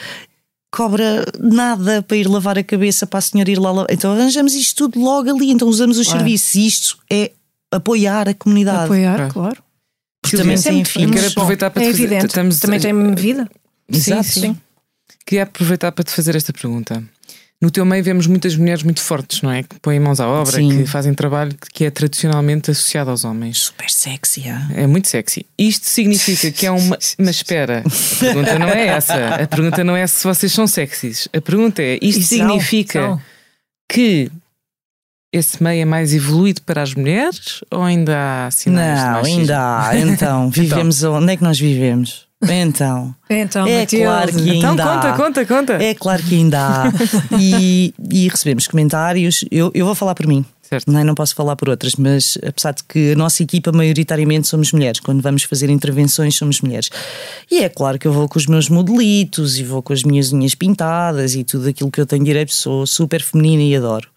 Cobra 0.72 1.24
nada 1.38 2.00
para 2.02 2.16
ir 2.16 2.28
lavar 2.28 2.56
a 2.58 2.62
cabeça 2.62 3.04
para 3.06 3.18
a 3.18 3.22
senhora 3.22 3.50
ir 3.50 3.58
lá 3.58 3.70
lavar. 3.72 3.86
Então 3.90 4.12
arranjamos 4.12 4.54
isto 4.54 4.88
tudo 4.88 5.04
logo 5.04 5.28
ali, 5.30 5.50
então 5.50 5.66
usamos 5.68 5.98
os 5.98 6.06
Claro. 6.06 6.20
serviços. 6.20 6.54
E 6.54 6.66
isto 6.66 6.98
é 7.10 7.30
apoiar 7.72 8.28
a 8.28 8.34
comunidade. 8.34 8.84
Apoiar, 8.84 9.16
Claro. 9.16 9.32
claro. 9.32 9.62
Porque 10.22 10.36
também 10.36 10.54
é 10.56 10.60
tem 10.60 10.84
filhos. 10.84 11.10
Quero 11.12 11.26
aproveitar 11.28 11.70
para 11.70 11.82
é 11.82 11.86
te 11.86 11.90
fazer. 11.92 12.02
evidente. 12.04 12.26
Estamos, 12.26 12.58
Também 12.60 12.78
tem 12.80 13.14
vida. 13.14 13.48
Exato. 13.88 14.22
Sim, 14.24 14.40
sim. 14.40 14.56
Queria 15.26 15.42
aproveitar 15.44 15.90
para 15.92 16.04
te 16.04 16.12
fazer 16.12 16.36
esta 16.36 16.52
pergunta. 16.52 17.02
No 17.62 17.70
teu 17.70 17.84
meio 17.84 18.02
vemos 18.02 18.26
muitas 18.26 18.56
mulheres 18.56 18.82
muito 18.82 19.02
fortes, 19.02 19.42
não 19.42 19.50
é? 19.50 19.62
Que 19.62 19.78
põem 19.80 20.00
mãos 20.00 20.18
à 20.18 20.26
obra, 20.26 20.52
Sim. 20.56 20.68
que 20.70 20.86
fazem 20.86 21.12
trabalho 21.12 21.54
que 21.74 21.84
é 21.84 21.90
tradicionalmente 21.90 22.70
associado 22.70 23.10
aos 23.10 23.22
homens. 23.22 23.58
Super 23.58 23.90
sexy. 23.90 24.48
ah. 24.48 24.66
É 24.74 24.86
muito 24.86 25.08
sexy. 25.08 25.44
Isto 25.58 25.84
significa 25.90 26.50
que 26.50 26.64
é 26.64 26.70
uma. 26.70 26.96
Mas 27.18 27.36
espera, 27.36 27.82
a 27.84 28.18
pergunta 28.24 28.58
não 28.58 28.68
é 28.68 28.86
essa. 28.86 29.34
A 29.34 29.46
pergunta 29.46 29.84
não 29.84 29.94
é 29.94 30.06
se 30.06 30.24
vocês 30.26 30.50
são 30.52 30.66
sexys. 30.66 31.28
A 31.36 31.40
pergunta 31.42 31.82
é: 31.82 31.98
isto 32.00 32.20
E 32.20 32.24
significa 32.24 33.00
são. 33.02 33.20
que 33.92 34.30
esse 35.32 35.62
meio 35.62 35.82
é 35.82 35.84
mais 35.84 36.14
evoluído 36.14 36.62
para 36.62 36.80
as 36.82 36.94
mulheres 36.94 37.62
ou 37.70 37.82
ainda 37.82 38.46
há 38.46 38.50
sinais 38.50 38.98
de 38.98 39.04
Não, 39.04 39.12
machismo? 39.12 39.40
ainda 39.40 39.58
há. 39.86 39.96
Então, 39.98 40.48
vivemos 40.50 41.02
onde 41.02 41.32
é 41.34 41.36
que 41.36 41.42
nós 41.42 41.60
vivemos? 41.60 42.26
Então, 42.42 43.14
Então, 43.28 43.66
É 43.66 43.80
Matilde, 43.80 44.04
claro 44.04 44.32
que 44.32 44.50
Então 44.50 44.70
ainda 44.70 44.82
conta, 44.84 45.08
há. 45.08 45.16
conta, 45.16 45.46
conta. 45.46 45.72
é 45.74 45.94
claro 45.94 46.22
que 46.22 46.34
ainda 46.34 46.58
há. 46.58 46.92
E, 47.38 47.94
e 48.10 48.28
recebemos 48.28 48.66
comentários. 48.66 49.44
Eu, 49.50 49.70
eu 49.74 49.84
vou 49.84 49.94
falar 49.94 50.14
por 50.14 50.26
mim. 50.26 50.44
Certo. 50.62 50.90
Não, 50.90 51.00
é? 51.00 51.04
não 51.04 51.16
posso 51.16 51.34
falar 51.34 51.56
por 51.56 51.68
outras, 51.68 51.96
mas 51.96 52.38
apesar 52.46 52.72
de 52.72 52.84
que 52.84 53.12
a 53.12 53.16
nossa 53.16 53.42
equipa 53.42 53.72
maioritariamente 53.72 54.46
somos 54.46 54.70
mulheres, 54.72 55.00
quando 55.00 55.20
vamos 55.20 55.42
fazer 55.42 55.68
intervenções 55.68 56.36
somos 56.36 56.60
mulheres. 56.60 56.88
E 57.50 57.64
é 57.64 57.68
claro 57.68 57.98
que 57.98 58.06
eu 58.06 58.12
vou 58.12 58.28
com 58.28 58.38
os 58.38 58.46
meus 58.46 58.68
modelitos 58.68 59.58
e 59.58 59.64
vou 59.64 59.82
com 59.82 59.92
as 59.92 60.04
minhas 60.04 60.32
unhas 60.32 60.54
pintadas 60.54 61.34
e 61.34 61.42
tudo 61.42 61.68
aquilo 61.68 61.90
que 61.90 62.00
eu 62.00 62.06
tenho 62.06 62.24
direito, 62.24 62.54
sou 62.54 62.86
super 62.86 63.20
feminina 63.20 63.62
e 63.64 63.74
adoro. 63.74 64.08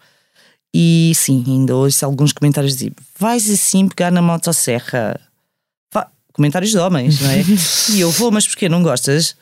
E 0.72 1.12
sim, 1.16 1.42
ainda 1.46 1.74
ouço 1.74 2.04
alguns 2.04 2.32
comentários 2.32 2.76
de 2.76 2.92
vais 3.18 3.50
assim 3.50 3.88
pegar 3.88 4.12
na 4.12 4.22
motosserra. 4.22 5.20
Comentários 6.34 6.70
de 6.72 6.76
homens, 6.78 7.20
não 7.22 7.30
é? 7.30 7.42
e 7.96 8.00
eu 8.00 8.10
vou, 8.10 8.30
mas 8.30 8.46
porquê 8.46 8.68
não 8.68 8.82
gostas? 8.82 9.34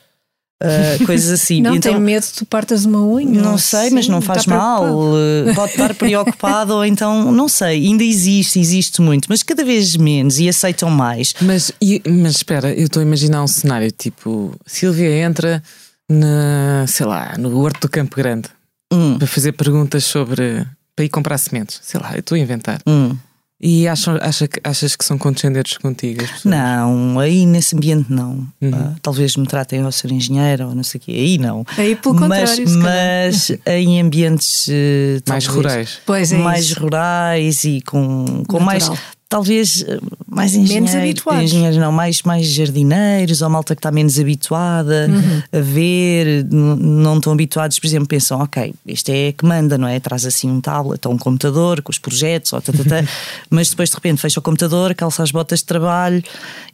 Ah, 0.64 1.04
coisas 1.04 1.28
assim. 1.28 1.60
Não 1.60 1.74
então, 1.74 1.92
tem 1.94 2.00
medo 2.00 2.24
que 2.24 2.34
tu 2.34 2.46
partas 2.46 2.84
uma 2.84 3.02
unha? 3.04 3.42
não 3.42 3.58
sei, 3.58 3.90
mas 3.90 4.06
não 4.06 4.20
faz 4.20 4.42
Está 4.42 4.56
mal. 4.56 4.80
preocupado? 4.82 5.16
eh, 5.50 5.54
Pode 5.54 5.72
estar 5.72 5.94
preocupado 5.94 6.74
ou 6.74 6.84
então, 6.84 7.32
não 7.32 7.48
sei, 7.48 7.84
ainda 7.84 8.04
existe, 8.04 8.60
existe 8.60 9.02
muito, 9.02 9.26
mas 9.28 9.42
cada 9.42 9.64
vez 9.64 9.96
menos 9.96 10.38
e 10.38 10.48
aceitam 10.48 10.88
mais. 10.88 11.34
Mas, 11.40 11.72
e- 11.82 12.00
mas 12.06 12.36
espera, 12.36 12.72
eu 12.72 12.84
estou 12.84 13.00
a 13.00 13.04
imaginar 13.04 13.42
um 13.42 13.48
cenário 13.48 13.90
tipo: 13.90 14.54
Silvia 14.64 15.10
entra 15.24 15.60
na, 16.08 16.84
sei 16.86 17.06
lá, 17.06 17.34
no 17.38 17.58
Horto 17.58 17.80
do 17.80 17.88
Campo 17.90 18.14
Grande 18.16 18.48
Hum, 18.92 19.18
para 19.18 19.26
fazer 19.26 19.52
perguntas 19.52 20.04
sobre. 20.04 20.64
para 20.94 21.04
ir 21.04 21.08
comprar 21.08 21.38
sementes. 21.38 21.80
Sei 21.82 21.98
lá, 21.98 22.12
eu 22.14 22.20
estou 22.20 22.36
a 22.36 22.38
inventar. 22.38 22.78
hum. 22.86 23.16
E 23.62 23.86
acham, 23.86 24.18
acha, 24.20 24.48
achas 24.64 24.96
que 24.96 25.04
são 25.04 25.16
condescendentes 25.16 25.78
contigo? 25.78 26.24
Não, 26.44 27.16
aí 27.20 27.46
nesse 27.46 27.76
ambiente 27.76 28.12
não. 28.12 28.44
Uhum. 28.60 28.70
Ah, 28.74 28.94
talvez 29.00 29.36
me 29.36 29.46
tratem 29.46 29.82
ao 29.82 29.92
ser 29.92 30.10
engenheiro 30.10 30.66
ou 30.68 30.74
não 30.74 30.82
sei 30.82 30.98
o 31.00 31.04
quê, 31.04 31.12
aí 31.12 31.38
não. 31.38 31.64
Aí 31.78 31.94
pelo 31.94 32.16
mas, 32.16 32.56
contrário, 32.56 32.78
mas 32.78 33.52
em 33.64 34.00
ambientes 34.00 34.66
eh, 34.68 35.20
Mais 35.28 35.44
talvez 35.44 35.64
rurais. 35.66 35.98
Pois 36.04 36.32
é 36.32 36.38
mais 36.38 36.64
isso. 36.64 36.80
rurais 36.80 37.62
e 37.62 37.80
com, 37.82 38.42
com 38.48 38.58
mais. 38.58 38.90
Talvez 39.32 39.82
eh, 39.88 39.98
mais 40.28 40.52
Menos 40.52 40.70
engenheiros, 40.70 40.94
habituados. 40.94 41.42
engenheiros 41.44 41.78
não, 41.78 41.90
mais, 41.90 42.20
mais 42.22 42.46
jardineiros 42.46 43.40
ou 43.40 43.48
malta 43.48 43.74
que 43.74 43.78
está 43.78 43.90
menos 43.90 44.20
habituada 44.20 45.08
Uhum. 45.08 45.42
a 45.58 45.62
ver, 45.62 46.44
não 46.50 47.16
estão 47.16 47.32
habituados, 47.32 47.78
por 47.78 47.86
exemplo, 47.86 48.06
pensam, 48.06 48.40
ok, 48.40 48.74
isto 48.86 49.08
é 49.10 49.32
que 49.32 49.42
manda, 49.46 49.78
não 49.78 49.88
é? 49.88 49.98
Traz 49.98 50.26
assim 50.26 50.50
um 50.50 50.60
tablet 50.60 51.00
ou 51.06 51.14
um 51.14 51.18
computador 51.18 51.80
com 51.80 51.90
os 51.90 51.98
projetos, 51.98 52.52
ou 52.52 52.62
mas 53.48 53.70
depois 53.70 53.88
de 53.88 53.94
repente 53.94 54.20
fecha 54.20 54.38
o 54.38 54.42
computador, 54.42 54.94
calça 54.94 55.22
as 55.22 55.30
botas 55.30 55.60
de 55.60 55.64
trabalho 55.64 56.22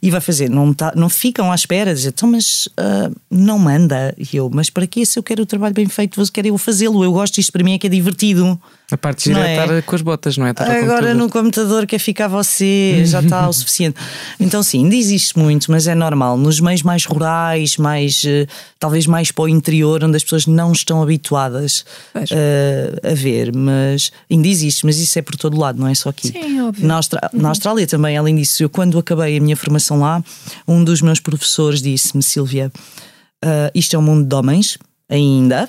e 0.01 0.11
vai 0.11 0.19
fazer. 0.19 0.49
Não, 0.49 0.73
tá, 0.73 0.91
não 0.97 1.07
ficam 1.07 1.49
à 1.49 1.55
espera, 1.55 1.93
dizer, 1.93 2.09
então, 2.09 2.29
mas 2.29 2.67
ah, 2.75 3.09
não 3.31 3.57
manda. 3.57 4.13
E 4.17 4.35
eu, 4.35 4.49
mas 4.53 4.69
para 4.69 4.85
que 4.85 5.05
se 5.05 5.17
eu 5.17 5.23
quero 5.23 5.43
o 5.43 5.45
trabalho 5.45 5.73
bem 5.73 5.87
feito, 5.87 6.15
você 6.17 6.31
quer 6.31 6.45
eu 6.45 6.57
fazê-lo? 6.57 7.03
Eu 7.05 7.13
gosto, 7.13 7.37
isto 7.39 7.53
para 7.53 7.63
mim 7.63 7.73
é 7.75 7.77
que 7.77 7.87
é 7.87 7.89
divertido. 7.89 8.59
A 8.91 8.97
parte 8.97 9.25
gira 9.25 9.47
é 9.47 9.55
é? 9.55 9.61
estar 9.63 9.81
com 9.83 9.95
as 9.95 10.01
botas, 10.01 10.37
não 10.37 10.47
é? 10.47 10.51
Estar 10.51 10.69
Agora 10.69 11.13
no 11.13 11.29
computador 11.29 11.85
quer 11.85 11.99
ficar 11.99 12.27
você, 12.27 13.03
já 13.05 13.19
está 13.19 13.47
o 13.47 13.53
suficiente. 13.53 13.95
Então, 14.39 14.63
sim, 14.63 14.83
ainda 14.83 14.95
existe 14.95 15.37
muito, 15.37 15.71
mas 15.71 15.87
é 15.87 15.93
normal. 15.93 16.37
Nos 16.37 16.59
meios 16.59 16.81
mais 16.81 17.05
rurais, 17.05 17.77
mais 17.77 18.23
eh, 18.25 18.47
talvez 18.79 19.05
mais 19.05 19.31
para 19.31 19.43
o 19.43 19.49
interior, 19.49 20.03
onde 20.03 20.17
as 20.17 20.23
pessoas 20.23 20.47
não 20.47 20.71
estão 20.71 21.03
habituadas 21.03 21.85
eh, 22.31 22.99
a 23.03 23.13
ver, 23.13 23.55
mas 23.55 24.11
ainda 24.29 24.47
existe, 24.47 24.85
mas 24.85 24.97
isso 24.97 25.19
é 25.19 25.21
por 25.21 25.35
todo 25.35 25.57
lado, 25.59 25.79
não 25.79 25.87
é 25.87 25.93
só 25.93 26.09
aqui. 26.09 26.29
Sim, 26.29 26.61
óbvio. 26.61 26.87
Na, 26.87 26.95
Austra- 26.95 27.29
na 27.31 27.49
Austrália 27.49 27.85
também, 27.85 28.17
além 28.17 28.35
disso, 28.35 28.63
eu 28.63 28.69
quando 28.69 28.97
acabei 28.97 29.37
a 29.37 29.41
minha 29.41 29.55
formação 29.55 29.99
lá, 29.99 30.23
um 30.67 30.83
dos 30.83 31.01
meus 31.01 31.19
professores 31.19 31.81
disse-me, 31.81 32.23
Silvia, 32.23 32.71
ah, 33.43 33.71
isto 33.75 33.95
é 33.95 33.99
um 33.99 34.01
mundo 34.01 34.27
de 34.27 34.35
homens, 34.35 34.77
ainda, 35.07 35.67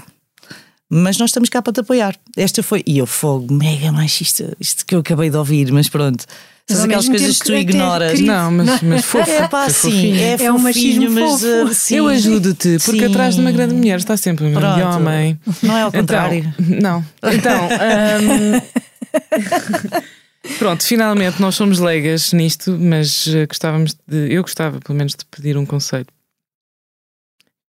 mas 0.91 1.17
nós 1.19 1.31
estamos 1.31 1.49
cá 1.49 1.63
para 1.63 1.73
te 1.73 1.81
apoiar. 1.81 2.17
Esta 2.37 2.63
foi, 2.63 2.83
e 2.87 2.99
eu 2.99 3.07
fogo, 3.07 3.55
mega 3.55 3.91
machista, 3.93 4.55
isto 4.61 4.85
que 4.85 4.95
eu 4.95 4.99
acabei 5.01 5.31
de 5.31 5.37
ouvir, 5.37 5.71
mas 5.73 5.89
pronto. 5.89 6.25
São 6.69 6.85
aquelas 6.85 7.09
coisas 7.09 7.39
que 7.39 7.45
tu 7.47 7.53
é 7.53 7.55
até 7.57 7.61
ignoras. 7.63 8.21
Não, 8.21 8.51
mas, 8.53 8.81
mas 8.83 9.05
fofo. 9.05 9.29
É 9.29 9.49
pá, 9.49 9.65
Foi 9.69 9.91
sim, 9.91 9.91
fofinho. 9.91 10.17
é, 10.17 10.43
É 10.45 10.53
um 10.53 10.59
machismo 10.59 11.11
mas 11.11 11.31
fofo. 11.33 11.47
ah, 11.69 11.75
sim. 11.75 11.97
Eu 11.97 12.07
ajudo-te, 12.07 12.79
porque 12.85 13.01
Sim. 13.01 13.07
atrás 13.07 13.35
de 13.35 13.41
uma 13.41 13.51
grande 13.51 13.75
mulher 13.75 13.99
está 13.99 14.17
sempre 14.17 14.45
um 14.45 14.53
grande 14.53 14.83
homem. 14.83 15.41
Não 15.65 15.77
é 15.77 15.83
ao 15.83 15.91
contrário. 15.91 16.55
Então, 16.61 16.81
não. 16.81 17.33
Então, 17.33 17.69
hum, 18.23 18.61
pronto, 20.61 20.85
finalmente 20.85 21.41
nós 21.41 21.57
somos 21.57 21.81
leigas 21.81 22.33
nisto, 22.33 22.77
mas 22.79 23.27
eh, 23.27 23.47
gostávamos 23.47 23.97
de, 24.07 24.33
eu 24.33 24.43
gostava 24.43 24.79
pelo 24.81 24.97
menos 24.97 25.15
de 25.15 25.25
pedir 25.25 25.57
um 25.57 25.67
conselho 25.67 26.07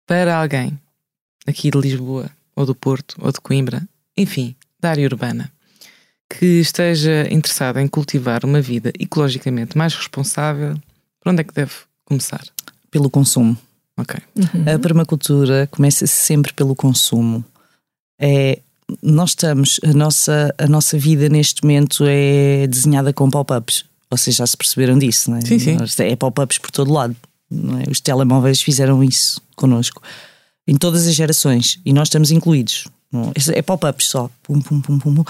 para 0.06 0.36
alguém 0.36 0.78
aqui 1.46 1.70
de 1.70 1.78
Lisboa, 1.78 2.30
ou 2.54 2.66
do 2.66 2.74
Porto, 2.74 3.16
ou 3.20 3.32
de 3.32 3.40
Coimbra, 3.40 3.82
enfim, 4.16 4.54
da 4.80 4.90
área 4.90 5.06
urbana, 5.06 5.50
que 6.28 6.46
esteja 6.60 7.26
interessado 7.30 7.78
em 7.78 7.88
cultivar 7.88 8.44
uma 8.44 8.60
vida 8.60 8.92
ecologicamente 8.98 9.76
mais 9.76 9.94
responsável, 9.94 10.76
por 11.20 11.30
onde 11.30 11.42
é 11.42 11.44
que 11.44 11.54
deve 11.54 11.72
começar? 12.04 12.44
Pelo 12.90 13.08
consumo. 13.10 13.56
Ok. 13.96 14.18
A 14.74 14.78
permacultura 14.78 15.68
começa 15.70 16.06
sempre 16.06 16.52
pelo 16.52 16.74
consumo. 16.74 17.44
É, 18.18 18.58
nós 19.02 19.30
estamos, 19.30 19.78
a 19.84 19.92
nossa, 19.92 20.54
a 20.58 20.66
nossa 20.66 20.98
vida 20.98 21.28
neste 21.28 21.62
momento 21.62 22.04
é 22.06 22.66
desenhada 22.66 23.12
com 23.12 23.30
pop-ups. 23.30 23.84
Vocês 24.10 24.36
já 24.36 24.46
se 24.46 24.56
perceberam 24.56 24.98
disso, 24.98 25.30
não 25.30 25.38
é? 25.38 25.40
Sim, 25.42 25.58
sim. 25.58 25.76
É 26.00 26.16
pop-ups 26.16 26.58
por 26.58 26.70
todo 26.70 26.92
lado. 26.92 27.16
Não 27.50 27.78
é? 27.78 27.84
Os 27.90 28.00
telemóveis 28.00 28.62
fizeram 28.62 29.02
isso 29.04 29.40
connosco. 29.54 30.02
Em 30.66 30.76
todas 30.76 31.06
as 31.06 31.14
gerações. 31.14 31.80
E 31.84 31.92
nós 31.92 32.08
estamos 32.08 32.30
incluídos. 32.30 32.86
É 33.54 33.60
pop-ups 33.62 34.06
só. 34.06 34.30
Pum, 34.42 34.60
pum, 34.60 34.80
pum, 34.80 34.98
pum. 34.98 35.24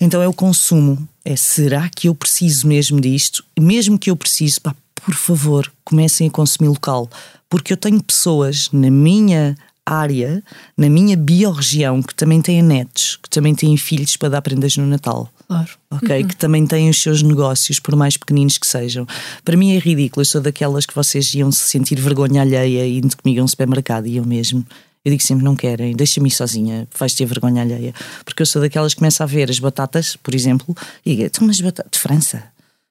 Então 0.00 0.22
é 0.22 0.28
o 0.28 0.32
consumo. 0.32 1.08
É 1.24 1.36
será 1.36 1.88
que 1.88 2.08
eu 2.08 2.14
preciso 2.14 2.66
mesmo 2.66 3.00
disto? 3.00 3.44
Mesmo 3.58 3.98
que 3.98 4.10
eu 4.10 4.16
preciso, 4.16 4.60
pá, 4.62 4.74
por 4.94 5.14
favor, 5.14 5.70
comecem 5.84 6.28
a 6.28 6.30
consumir 6.30 6.68
local. 6.68 7.10
Porque 7.48 7.72
eu 7.72 7.76
tenho 7.76 8.02
pessoas 8.02 8.70
na 8.72 8.90
minha 8.90 9.56
área, 9.84 10.42
na 10.76 10.88
minha 10.88 11.16
biorregião, 11.16 12.02
que 12.02 12.14
também 12.14 12.40
têm 12.40 12.62
netos, 12.62 13.18
que 13.22 13.28
também 13.30 13.54
têm 13.54 13.76
filhos 13.76 14.16
para 14.16 14.30
dar 14.30 14.42
prendas 14.42 14.76
no 14.76 14.86
Natal. 14.86 15.30
Claro. 15.46 15.68
Ok? 15.90 16.22
Uhum. 16.22 16.28
Que 16.28 16.36
também 16.36 16.66
têm 16.66 16.88
os 16.88 17.02
seus 17.02 17.22
negócios, 17.22 17.80
por 17.80 17.96
mais 17.96 18.16
pequeninos 18.16 18.56
que 18.56 18.66
sejam. 18.66 19.06
Para 19.44 19.56
mim 19.56 19.74
é 19.74 19.78
ridículo. 19.78 20.22
Eu 20.22 20.26
sou 20.26 20.40
daquelas 20.40 20.86
que 20.86 20.94
vocês 20.94 21.34
iam 21.34 21.50
se 21.50 21.68
sentir 21.68 21.98
vergonha 22.00 22.42
alheia 22.42 22.86
indo 22.86 23.16
comigo 23.16 23.40
a 23.40 23.44
um 23.44 23.48
supermercado 23.48 24.06
e 24.06 24.16
eu 24.16 24.24
mesmo. 24.24 24.64
Eu 25.04 25.10
digo 25.10 25.22
sempre: 25.22 25.44
não 25.44 25.56
querem, 25.56 25.96
deixa-me 25.96 26.28
ir 26.28 26.32
sozinha, 26.32 26.86
vais 26.96 27.14
ter 27.14 27.26
vergonha 27.26 27.62
alheia. 27.62 27.92
Porque 28.24 28.42
eu 28.42 28.46
sou 28.46 28.62
daquelas 28.62 28.94
que 28.94 28.98
começa 28.98 29.24
a 29.24 29.26
ver 29.26 29.50
as 29.50 29.58
batatas, 29.58 30.14
por 30.16 30.34
exemplo, 30.34 30.76
e 31.04 31.10
digo: 31.10 31.22
então, 31.22 31.46
mas 31.46 31.60
batatas 31.60 31.90
de 31.90 31.98
França, 31.98 32.44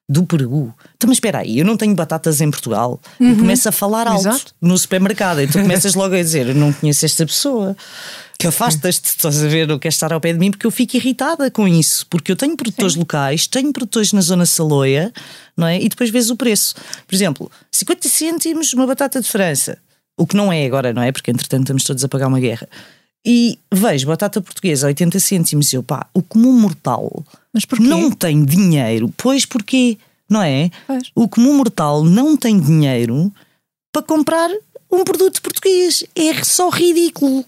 do 0.09 0.25
Peru. 0.25 0.73
Então, 0.97 1.07
mas 1.07 1.17
espera 1.17 1.39
aí, 1.39 1.59
eu 1.59 1.65
não 1.65 1.77
tenho 1.77 1.93
batatas 1.93 2.41
em 2.41 2.49
Portugal. 2.49 2.99
Uhum. 3.19 3.31
E 3.31 3.35
começa 3.35 3.69
a 3.69 3.71
falar 3.71 4.07
alto 4.07 4.27
Exato. 4.27 4.55
no 4.59 4.75
supermercado. 4.75 5.39
E 5.41 5.47
tu 5.47 5.59
começas 5.61 5.93
logo 5.93 6.15
a 6.15 6.17
dizer: 6.17 6.47
eu 6.47 6.55
não 6.55 6.73
conheço 6.73 7.05
esta 7.05 7.25
pessoa. 7.25 7.77
Que 8.39 8.47
afastas-te, 8.47 9.09
estás 9.09 9.43
a 9.43 9.47
ver, 9.49 9.67
não 9.67 9.77
queres 9.77 9.95
estar 9.95 10.13
ao 10.13 10.21
pé 10.21 10.31
de 10.31 10.39
mim, 10.39 10.49
porque 10.49 10.65
eu 10.65 10.71
fico 10.71 10.95
irritada 10.95 11.51
com 11.51 11.67
isso. 11.67 12.07
Porque 12.09 12.31
eu 12.31 12.37
tenho 12.37 12.55
produtores 12.55 12.93
Sim. 12.93 12.99
locais, 12.99 13.45
tenho 13.47 13.71
produtores 13.73 14.13
na 14.13 14.21
zona 14.21 14.45
Saloia, 14.45 15.11
não 15.57 15.67
é? 15.67 15.77
E 15.79 15.89
depois 15.89 16.09
vês 16.09 16.29
o 16.29 16.37
preço. 16.37 16.73
Por 17.05 17.13
exemplo, 17.13 17.51
50 17.69 18.07
cêntimos 18.07 18.73
uma 18.73 18.87
batata 18.87 19.19
de 19.19 19.27
França. 19.27 19.77
O 20.17 20.25
que 20.25 20.37
não 20.37 20.53
é 20.53 20.65
agora, 20.65 20.93
não 20.93 21.01
é? 21.01 21.11
Porque 21.11 21.29
entretanto 21.29 21.63
estamos 21.63 21.83
todos 21.83 22.01
a 22.03 22.07
pagar 22.07 22.27
uma 22.27 22.39
guerra. 22.39 22.67
E 23.25 23.59
vejo 23.71 24.07
batata 24.07 24.41
portuguesa 24.41 24.87
a 24.87 24.89
80 24.89 25.19
cêntimos 25.19 25.73
e 25.73 25.75
eu, 25.75 25.83
pá, 25.83 26.07
o 26.13 26.23
comum 26.23 26.53
mortal 26.53 27.23
não 27.79 28.11
tem 28.11 28.43
dinheiro. 28.43 29.13
Pois 29.17 29.45
porquê? 29.45 29.97
Não 30.29 30.41
é? 30.41 30.69
Pois. 30.87 31.11
O 31.15 31.27
comum 31.27 31.57
mortal 31.57 32.03
não 32.03 32.37
tem 32.37 32.59
dinheiro 32.59 33.33
para 33.91 34.03
comprar 34.03 34.49
um 34.91 35.03
produto 35.03 35.41
português. 35.41 36.03
É 36.15 36.43
só 36.43 36.69
ridículo. 36.69 37.45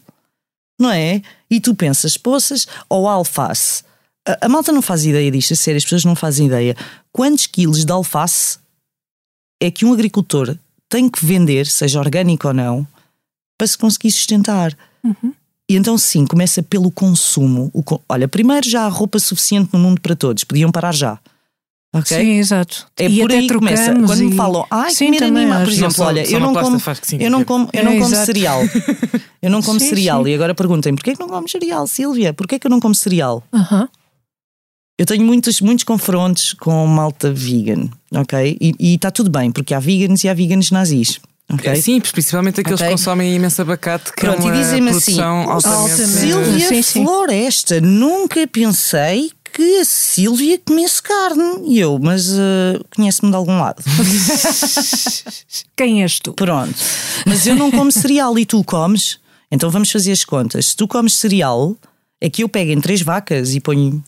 Não 0.80 0.92
é? 0.92 1.22
E 1.50 1.60
tu 1.62 1.76
pensas, 1.76 2.18
poças, 2.18 2.68
ou 2.90 3.08
alface. 3.08 3.84
A, 4.28 4.46
a 4.46 4.50
malta 4.50 4.72
não 4.72 4.82
faz 4.82 5.06
ideia 5.06 5.32
disto, 5.32 5.54
a 5.54 5.56
sério, 5.56 5.78
as 5.78 5.84
pessoas 5.84 6.04
não 6.04 6.16
fazem 6.16 6.48
ideia. 6.48 6.76
Quantos 7.12 7.48
quilos 7.48 7.86
de 7.86 7.92
alface 7.92 8.58
é 9.62 9.70
que 9.70 9.86
um 9.86 9.94
agricultor 9.94 10.58
tem 10.90 11.08
que 11.08 11.24
vender, 11.26 11.68
seja 11.68 12.00
orgânico 12.00 12.48
ou 12.48 12.54
não, 12.54 12.88
para 13.58 13.68
se 13.68 13.78
conseguir 13.78 14.12
sustentar? 14.12 14.76
Uhum. 15.04 15.34
E 15.72 15.76
então, 15.78 15.98
sim, 15.98 16.26
começa 16.26 16.62
pelo 16.62 16.92
consumo. 16.92 17.72
O, 17.74 17.82
olha, 18.10 18.28
primeiro 18.28 18.70
já 18.70 18.82
há 18.82 18.90
roupa 18.90 19.18
suficiente 19.20 19.70
no 19.72 19.80
mundo 19.80 20.02
para 20.02 20.18
todos, 20.18 20.44
podiam 20.44 20.70
parar 20.70 20.94
já. 20.94 21.18
Okay? 21.96 22.18
Sim, 22.18 22.32
exato. 22.40 22.88
É 23.00 23.08
e 23.08 23.22
por 23.22 23.32
aí 23.32 23.48
que 23.48 23.54
começa. 23.54 23.94
Quando 23.94 24.22
e... 24.22 24.26
me 24.26 24.36
falam, 24.36 24.66
ai, 24.70 24.92
sim, 24.92 25.06
comer 25.06 25.24
animal, 25.24 25.64
por 25.64 25.72
exemplo, 25.72 26.04
olha, 26.04 26.30
eu 26.30 26.40
não, 26.42 26.54
como, 26.54 26.78
eu 27.20 27.30
não 27.32 27.46
como, 27.46 27.70
eu 27.72 27.86
não 27.86 28.00
como 28.00 28.16
cereal. 28.16 28.62
Eu 29.42 29.50
não 29.50 29.62
como 29.64 29.80
sim, 29.80 29.88
cereal. 29.88 30.26
Sim. 30.26 30.30
E 30.32 30.36
agora 30.36 30.54
perguntem, 30.54 30.94
porquê 30.94 31.12
é 31.12 31.14
que 31.14 31.22
não 31.22 31.30
comes 31.30 31.52
cereal, 31.52 31.88
Sílvia? 31.88 32.34
Porquê 32.34 32.56
é 32.56 32.60
que 32.60 32.68
eu 32.68 32.72
não 32.72 32.82
como 32.82 32.94
cereal? 32.94 33.42
Uh 33.54 33.60
-huh. 33.60 33.90
Eu 35.00 35.06
tenho 35.06 35.24
muitos, 35.24 35.62
muitos 35.62 35.86
confrontos 35.86 36.52
com 36.54 36.86
malta 36.86 37.32
vegan, 37.32 37.90
ok? 38.14 38.58
E 38.60 38.94
está 38.94 39.10
tudo 39.10 39.30
bem, 39.30 39.52
porque 39.52 39.74
há 39.74 39.80
vegans 39.80 40.22
e 40.26 40.30
há 40.30 40.34
vegans 40.34 40.70
nazis. 40.70 41.22
Okay? 41.54 41.82
Sim, 41.82 42.00
principalmente 42.00 42.62
aqueles 42.62 42.80
okay. 42.80 42.88
que 42.88 42.94
consomem 42.94 43.36
imenso 43.36 43.62
abacate, 43.62 44.12
que 44.14 44.22
Pronto, 44.22 44.48
é 44.48 44.52
uma 44.52 44.62
assim, 44.62 44.84
produção 44.84 45.42
assim, 45.42 45.52
altamente... 45.52 46.08
Silvia 46.08 46.68
sim, 46.68 46.82
sim. 46.82 47.04
Floresta, 47.04 47.82
nunca 47.82 48.48
pensei 48.48 49.32
que 49.54 49.80
a 49.80 49.86
Silvia 49.86 50.60
comesse 50.66 51.02
carne. 51.02 51.62
E 51.68 51.80
eu, 51.80 52.00
mas 52.02 52.30
uh, 52.30 52.84
conhece-me 52.96 53.30
de 53.30 53.36
algum 53.36 53.60
lado. 53.60 53.84
Quem 55.76 56.04
és 56.04 56.20
tu? 56.20 56.34
Pronto. 56.34 56.76
Mas 57.26 57.46
eu 57.46 57.56
não 57.56 57.70
como 57.70 57.92
cereal 57.92 58.38
e 58.40 58.46
tu 58.46 58.64
comes. 58.64 59.20
Então 59.52 59.70
vamos 59.70 59.92
fazer 59.92 60.14
as 60.14 60.24
contas. 60.24 60.68
Se 60.68 60.76
tu 60.76 60.88
comes 60.88 61.14
cereal, 61.14 61.76
é 62.22 62.30
que 62.30 62.44
eu 62.44 62.50
pego 62.50 62.72
em 62.72 62.80
três 62.80 63.02
vacas 63.02 63.54
e 63.54 63.60
ponho 63.60 64.02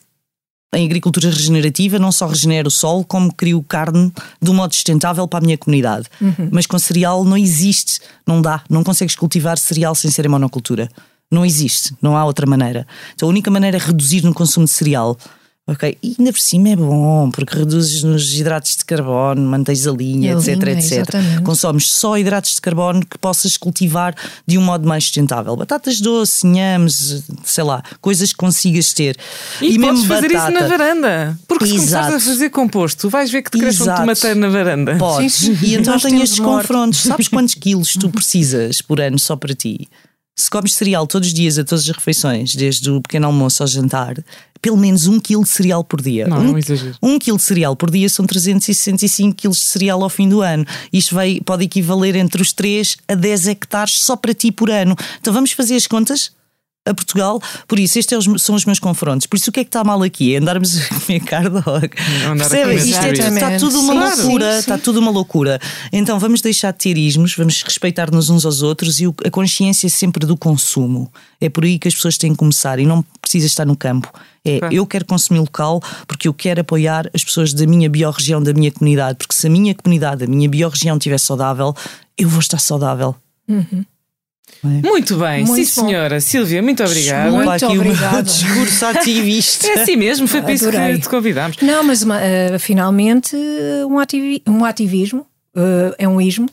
em 0.73 0.85
agricultura 0.85 1.29
regenerativa 1.29 1.99
não 1.99 2.11
só 2.11 2.27
regenero 2.27 2.67
o 2.67 2.71
solo, 2.71 3.03
como 3.03 3.33
crio 3.33 3.63
carne 3.63 4.11
de 4.41 4.49
um 4.49 4.53
modo 4.53 4.73
sustentável 4.73 5.27
para 5.27 5.39
a 5.39 5.45
minha 5.45 5.57
comunidade. 5.57 6.07
Uhum. 6.19 6.49
Mas 6.51 6.65
com 6.65 6.77
cereal 6.79 7.23
não 7.23 7.37
existe, 7.37 7.99
não 8.25 8.41
dá, 8.41 8.63
não 8.69 8.83
consegues 8.83 9.15
cultivar 9.15 9.57
cereal 9.57 9.95
sem 9.95 10.09
ser 10.09 10.25
em 10.25 10.29
monocultura. 10.29 10.89
Não 11.31 11.45
existe, 11.45 11.95
não 12.01 12.15
há 12.15 12.25
outra 12.25 12.45
maneira. 12.45 12.85
Então 13.15 13.27
a 13.27 13.31
única 13.31 13.49
maneira 13.49 13.77
é 13.77 13.79
reduzir 13.79 14.23
no 14.23 14.33
consumo 14.33 14.65
de 14.65 14.71
cereal. 14.71 15.17
Ok, 15.65 15.97
e 16.03 16.15
ainda 16.19 16.33
por 16.33 16.41
cima 16.41 16.69
é 16.69 16.75
bom, 16.75 17.31
porque 17.31 17.57
reduzes 17.57 18.03
nos 18.03 18.33
hidratos 18.37 18.75
de 18.75 18.83
carbono, 18.83 19.41
mantens 19.43 19.87
a 19.87 19.91
linha, 19.91 20.33
etc, 20.33 20.47
linha, 20.61 20.77
etc. 20.77 20.91
Exatamente. 20.91 21.41
Consomes 21.43 21.89
só 21.89 22.17
hidratos 22.17 22.55
de 22.55 22.61
carbono 22.61 22.99
que 23.05 23.17
possas 23.17 23.55
cultivar 23.55 24.13
de 24.45 24.57
um 24.57 24.61
modo 24.61 24.85
mais 24.85 25.05
sustentável. 25.05 25.55
Batatas 25.55 26.01
doces, 26.01 26.43
nhams, 26.43 27.23
sei 27.45 27.63
lá, 27.63 27.81
coisas 28.01 28.33
que 28.33 28.37
consigas 28.37 28.91
ter. 28.91 29.15
E, 29.61 29.75
e 29.75 29.79
podes 29.79 30.03
fazer 30.03 30.33
batata. 30.33 30.51
isso 30.51 30.61
na 30.61 30.67
varanda. 30.67 31.39
Porque 31.47 31.65
se 31.65 31.75
começares 31.77 32.15
a 32.15 32.19
fazer 32.19 32.49
composto, 32.49 33.03
tu 33.03 33.09
vais 33.09 33.31
ver 33.31 33.41
que 33.41 33.51
te 33.51 33.57
cresce 33.57 33.83
um 33.83 33.95
tomateiro 33.95 34.39
na 34.41 34.49
varanda. 34.49 34.97
Podes. 34.97 35.33
Sim, 35.33 35.55
sim. 35.55 35.65
E 35.65 35.75
então 35.75 35.97
tens 35.97 36.23
estes 36.23 36.39
confrontos. 36.41 36.99
Sabes 37.07 37.29
quantos 37.29 37.55
quilos 37.55 37.93
tu 37.93 38.09
precisas 38.09 38.81
por 38.81 38.99
ano 38.99 39.17
só 39.17 39.37
para 39.37 39.55
ti? 39.55 39.87
Se 40.35 40.49
comes 40.49 40.73
cereal 40.73 41.07
todos 41.07 41.29
os 41.29 41.33
dias, 41.33 41.57
a 41.57 41.63
todas 41.63 41.87
as 41.87 41.95
refeições, 41.95 42.53
desde 42.53 42.89
o 42.89 43.01
pequeno 43.01 43.27
almoço 43.27 43.63
ao 43.63 43.67
jantar, 43.67 44.15
pelo 44.63 44.77
menos 44.77 45.07
um 45.07 45.19
quilo 45.19 45.43
de 45.43 45.49
cereal 45.49 45.83
por 45.83 46.01
dia. 46.01 46.25
Não, 46.25 46.37
um, 46.39 46.43
não 46.45 46.57
exagero. 46.57 46.95
Um 47.03 47.19
quilo 47.19 47.35
de 47.35 47.43
cereal 47.43 47.75
por 47.75 47.91
dia 47.91 48.07
são 48.07 48.25
365 48.25 49.35
quilos 49.35 49.57
de 49.57 49.65
cereal 49.65 50.01
ao 50.01 50.09
fim 50.09 50.29
do 50.29 50.41
ano. 50.41 50.65
Isto 50.91 51.13
vai, 51.13 51.41
pode 51.45 51.65
equivaler 51.65 52.15
entre 52.15 52.41
os 52.41 52.53
3 52.53 52.95
a 53.09 53.13
10 53.13 53.47
hectares 53.49 53.99
só 53.99 54.15
para 54.15 54.33
ti 54.33 54.53
por 54.53 54.71
ano. 54.71 54.95
Então 55.19 55.33
vamos 55.33 55.51
fazer 55.51 55.75
as 55.75 55.85
contas? 55.85 56.31
A 56.85 56.93
Portugal. 56.93 57.41
Por 57.67 57.79
isso, 57.79 57.97
estes 57.97 58.27
é 58.27 58.37
são 58.37 58.55
os 58.55 58.65
meus 58.65 58.79
confrontos. 58.79 59.25
Por 59.25 59.37
isso, 59.37 59.49
o 59.49 59.53
que 59.53 59.61
é 59.61 59.63
que 59.63 59.69
está 59.69 59.83
mal 59.83 60.01
aqui? 60.03 60.35
É 60.35 60.39
andarmos 60.39 60.75
a 60.91 60.99
comer 60.99 61.19
carne? 61.21 61.59
Isto 62.39 62.99
é, 63.05 63.13
está 63.13 63.57
tudo 63.57 63.79
uma 63.79 63.93
claro. 63.93 64.17
loucura. 64.17 64.45
Sim, 64.45 64.51
sim. 64.51 64.59
Está 64.59 64.77
tudo 64.77 64.99
uma 64.99 65.11
loucura. 65.11 65.59
Então, 65.91 66.19
vamos 66.19 66.41
deixar 66.41 66.71
de 66.71 66.79
ter 66.79 66.97
ismos, 66.97 67.35
vamos 67.35 67.61
respeitar-nos 67.63 68.29
uns 68.29 68.45
aos 68.45 68.61
outros 68.61 68.99
e 68.99 69.05
a 69.25 69.31
consciência 69.31 69.89
sempre 69.89 70.25
do 70.25 70.35
consumo. 70.35 71.11
É 71.39 71.49
por 71.49 71.63
aí 71.63 71.79
que 71.79 71.87
as 71.87 71.95
pessoas 71.95 72.17
têm 72.17 72.31
que 72.31 72.37
começar 72.37 72.79
e 72.79 72.85
não 72.85 73.03
precisa 73.21 73.47
estar 73.47 73.65
no 73.65 73.75
campo. 73.75 74.11
É, 74.45 74.59
claro. 74.59 74.75
eu 74.75 74.85
quero 74.85 75.05
consumir 75.05 75.39
local 75.39 75.81
porque 76.05 76.27
eu 76.27 76.33
quero 76.33 76.59
apoiar 76.59 77.09
as 77.13 77.23
pessoas 77.23 77.53
da 77.53 77.65
minha 77.65 77.89
biorregião, 77.89 78.43
da 78.43 78.53
minha 78.53 78.71
comunidade. 78.71 79.17
Porque 79.17 79.33
se 79.33 79.47
a 79.47 79.49
minha 79.49 79.73
comunidade, 79.73 80.25
a 80.25 80.27
minha 80.27 80.49
biorregião 80.49 80.97
estiver 80.97 81.17
saudável, 81.17 81.73
eu 82.17 82.27
vou 82.27 82.41
estar 82.41 82.59
saudável. 82.59 83.15
Uhum. 83.47 83.85
É? 84.63 84.87
Muito 84.87 85.17
bem, 85.17 85.45
muito 85.45 85.65
sim 85.65 85.81
bom. 85.81 85.87
senhora. 85.87 86.21
Silvia, 86.21 86.61
muito 86.61 86.83
obrigada. 86.83 87.31
Muito 87.31 87.49
aqui 87.49 87.65
obrigada. 87.65 88.19
o 88.19 88.23
discurso 88.23 88.85
ativista. 88.85 89.67
É 89.67 89.81
assim 89.81 89.95
mesmo, 89.95 90.27
foi 90.27 90.41
para 90.41 90.53
isso 90.53 90.69
que 90.69 90.99
te 90.99 91.09
convidámos. 91.09 91.57
Não, 91.61 91.83
mas 91.83 92.03
uh, 92.03 92.07
finalmente 92.59 93.35
um, 93.89 93.99
ativi 93.99 94.41
um 94.47 94.63
ativismo 94.63 95.25
uh, 95.55 95.93
é 95.97 96.07
um 96.07 96.21
ismo. 96.21 96.49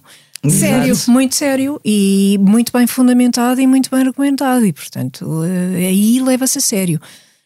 Sério, 0.49 0.97
muito 1.09 1.35
sério 1.35 1.79
e 1.85 2.39
muito 2.41 2.73
bem 2.73 2.87
fundamentado 2.87 3.61
e 3.61 3.67
muito 3.67 3.91
bem 3.91 4.01
argumentado, 4.01 4.65
e 4.65 4.73
portanto 4.73 5.27
uh, 5.27 5.77
aí 5.77 6.21
leva-se 6.21 6.59
a 6.59 6.61
sério. 6.61 7.01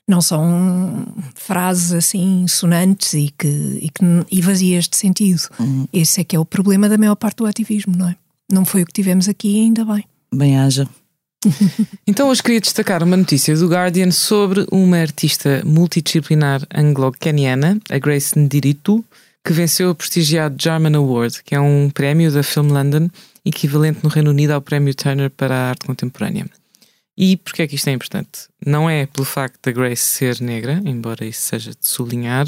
Não 0.06 0.20
são 0.20 1.06
frases 1.34 1.92
assim 1.92 2.46
sonantes 2.46 3.14
e, 3.14 3.34
que, 3.36 3.48
e, 3.48 3.88
que, 3.88 4.04
e 4.30 4.40
vazias 4.40 4.86
de 4.86 4.96
sentido. 4.96 5.40
Uhum. 5.58 5.88
Esse 5.92 6.20
é 6.20 6.24
que 6.24 6.36
é 6.36 6.38
o 6.38 6.44
problema 6.44 6.88
da 6.88 6.98
maior 6.98 7.16
parte 7.16 7.38
do 7.38 7.46
ativismo, 7.46 7.96
não 7.96 8.10
é? 8.10 8.16
Não 8.52 8.64
foi 8.64 8.82
o 8.82 8.86
que 8.86 8.92
tivemos 8.92 9.28
aqui, 9.28 9.62
ainda 9.62 9.84
bem. 9.84 10.04
Bem-haja. 10.34 10.88
então 12.06 12.28
hoje 12.28 12.42
queria 12.42 12.60
destacar 12.60 13.02
uma 13.02 13.16
notícia 13.16 13.54
do 13.54 13.68
Guardian 13.68 14.10
sobre 14.10 14.66
uma 14.72 14.96
artista 14.96 15.62
multidisciplinar 15.64 16.66
anglo-caniana, 16.74 17.78
a 17.88 17.98
Grace 17.98 18.36
Ndiritu, 18.36 19.04
que 19.44 19.52
venceu 19.52 19.90
o 19.90 19.94
prestigiado 19.94 20.56
German 20.58 20.96
Award, 20.96 21.42
que 21.44 21.54
é 21.54 21.60
um 21.60 21.88
prémio 21.90 22.32
da 22.32 22.42
Film 22.42 22.72
London, 22.72 23.08
equivalente 23.44 24.00
no 24.02 24.08
Reino 24.08 24.30
Unido 24.30 24.52
ao 24.52 24.60
prémio 24.60 24.94
Turner 24.94 25.30
para 25.30 25.54
a 25.54 25.68
arte 25.68 25.86
contemporânea. 25.86 26.46
E 27.16 27.36
porquê 27.36 27.62
é 27.62 27.66
que 27.68 27.76
isto 27.76 27.88
é 27.88 27.92
importante? 27.92 28.48
Não 28.66 28.90
é 28.90 29.06
pelo 29.06 29.24
facto 29.24 29.60
da 29.62 29.70
Grace 29.70 30.02
ser 30.02 30.40
negra, 30.40 30.82
embora 30.84 31.24
isso 31.24 31.42
seja 31.42 31.70
de 31.70 31.86
sublinhar, 31.86 32.46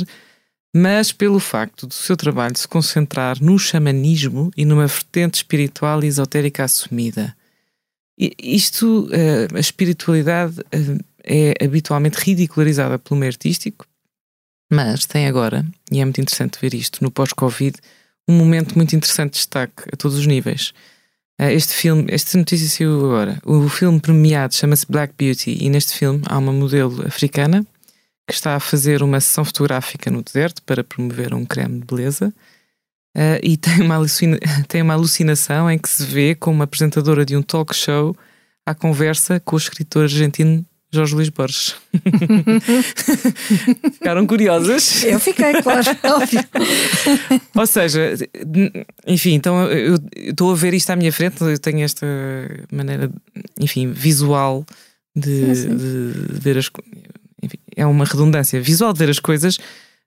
mas 0.75 1.13
pelo 1.13 1.39
facto 1.39 1.87
do 1.87 1.95
seu 1.95 2.17
trabalho 2.17 2.57
se 2.57 2.67
concentrar 2.67 3.41
no 3.41 3.59
xamanismo 3.59 4.51
e 4.57 4.65
numa 4.65 4.87
vertente 4.87 5.35
espiritual 5.35 6.03
e 6.03 6.07
esotérica 6.07 6.65
assumida. 6.65 7.36
Isto, 8.19 9.09
eh, 9.13 9.47
a 9.55 9.61
espiritualidade 9.61 10.65
eh, 10.73 11.53
é 11.59 11.65
habitualmente 11.65 12.19
ridicularizada 12.19 12.99
pelo 12.99 13.21
meio 13.21 13.31
artístico 13.31 13.87
Mas 14.73 15.05
tem 15.05 15.27
agora, 15.27 15.67
e 15.93 16.01
é 16.01 16.05
muito 16.05 16.21
interessante 16.21 16.59
ver 16.61 16.75
isto 16.75 17.05
no 17.05 17.11
pós-Covid, 17.11 17.77
um 18.29 18.35
momento 18.35 18.75
muito 18.75 18.97
interessante 18.97 19.33
de 19.33 19.39
destaque 19.39 19.83
a 19.93 19.97
todos 19.97 20.17
os 20.17 20.27
níveis. 20.27 20.73
Eh, 21.39 21.53
este 21.53 21.75
filme, 21.75 22.07
esta 22.09 22.39
notícia 22.39 22.69
saiu 22.69 23.05
agora. 23.05 23.41
O 23.45 23.69
filme 23.69 24.01
premiado 24.01 24.55
chama-se 24.55 24.87
Black 24.89 25.15
Beauty 25.17 25.59
e 25.61 25.69
neste 25.69 25.93
filme 25.95 26.23
há 26.27 26.39
uma 26.39 26.53
modelo 26.53 27.07
africana 27.07 27.67
que 28.27 28.35
está 28.35 28.57
a 28.57 28.61
fazer 28.61 29.03
uma 29.03 29.21
sessão 29.21 29.45
fotográfica 29.45 30.11
no 30.11 30.23
deserto 30.23 30.63
para 30.63 30.83
promover 30.83 31.33
um 31.33 31.45
creme 31.45 31.81
de 31.81 31.87
beleza 31.87 32.35
uh, 33.17 33.41
e 33.43 33.57
tem 33.57 33.83
uma, 33.83 33.99
tem 34.69 34.83
uma 34.83 34.95
alucinação 34.95 35.71
em 35.71 35.79
que 35.79 35.89
se 35.89 36.05
vê 36.05 36.35
como 36.35 36.57
uma 36.57 36.65
apresentadora 36.65 37.25
de 37.25 37.37
um 37.37 37.43
talk 37.43 37.75
show 37.75 38.15
à 38.65 38.75
conversa 38.75 39.41
com 39.41 39.57
o 39.57 39.59
escritor 39.59 40.03
argentino 40.03 40.65
Jorge 40.93 41.15
Luís 41.15 41.29
Borges. 41.29 41.77
Ficaram 43.93 44.27
curiosas? 44.27 45.05
Eu 45.05 45.19
fiquei, 45.19 45.61
claro, 45.63 45.83
óbvio. 46.05 46.41
Ou 47.55 47.67
seja, 47.67 48.15
enfim, 49.07 49.35
então 49.35 49.71
eu 49.71 49.99
estou 50.17 50.53
a 50.53 50.55
ver 50.55 50.75
isto 50.75 50.91
à 50.91 50.97
minha 50.97 51.13
frente, 51.13 51.43
eu 51.43 51.59
tenho 51.59 51.81
esta 51.81 52.07
maneira, 52.73 53.11
enfim, 53.61 53.91
visual 53.91 54.65
de, 55.15 55.55
sim, 55.55 55.57
sim. 55.63 55.77
de 55.77 56.13
ver 56.41 56.57
as 56.57 56.71
enfim, 57.43 57.59
é 57.77 57.85
uma 57.85 58.05
redundância 58.05 58.61
visual 58.61 58.93
de 58.93 58.99
ver 58.99 59.11
as 59.11 59.19
coisas, 59.19 59.59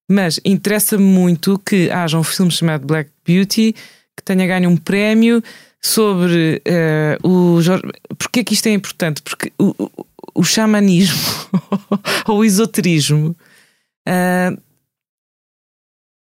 mas 0.10 0.39
interessa-me 0.43 1.03
muito 1.03 1.60
que 1.60 1.91
haja 1.91 2.18
um 2.18 2.24
filme 2.24 2.51
chamado 2.51 2.88
Black 2.88 3.12
Beauty 3.24 3.76
que 4.18 4.24
tenha 4.24 4.47
ganho 4.47 4.70
um 4.70 4.76
prémio 4.76 5.41
sobre 5.80 6.62
uh, 7.24 7.28
o 7.28 7.62
Jorge. 7.62 7.84
Porquê 8.18 8.43
que 8.43 8.55
isto 8.55 8.68
é 8.68 8.72
importante? 8.72 9.22
Porque 9.22 9.53
o, 9.57 9.74
o 10.34 10.43
xamanismo 10.43 11.16
ou 12.28 12.39
o 12.39 12.45
esoterismo, 12.45 13.36
uh, 14.07 14.62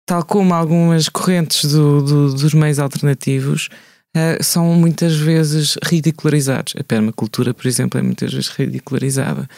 tal 0.06 0.24
como 0.24 0.54
algumas 0.54 1.08
correntes 1.08 1.64
do, 1.72 2.02
do, 2.02 2.34
dos 2.34 2.52
meios 2.52 2.78
alternativos, 2.78 3.70
uh, 4.16 4.44
são 4.44 4.66
muitas 4.74 5.16
vezes 5.16 5.76
ridicularizados. 5.82 6.74
A 6.78 6.84
permacultura, 6.84 7.54
por 7.54 7.66
exemplo, 7.66 7.98
é 7.98 8.02
muitas 8.02 8.32
vezes 8.32 8.50
ridicularizada. 8.50 9.48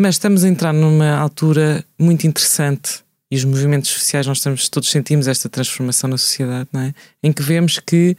Mas 0.00 0.14
estamos 0.14 0.44
a 0.44 0.48
entrar 0.48 0.72
numa 0.72 1.16
altura 1.16 1.84
muito 1.98 2.26
interessante 2.26 3.02
e 3.32 3.36
os 3.36 3.46
movimentos 3.46 3.88
sociais, 3.88 4.26
nós 4.26 4.36
estamos, 4.36 4.68
todos 4.68 4.90
sentimos 4.90 5.26
esta 5.26 5.48
transformação 5.48 6.10
na 6.10 6.18
sociedade, 6.18 6.68
não 6.70 6.82
é? 6.82 6.94
Em 7.22 7.32
que 7.32 7.42
vemos 7.42 7.78
que 7.78 8.14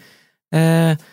uh, 0.51 1.03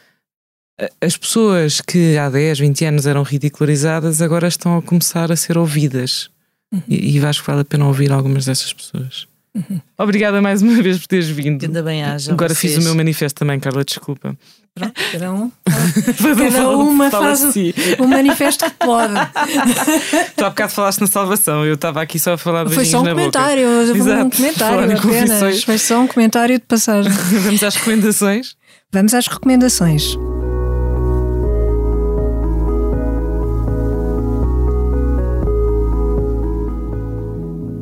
as 1.03 1.18
pessoas 1.18 1.82
que 1.82 2.16
há 2.16 2.30
10, 2.30 2.61
20 2.61 2.84
anos 2.86 3.07
eram 3.07 3.22
ridicularizadas 3.22 4.22
agora 4.22 4.48
estão 4.48 4.78
a 4.78 4.80
começar 4.80 5.30
a 5.30 5.36
ser 5.36 5.59
ouvidas. 5.59 6.30
Uhum. 6.72 6.80
E, 6.88 7.18
e 7.18 7.26
acho 7.26 7.42
que 7.42 7.46
vale 7.46 7.61
a 7.61 7.64
pena 7.66 7.86
ouvir 7.86 8.11
algumas 8.11 8.46
dessas 8.46 8.72
pessoas. 8.72 9.28
Uhum. 9.55 9.80
Obrigada 9.98 10.40
mais 10.40 10.62
uma 10.62 10.80
vez 10.80 10.98
por 10.98 11.07
teres 11.09 11.28
vindo. 11.28 11.64
Ainda 11.64 11.82
bem 11.82 12.05
haja. 12.05 12.32
Agora 12.32 12.55
vocês. 12.55 12.74
fiz 12.74 12.82
o 12.82 12.84
meu 12.84 12.94
manifesto 12.94 13.40
também, 13.40 13.59
Carla, 13.59 13.84
desculpa. 13.84 14.36
Pronto, 14.74 14.94
cada 15.11 15.32
um. 15.32 15.51
cada 16.38 16.70
uma 16.70 17.11
faz 17.11 17.44
assim. 17.44 17.72
o, 17.98 18.07
manifesto 18.07 18.64
que 18.64 18.76
pode. 18.78 19.12
tu 20.36 20.44
há 20.44 20.51
bocado 20.51 20.72
falaste 20.72 21.01
na 21.01 21.09
salvação, 21.09 21.64
eu 21.66 21.74
estava 21.74 22.01
aqui 22.01 22.18
só 22.18 22.34
a 22.34 22.38
falar 22.38 22.68
Foi 22.70 22.84
só 22.84 23.01
um 23.01 23.07
comentário, 23.07 23.68
um 23.68 24.30
comentário 24.30 24.96
apenas. 24.96 25.64
Foi 25.64 25.78
só 25.78 26.01
um 26.01 26.07
comentário 26.07 26.57
de 26.57 26.64
passagem. 26.64 27.11
Vamos 27.42 27.62
às 27.64 27.74
recomendações? 27.74 28.57
Vamos 28.92 29.14
às 29.14 29.26
recomendações. 29.26 30.16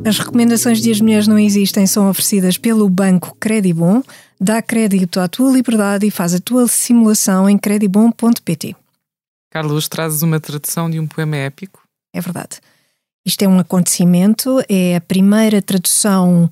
As 0.09 0.17
recomendações 0.17 0.81
de 0.81 0.89
As 0.89 0.99
Mulheres 0.99 1.27
Não 1.27 1.37
Existem 1.37 1.85
são 1.85 2.09
oferecidas 2.09 2.57
pelo 2.57 2.89
Banco 2.89 3.37
Credibon. 3.39 4.01
Dá 4.41 4.59
crédito 4.59 5.19
à 5.19 5.27
tua 5.27 5.51
liberdade 5.51 6.03
e 6.07 6.09
faz 6.09 6.33
a 6.33 6.39
tua 6.39 6.67
simulação 6.67 7.47
em 7.47 7.55
credibon.pt. 7.59 8.75
Carlos, 9.51 9.87
trazes 9.87 10.23
uma 10.23 10.39
tradução 10.39 10.89
de 10.89 10.99
um 10.99 11.05
poema 11.05 11.37
épico? 11.37 11.83
É 12.11 12.19
verdade. 12.19 12.59
Isto 13.23 13.43
é 13.43 13.47
um 13.47 13.59
acontecimento, 13.59 14.59
é 14.67 14.95
a 14.95 15.01
primeira 15.01 15.61
tradução 15.61 16.49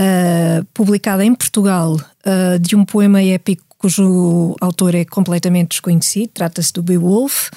uh, 0.00 0.64
publicada 0.72 1.22
em 1.22 1.34
Portugal 1.34 1.96
uh, 1.96 2.58
de 2.58 2.74
um 2.74 2.86
poema 2.86 3.22
épico 3.22 3.64
cujo 3.76 4.56
autor 4.62 4.94
é 4.94 5.04
completamente 5.04 5.72
desconhecido. 5.72 6.30
Trata-se 6.32 6.72
do 6.72 6.82
Beowulf, 6.82 7.50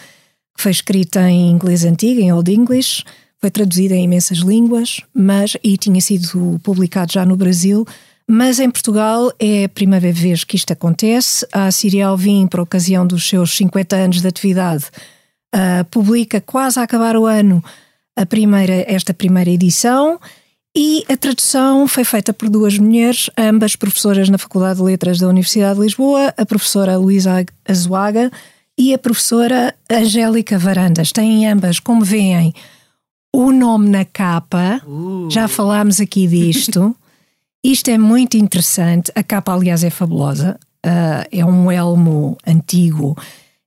que 0.58 0.62
foi 0.62 0.74
escrito 0.74 1.20
em 1.20 1.50
inglês 1.50 1.86
antigo, 1.86 2.20
em 2.20 2.34
Old 2.34 2.52
English 2.52 3.06
foi 3.40 3.52
traduzida 3.52 3.96
em 3.96 4.04
imensas 4.04 4.40
línguas, 4.40 5.02
mas 5.14 5.56
e 5.64 5.78
tinha 5.78 6.02
sido 6.02 6.60
publicado 6.64 7.14
já 7.14 7.26
no 7.26 7.36
Brasil, 7.36 7.86
mas 8.28 8.60
em 8.60 8.70
Portugal 8.70 9.32
é 9.40 9.66
a 9.66 9.70
primeira 9.70 10.12
vez 10.12 10.44
que 10.44 10.56
isto 10.56 10.74
acontece. 10.74 11.48
A 11.52 11.72
Síria 11.72 12.08
Alvim, 12.08 12.46
por 12.48 12.60
ocasião 12.60 13.08
dos 13.08 13.28
seus 13.28 13.56
50 13.56 13.96
anos 13.96 14.22
de 14.22 14.28
atividade, 14.28 14.86
uh, 15.56 15.86
publica 15.90 16.42
quase 16.42 16.80
a 16.80 16.84
acabar 16.84 17.16
o 17.16 17.26
ano 17.26 17.64
a 18.18 18.26
primeira, 18.26 18.84
esta 18.88 19.14
primeira 19.14 19.50
edição. 19.50 20.20
E 20.76 21.06
a 21.10 21.16
tradução 21.16 21.88
foi 21.88 22.04
feita 22.04 22.34
por 22.34 22.50
duas 22.50 22.78
mulheres, 22.78 23.30
ambas 23.38 23.76
professoras 23.76 24.30
na 24.30 24.38
Faculdade 24.38 24.78
de 24.78 24.84
Letras 24.84 25.20
da 25.20 25.28
Universidade 25.28 25.76
de 25.76 25.82
Lisboa, 25.86 26.34
a 26.38 26.46
professora 26.46 26.98
Luísa 26.98 27.46
Azuaga 27.68 28.30
e 28.78 28.94
a 28.94 28.98
professora 28.98 29.74
Angélica 29.90 30.60
Varandas. 30.60 31.12
Têm 31.12 31.50
ambas, 31.50 31.80
como 31.80 32.04
veem, 32.04 32.54
o 33.38 33.52
nome 33.52 33.88
na 33.88 34.04
capa, 34.04 34.82
uh. 34.84 35.30
já 35.30 35.48
falámos 35.48 36.02
aqui 36.02 36.26
disto. 36.26 36.96
Isto 37.64 37.92
é 37.92 37.98
muito 37.98 38.36
interessante. 38.36 39.12
A 39.14 39.22
capa, 39.22 39.54
aliás, 39.54 39.84
é 39.84 39.92
fabulosa. 39.92 40.58
Uh, 40.84 41.24
é 41.32 41.46
um 41.46 41.72
elmo 41.72 42.36
antigo. 42.48 43.16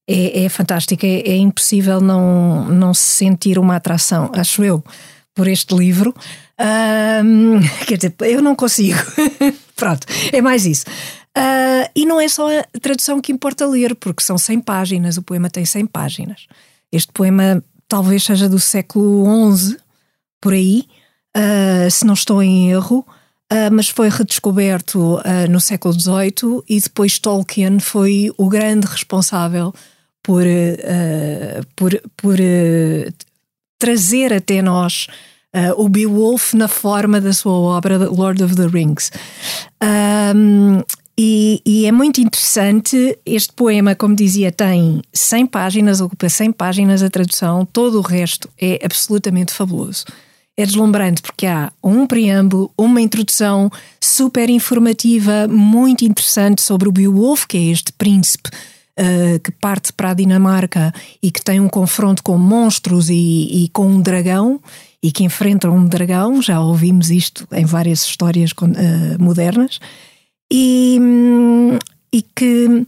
É, 0.09 0.43
é 0.43 0.49
fantástico. 0.49 1.07
É, 1.07 1.21
é, 1.21 1.37
impossível 1.37 2.01
não, 2.01 2.65
não 2.65 2.93
se 2.93 3.03
sentir 3.03 3.61
uma 3.61 3.77
atração, 3.77 4.29
acho 4.35 4.65
eu, 4.65 4.83
por 5.33 5.47
este 5.47 5.73
livro. 5.73 6.13
Uh, 6.59 7.61
quer 7.87 7.97
dizer, 7.97 8.15
eu 8.23 8.43
não 8.43 8.57
consigo. 8.57 8.99
Pronto, 9.77 10.05
é 10.33 10.43
mais 10.43 10.67
isso. 10.67 10.85
Uh, 11.39 11.87
e 11.95 12.05
não 12.05 12.21
é 12.21 12.27
só 12.27 12.49
a 12.59 12.65
tradução 12.81 13.21
que 13.21 13.31
importa 13.31 13.69
ler, 13.69 13.95
porque 13.95 14.25
são 14.25 14.37
100 14.37 14.63
páginas. 14.63 15.17
O 15.17 15.23
poema 15.23 15.49
tem 15.49 15.65
100 15.65 15.87
páginas. 15.87 16.49
Este 16.91 17.13
poema 17.13 17.63
talvez 17.91 18.23
seja 18.23 18.49
do 18.49 18.61
século 18.61 19.27
XI, 19.55 19.77
por 20.41 20.55
aí, 20.55 20.87
uh, 21.37 21.91
se 21.91 22.07
não 22.07 22.15
estou 22.15 22.41
em 22.41 22.71
erro, 22.71 23.05
uh, 23.53 23.71
mas 23.73 23.89
foi 23.89 24.09
redescoberto 24.09 25.17
uh, 25.17 25.51
no 25.51 25.61
século 25.61 25.93
XVIII 25.93 26.63
e 26.69 26.81
depois 26.81 27.19
Tolkien 27.19 27.81
foi 27.81 28.33
o 28.39 28.49
grande 28.49 28.87
responsável 28.87 29.75
por, 30.23 30.45
por, 31.75 31.91
por 32.17 32.37
trazer 33.79 34.35
até 34.35 34.61
nós 34.61 35.07
o 35.79 35.89
Beowulf 35.89 36.53
na 36.53 36.69
forma 36.69 37.21
da 37.23 37.33
sua 37.33 37.55
obra 37.55 37.97
Lord 37.97 38.45
of 38.45 38.55
the 38.55 38.67
Rings. 38.67 39.11
Um, 39.83 40.83
e, 41.23 41.61
e, 41.67 41.85
é 41.85 41.93
muito 41.93 42.19
interessante. 42.19 43.19
Este 43.27 43.53
poema, 43.53 43.95
como 43.95 44.17
dizia, 44.17 44.51
tem 44.51 45.03
100 45.13 45.47
páginas, 45.49 46.01
ocupa 46.01 46.31
100 46.31 46.53
páginas 46.53 47.03
a 47.03 47.11
tradução, 47.11 47.67
todo 47.67 47.99
o 47.99 48.01
resto 48.01 48.49
é 48.59 48.81
absolutamente 48.83 49.53
fabuloso. 49.53 50.07
É 50.57 50.65
deslumbrante 50.65 51.21
porque 51.21 51.47
há 51.47 51.71
um 51.85 52.07
preâmbulo, 52.07 52.73
uma 52.77 53.03
introdução 53.03 53.71
super 54.01 54.49
informativa, 54.49 55.47
muito 55.47 56.07
interessante 56.07 56.63
sobre 56.63 56.89
o 56.89 56.93
Beowulf, 56.93 57.45
que 57.45 57.59
é 57.59 57.65
este 57.71 57.93
príncipe 57.93 58.49
uh, 58.49 59.39
que 59.41 59.51
parte 59.51 59.93
para 59.93 60.13
a 60.13 60.15
Dinamarca 60.15 60.91
e 61.23 61.31
que 61.31 61.43
tem 61.43 61.61
um 61.61 61.69
confronto 61.69 62.23
com 62.23 62.39
monstros 62.39 63.11
e, 63.11 63.65
e 63.65 63.69
com 63.75 63.87
um 63.87 64.01
dragão 64.01 64.59
e 65.03 65.13
que 65.13 65.23
enfrenta 65.23 65.71
um 65.71 65.87
dragão. 65.87 66.41
Já 66.41 66.61
ouvimos 66.61 67.11
isto 67.11 67.47
em 67.53 67.67
várias 67.67 68.05
histórias 68.05 68.53
uh, 68.53 69.23
modernas 69.23 69.79
e, 70.53 70.99
e 72.13 72.23
que 72.23 72.87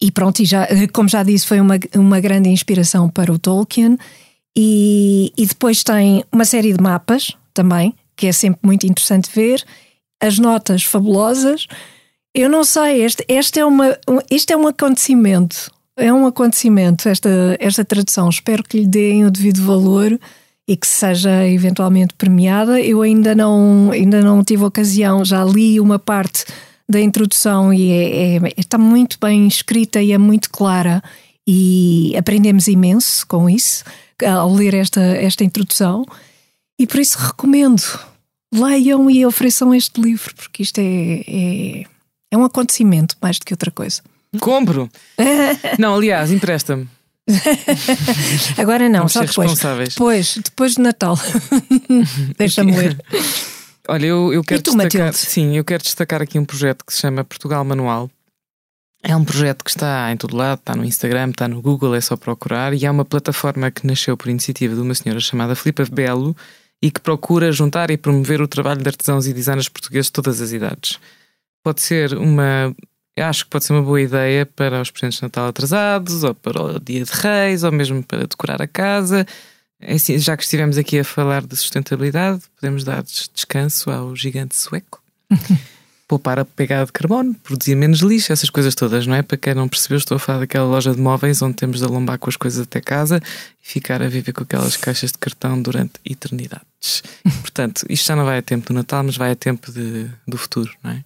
e 0.00 0.12
pronto, 0.12 0.40
e 0.40 0.44
já, 0.44 0.66
como 0.92 1.08
já 1.08 1.22
disse, 1.22 1.46
foi 1.46 1.60
uma, 1.60 1.74
uma 1.96 2.20
grande 2.20 2.48
inspiração 2.48 3.08
para 3.08 3.32
o 3.32 3.38
Tolkien. 3.38 3.98
E, 4.56 5.32
e 5.36 5.46
depois 5.46 5.82
tem 5.82 6.24
uma 6.32 6.44
série 6.44 6.72
de 6.72 6.82
mapas 6.82 7.36
também, 7.52 7.94
que 8.16 8.26
é 8.26 8.32
sempre 8.32 8.60
muito 8.62 8.86
interessante 8.86 9.28
ver. 9.34 9.64
As 10.20 10.38
notas 10.38 10.84
fabulosas. 10.84 11.66
Eu 12.34 12.48
não 12.48 12.62
sei, 12.62 13.02
este, 13.02 13.24
este, 13.28 13.58
é, 13.58 13.64
uma, 13.64 13.96
este 14.30 14.52
é 14.52 14.56
um 14.56 14.68
acontecimento. 14.68 15.72
É 15.96 16.12
um 16.12 16.26
acontecimento, 16.26 17.08
esta, 17.08 17.56
esta 17.58 17.84
tradução. 17.84 18.28
Espero 18.28 18.62
que 18.62 18.78
lhe 18.78 18.86
deem 18.86 19.24
o 19.24 19.30
devido 19.30 19.64
valor 19.64 20.18
e 20.68 20.76
que 20.76 20.86
seja 20.86 21.48
eventualmente 21.48 22.12
premiada. 22.14 22.78
Eu 22.78 23.00
ainda 23.00 23.34
não, 23.34 23.90
ainda 23.90 24.20
não 24.20 24.44
tive 24.44 24.64
ocasião, 24.64 25.24
já 25.24 25.42
li 25.42 25.80
uma 25.80 25.98
parte 25.98 26.44
da 26.86 27.00
introdução 27.00 27.72
e 27.72 27.90
é, 27.90 28.36
é, 28.36 28.40
está 28.56 28.76
muito 28.76 29.18
bem 29.18 29.48
escrita 29.48 30.00
e 30.02 30.12
é 30.12 30.18
muito 30.18 30.50
clara 30.50 31.02
e 31.46 32.14
aprendemos 32.16 32.68
imenso 32.68 33.26
com 33.26 33.48
isso 33.48 33.82
ao 34.22 34.52
ler 34.52 34.74
esta, 34.74 35.00
esta 35.00 35.42
introdução 35.42 36.04
e 36.78 36.86
por 36.86 37.00
isso 37.00 37.18
recomendo. 37.18 37.82
leiam 38.52 39.10
e 39.10 39.24
ofereçam 39.24 39.74
este 39.74 40.00
livro, 40.00 40.34
porque 40.34 40.62
isto 40.62 40.78
é, 40.78 41.24
é, 41.26 41.84
é 42.30 42.36
um 42.36 42.44
acontecimento 42.44 43.16
mais 43.22 43.38
do 43.38 43.46
que 43.46 43.54
outra 43.54 43.70
coisa. 43.70 44.02
Compro! 44.38 44.90
não, 45.78 45.94
aliás, 45.94 46.30
empresta-me. 46.30 46.88
Agora 48.56 48.88
não, 48.88 49.06
Vamos 49.06 49.12
só 49.12 49.24
depois. 49.24 49.58
Depois, 49.90 50.38
depois 50.42 50.74
de 50.74 50.80
Natal. 50.80 51.18
Deixa-me 52.38 52.76
ler. 52.76 52.98
Olha, 53.88 54.06
eu, 54.06 54.32
eu 54.32 54.44
quero 54.44 54.62
tu, 54.62 54.70
destacar, 54.70 55.06
Matilde? 55.06 55.16
sim, 55.16 55.56
eu 55.56 55.64
quero 55.64 55.82
destacar 55.82 56.20
aqui 56.20 56.38
um 56.38 56.44
projeto 56.44 56.84
que 56.84 56.92
se 56.92 57.00
chama 57.00 57.24
Portugal 57.24 57.64
Manual. 57.64 58.10
É 59.02 59.14
um 59.16 59.24
projeto 59.24 59.62
que 59.64 59.70
está 59.70 60.10
em 60.12 60.16
todo 60.16 60.36
lado, 60.36 60.58
está 60.58 60.74
no 60.74 60.84
Instagram, 60.84 61.30
está 61.30 61.46
no 61.46 61.62
Google, 61.62 61.94
é 61.94 62.00
só 62.00 62.16
procurar, 62.16 62.74
e 62.74 62.84
é 62.84 62.90
uma 62.90 63.04
plataforma 63.04 63.70
que 63.70 63.86
nasceu 63.86 64.16
por 64.16 64.28
iniciativa 64.28 64.74
de 64.74 64.80
uma 64.80 64.94
senhora 64.94 65.20
chamada 65.20 65.54
Filipa 65.54 65.84
Belo 65.90 66.36
e 66.82 66.90
que 66.90 67.00
procura 67.00 67.52
juntar 67.52 67.90
e 67.90 67.96
promover 67.96 68.40
o 68.40 68.48
trabalho 68.48 68.82
de 68.82 68.88
artesãos 68.88 69.26
e 69.26 69.32
designers 69.32 69.68
portugueses 69.68 70.06
de 70.06 70.12
todas 70.12 70.40
as 70.40 70.52
idades. 70.52 70.98
Pode 71.62 71.80
ser 71.80 72.14
uma, 72.14 72.74
eu 73.18 73.24
acho 73.26 73.44
que 73.44 73.50
pode 73.50 73.64
ser 73.64 73.72
uma 73.72 73.82
boa 73.82 74.00
ideia 74.00 74.46
para 74.46 74.80
os 74.80 74.90
presentes 74.90 75.18
de 75.18 75.22
Natal 75.24 75.48
atrasados, 75.48 76.24
ou 76.24 76.34
para 76.34 76.62
o 76.62 76.80
Dia 76.80 77.04
de 77.04 77.10
Reis, 77.12 77.62
ou 77.64 77.72
mesmo 77.72 78.02
para 78.02 78.26
decorar 78.26 78.62
a 78.62 78.66
casa. 78.66 79.26
É 79.80 79.94
assim, 79.94 80.18
já 80.18 80.36
que 80.36 80.42
estivemos 80.42 80.76
aqui 80.76 80.98
a 80.98 81.04
falar 81.04 81.46
de 81.46 81.56
sustentabilidade, 81.56 82.42
podemos 82.60 82.82
dar 82.84 83.02
des- 83.02 83.30
descanso 83.32 83.90
ao 83.90 84.14
gigante 84.16 84.56
sueco. 84.56 85.02
Poupar 86.08 86.38
a 86.38 86.44
pegada 86.46 86.86
de 86.86 86.92
carbono, 86.92 87.34
produzir 87.34 87.74
menos 87.74 88.00
lixo, 88.00 88.32
essas 88.32 88.48
coisas 88.48 88.74
todas, 88.74 89.06
não 89.06 89.14
é? 89.14 89.20
Para 89.22 89.36
quem 89.36 89.52
não 89.54 89.68
percebeu, 89.68 89.98
estou 89.98 90.16
a 90.16 90.18
falar 90.18 90.38
daquela 90.38 90.64
loja 90.64 90.94
de 90.94 90.98
móveis 90.98 91.42
onde 91.42 91.54
temos 91.56 91.80
de 91.80 91.84
alombar 91.84 92.18
com 92.18 92.30
as 92.30 92.36
coisas 92.36 92.62
até 92.62 92.80
casa 92.80 93.20
e 93.62 93.68
ficar 93.68 94.00
a 94.00 94.08
viver 94.08 94.32
com 94.32 94.42
aquelas 94.42 94.74
caixas 94.78 95.12
de 95.12 95.18
cartão 95.18 95.60
durante 95.60 96.00
eternidades. 96.06 97.02
Portanto, 97.42 97.84
isto 97.90 98.06
já 98.06 98.16
não 98.16 98.24
vai 98.24 98.38
a 98.38 98.42
tempo 98.42 98.68
do 98.68 98.72
Natal, 98.72 99.04
mas 99.04 99.18
vai 99.18 99.32
a 99.32 99.36
tempo 99.36 99.70
de, 99.70 100.08
do 100.26 100.38
futuro, 100.38 100.70
não 100.82 100.92
é? 100.92 101.04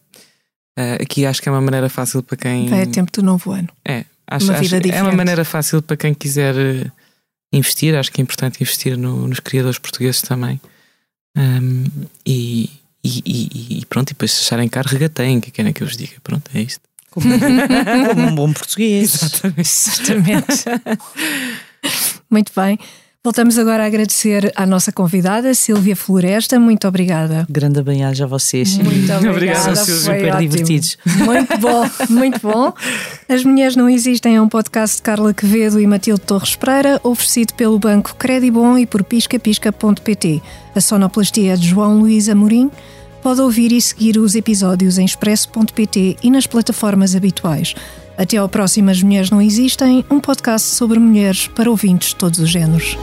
Ah, 0.76 0.94
aqui 1.02 1.26
acho 1.26 1.42
que 1.42 1.48
é 1.48 1.52
uma 1.52 1.60
maneira 1.60 1.88
fácil 1.88 2.22
para 2.22 2.36
quem. 2.36 2.68
Vai 2.68 2.82
a 2.82 2.86
tempo 2.86 3.10
do 3.12 3.22
novo 3.22 3.52
ano. 3.52 3.68
É, 3.86 4.04
acho, 4.26 4.46
Uma 4.46 4.58
acho- 4.58 4.74
é 4.76 5.02
uma 5.02 5.12
maneira 5.12 5.44
fácil 5.44 5.82
para 5.82 5.96
quem 5.96 6.14
quiser 6.14 6.54
eh, 6.56 6.90
investir. 7.52 7.94
Acho 7.94 8.10
que 8.10 8.20
é 8.20 8.22
importante 8.22 8.62
investir 8.62 8.96
no- 8.96 9.28
nos 9.28 9.40
criadores 9.40 9.78
portugueses 9.78 10.22
também. 10.22 10.60
Ahm, 11.36 11.84
e, 12.24 12.70
e- 13.04 13.22
e- 13.26 13.78
e 13.80 13.86
pronto, 13.86 14.10
e 14.10 14.14
depois 14.14 14.32
se 14.32 14.40
acharem 14.42 14.68
caro, 14.68 14.88
regateiem, 14.88 15.40
que 15.40 15.50
querem 15.50 15.72
que 15.72 15.82
eu 15.82 15.86
vos 15.86 15.96
diga. 15.96 16.14
Pronto, 16.22 16.50
é 16.54 16.60
isto. 16.62 16.80
Como, 17.10 17.26
como 18.08 18.22
um 18.28 18.34
bom 18.34 18.52
português. 18.52 19.14
Exatamente. 19.58 20.64
Muito 22.30 22.52
bem. 22.56 22.78
Voltamos 23.24 23.56
agora 23.56 23.84
a 23.84 23.86
agradecer 23.86 24.52
à 24.56 24.66
nossa 24.66 24.90
convidada, 24.90 25.54
Silvia 25.54 25.94
Floresta. 25.94 26.58
Muito 26.58 26.88
obrigada. 26.88 27.46
Grande 27.48 27.80
bem-aja 27.80 28.24
a 28.24 28.26
vocês. 28.26 28.76
Muito 28.78 28.88
obrigada. 29.12 29.30
Obrigado, 29.30 29.62
foi 29.62 29.76
Silvia. 29.76 30.00
Super 30.00 30.34
ótimo. 30.34 30.40
divertidos. 30.40 30.98
Muito 31.18 31.58
bom, 31.58 31.90
muito 32.10 32.40
bom. 32.40 32.72
As 33.28 33.44
Mulheres 33.44 33.76
Não 33.76 33.88
Existem 33.88 34.34
é 34.34 34.42
um 34.42 34.48
podcast 34.48 34.96
de 34.96 35.02
Carla 35.02 35.32
Quevedo 35.32 35.78
e 35.80 35.86
Matilde 35.86 36.20
Torres 36.22 36.56
Pereira, 36.56 37.00
oferecido 37.04 37.54
pelo 37.54 37.78
Banco 37.78 38.16
Credibon 38.16 38.76
e 38.76 38.86
por 38.86 39.04
piscapisca.pt. 39.04 40.42
A 40.74 40.80
sonoplastia 40.80 41.52
é 41.52 41.56
de 41.56 41.68
João 41.68 42.00
Luís 42.00 42.28
Amorim. 42.28 42.72
Pode 43.22 43.40
ouvir 43.40 43.70
e 43.70 43.80
seguir 43.80 44.18
os 44.18 44.34
episódios 44.34 44.98
em 44.98 45.04
expresso.pt 45.04 46.16
e 46.24 46.28
nas 46.28 46.48
plataformas 46.48 47.14
habituais. 47.14 47.72
Até 48.22 48.36
ao 48.36 48.48
próximo 48.48 48.88
As 48.88 49.02
Mulheres 49.02 49.32
Não 49.32 49.42
Existem, 49.42 50.04
um 50.08 50.20
podcast 50.20 50.76
sobre 50.76 50.96
mulheres 50.96 51.48
para 51.48 51.68
ouvintes 51.68 52.10
de 52.10 52.14
todos 52.14 52.38
os 52.38 52.48
géneros. 52.48 52.96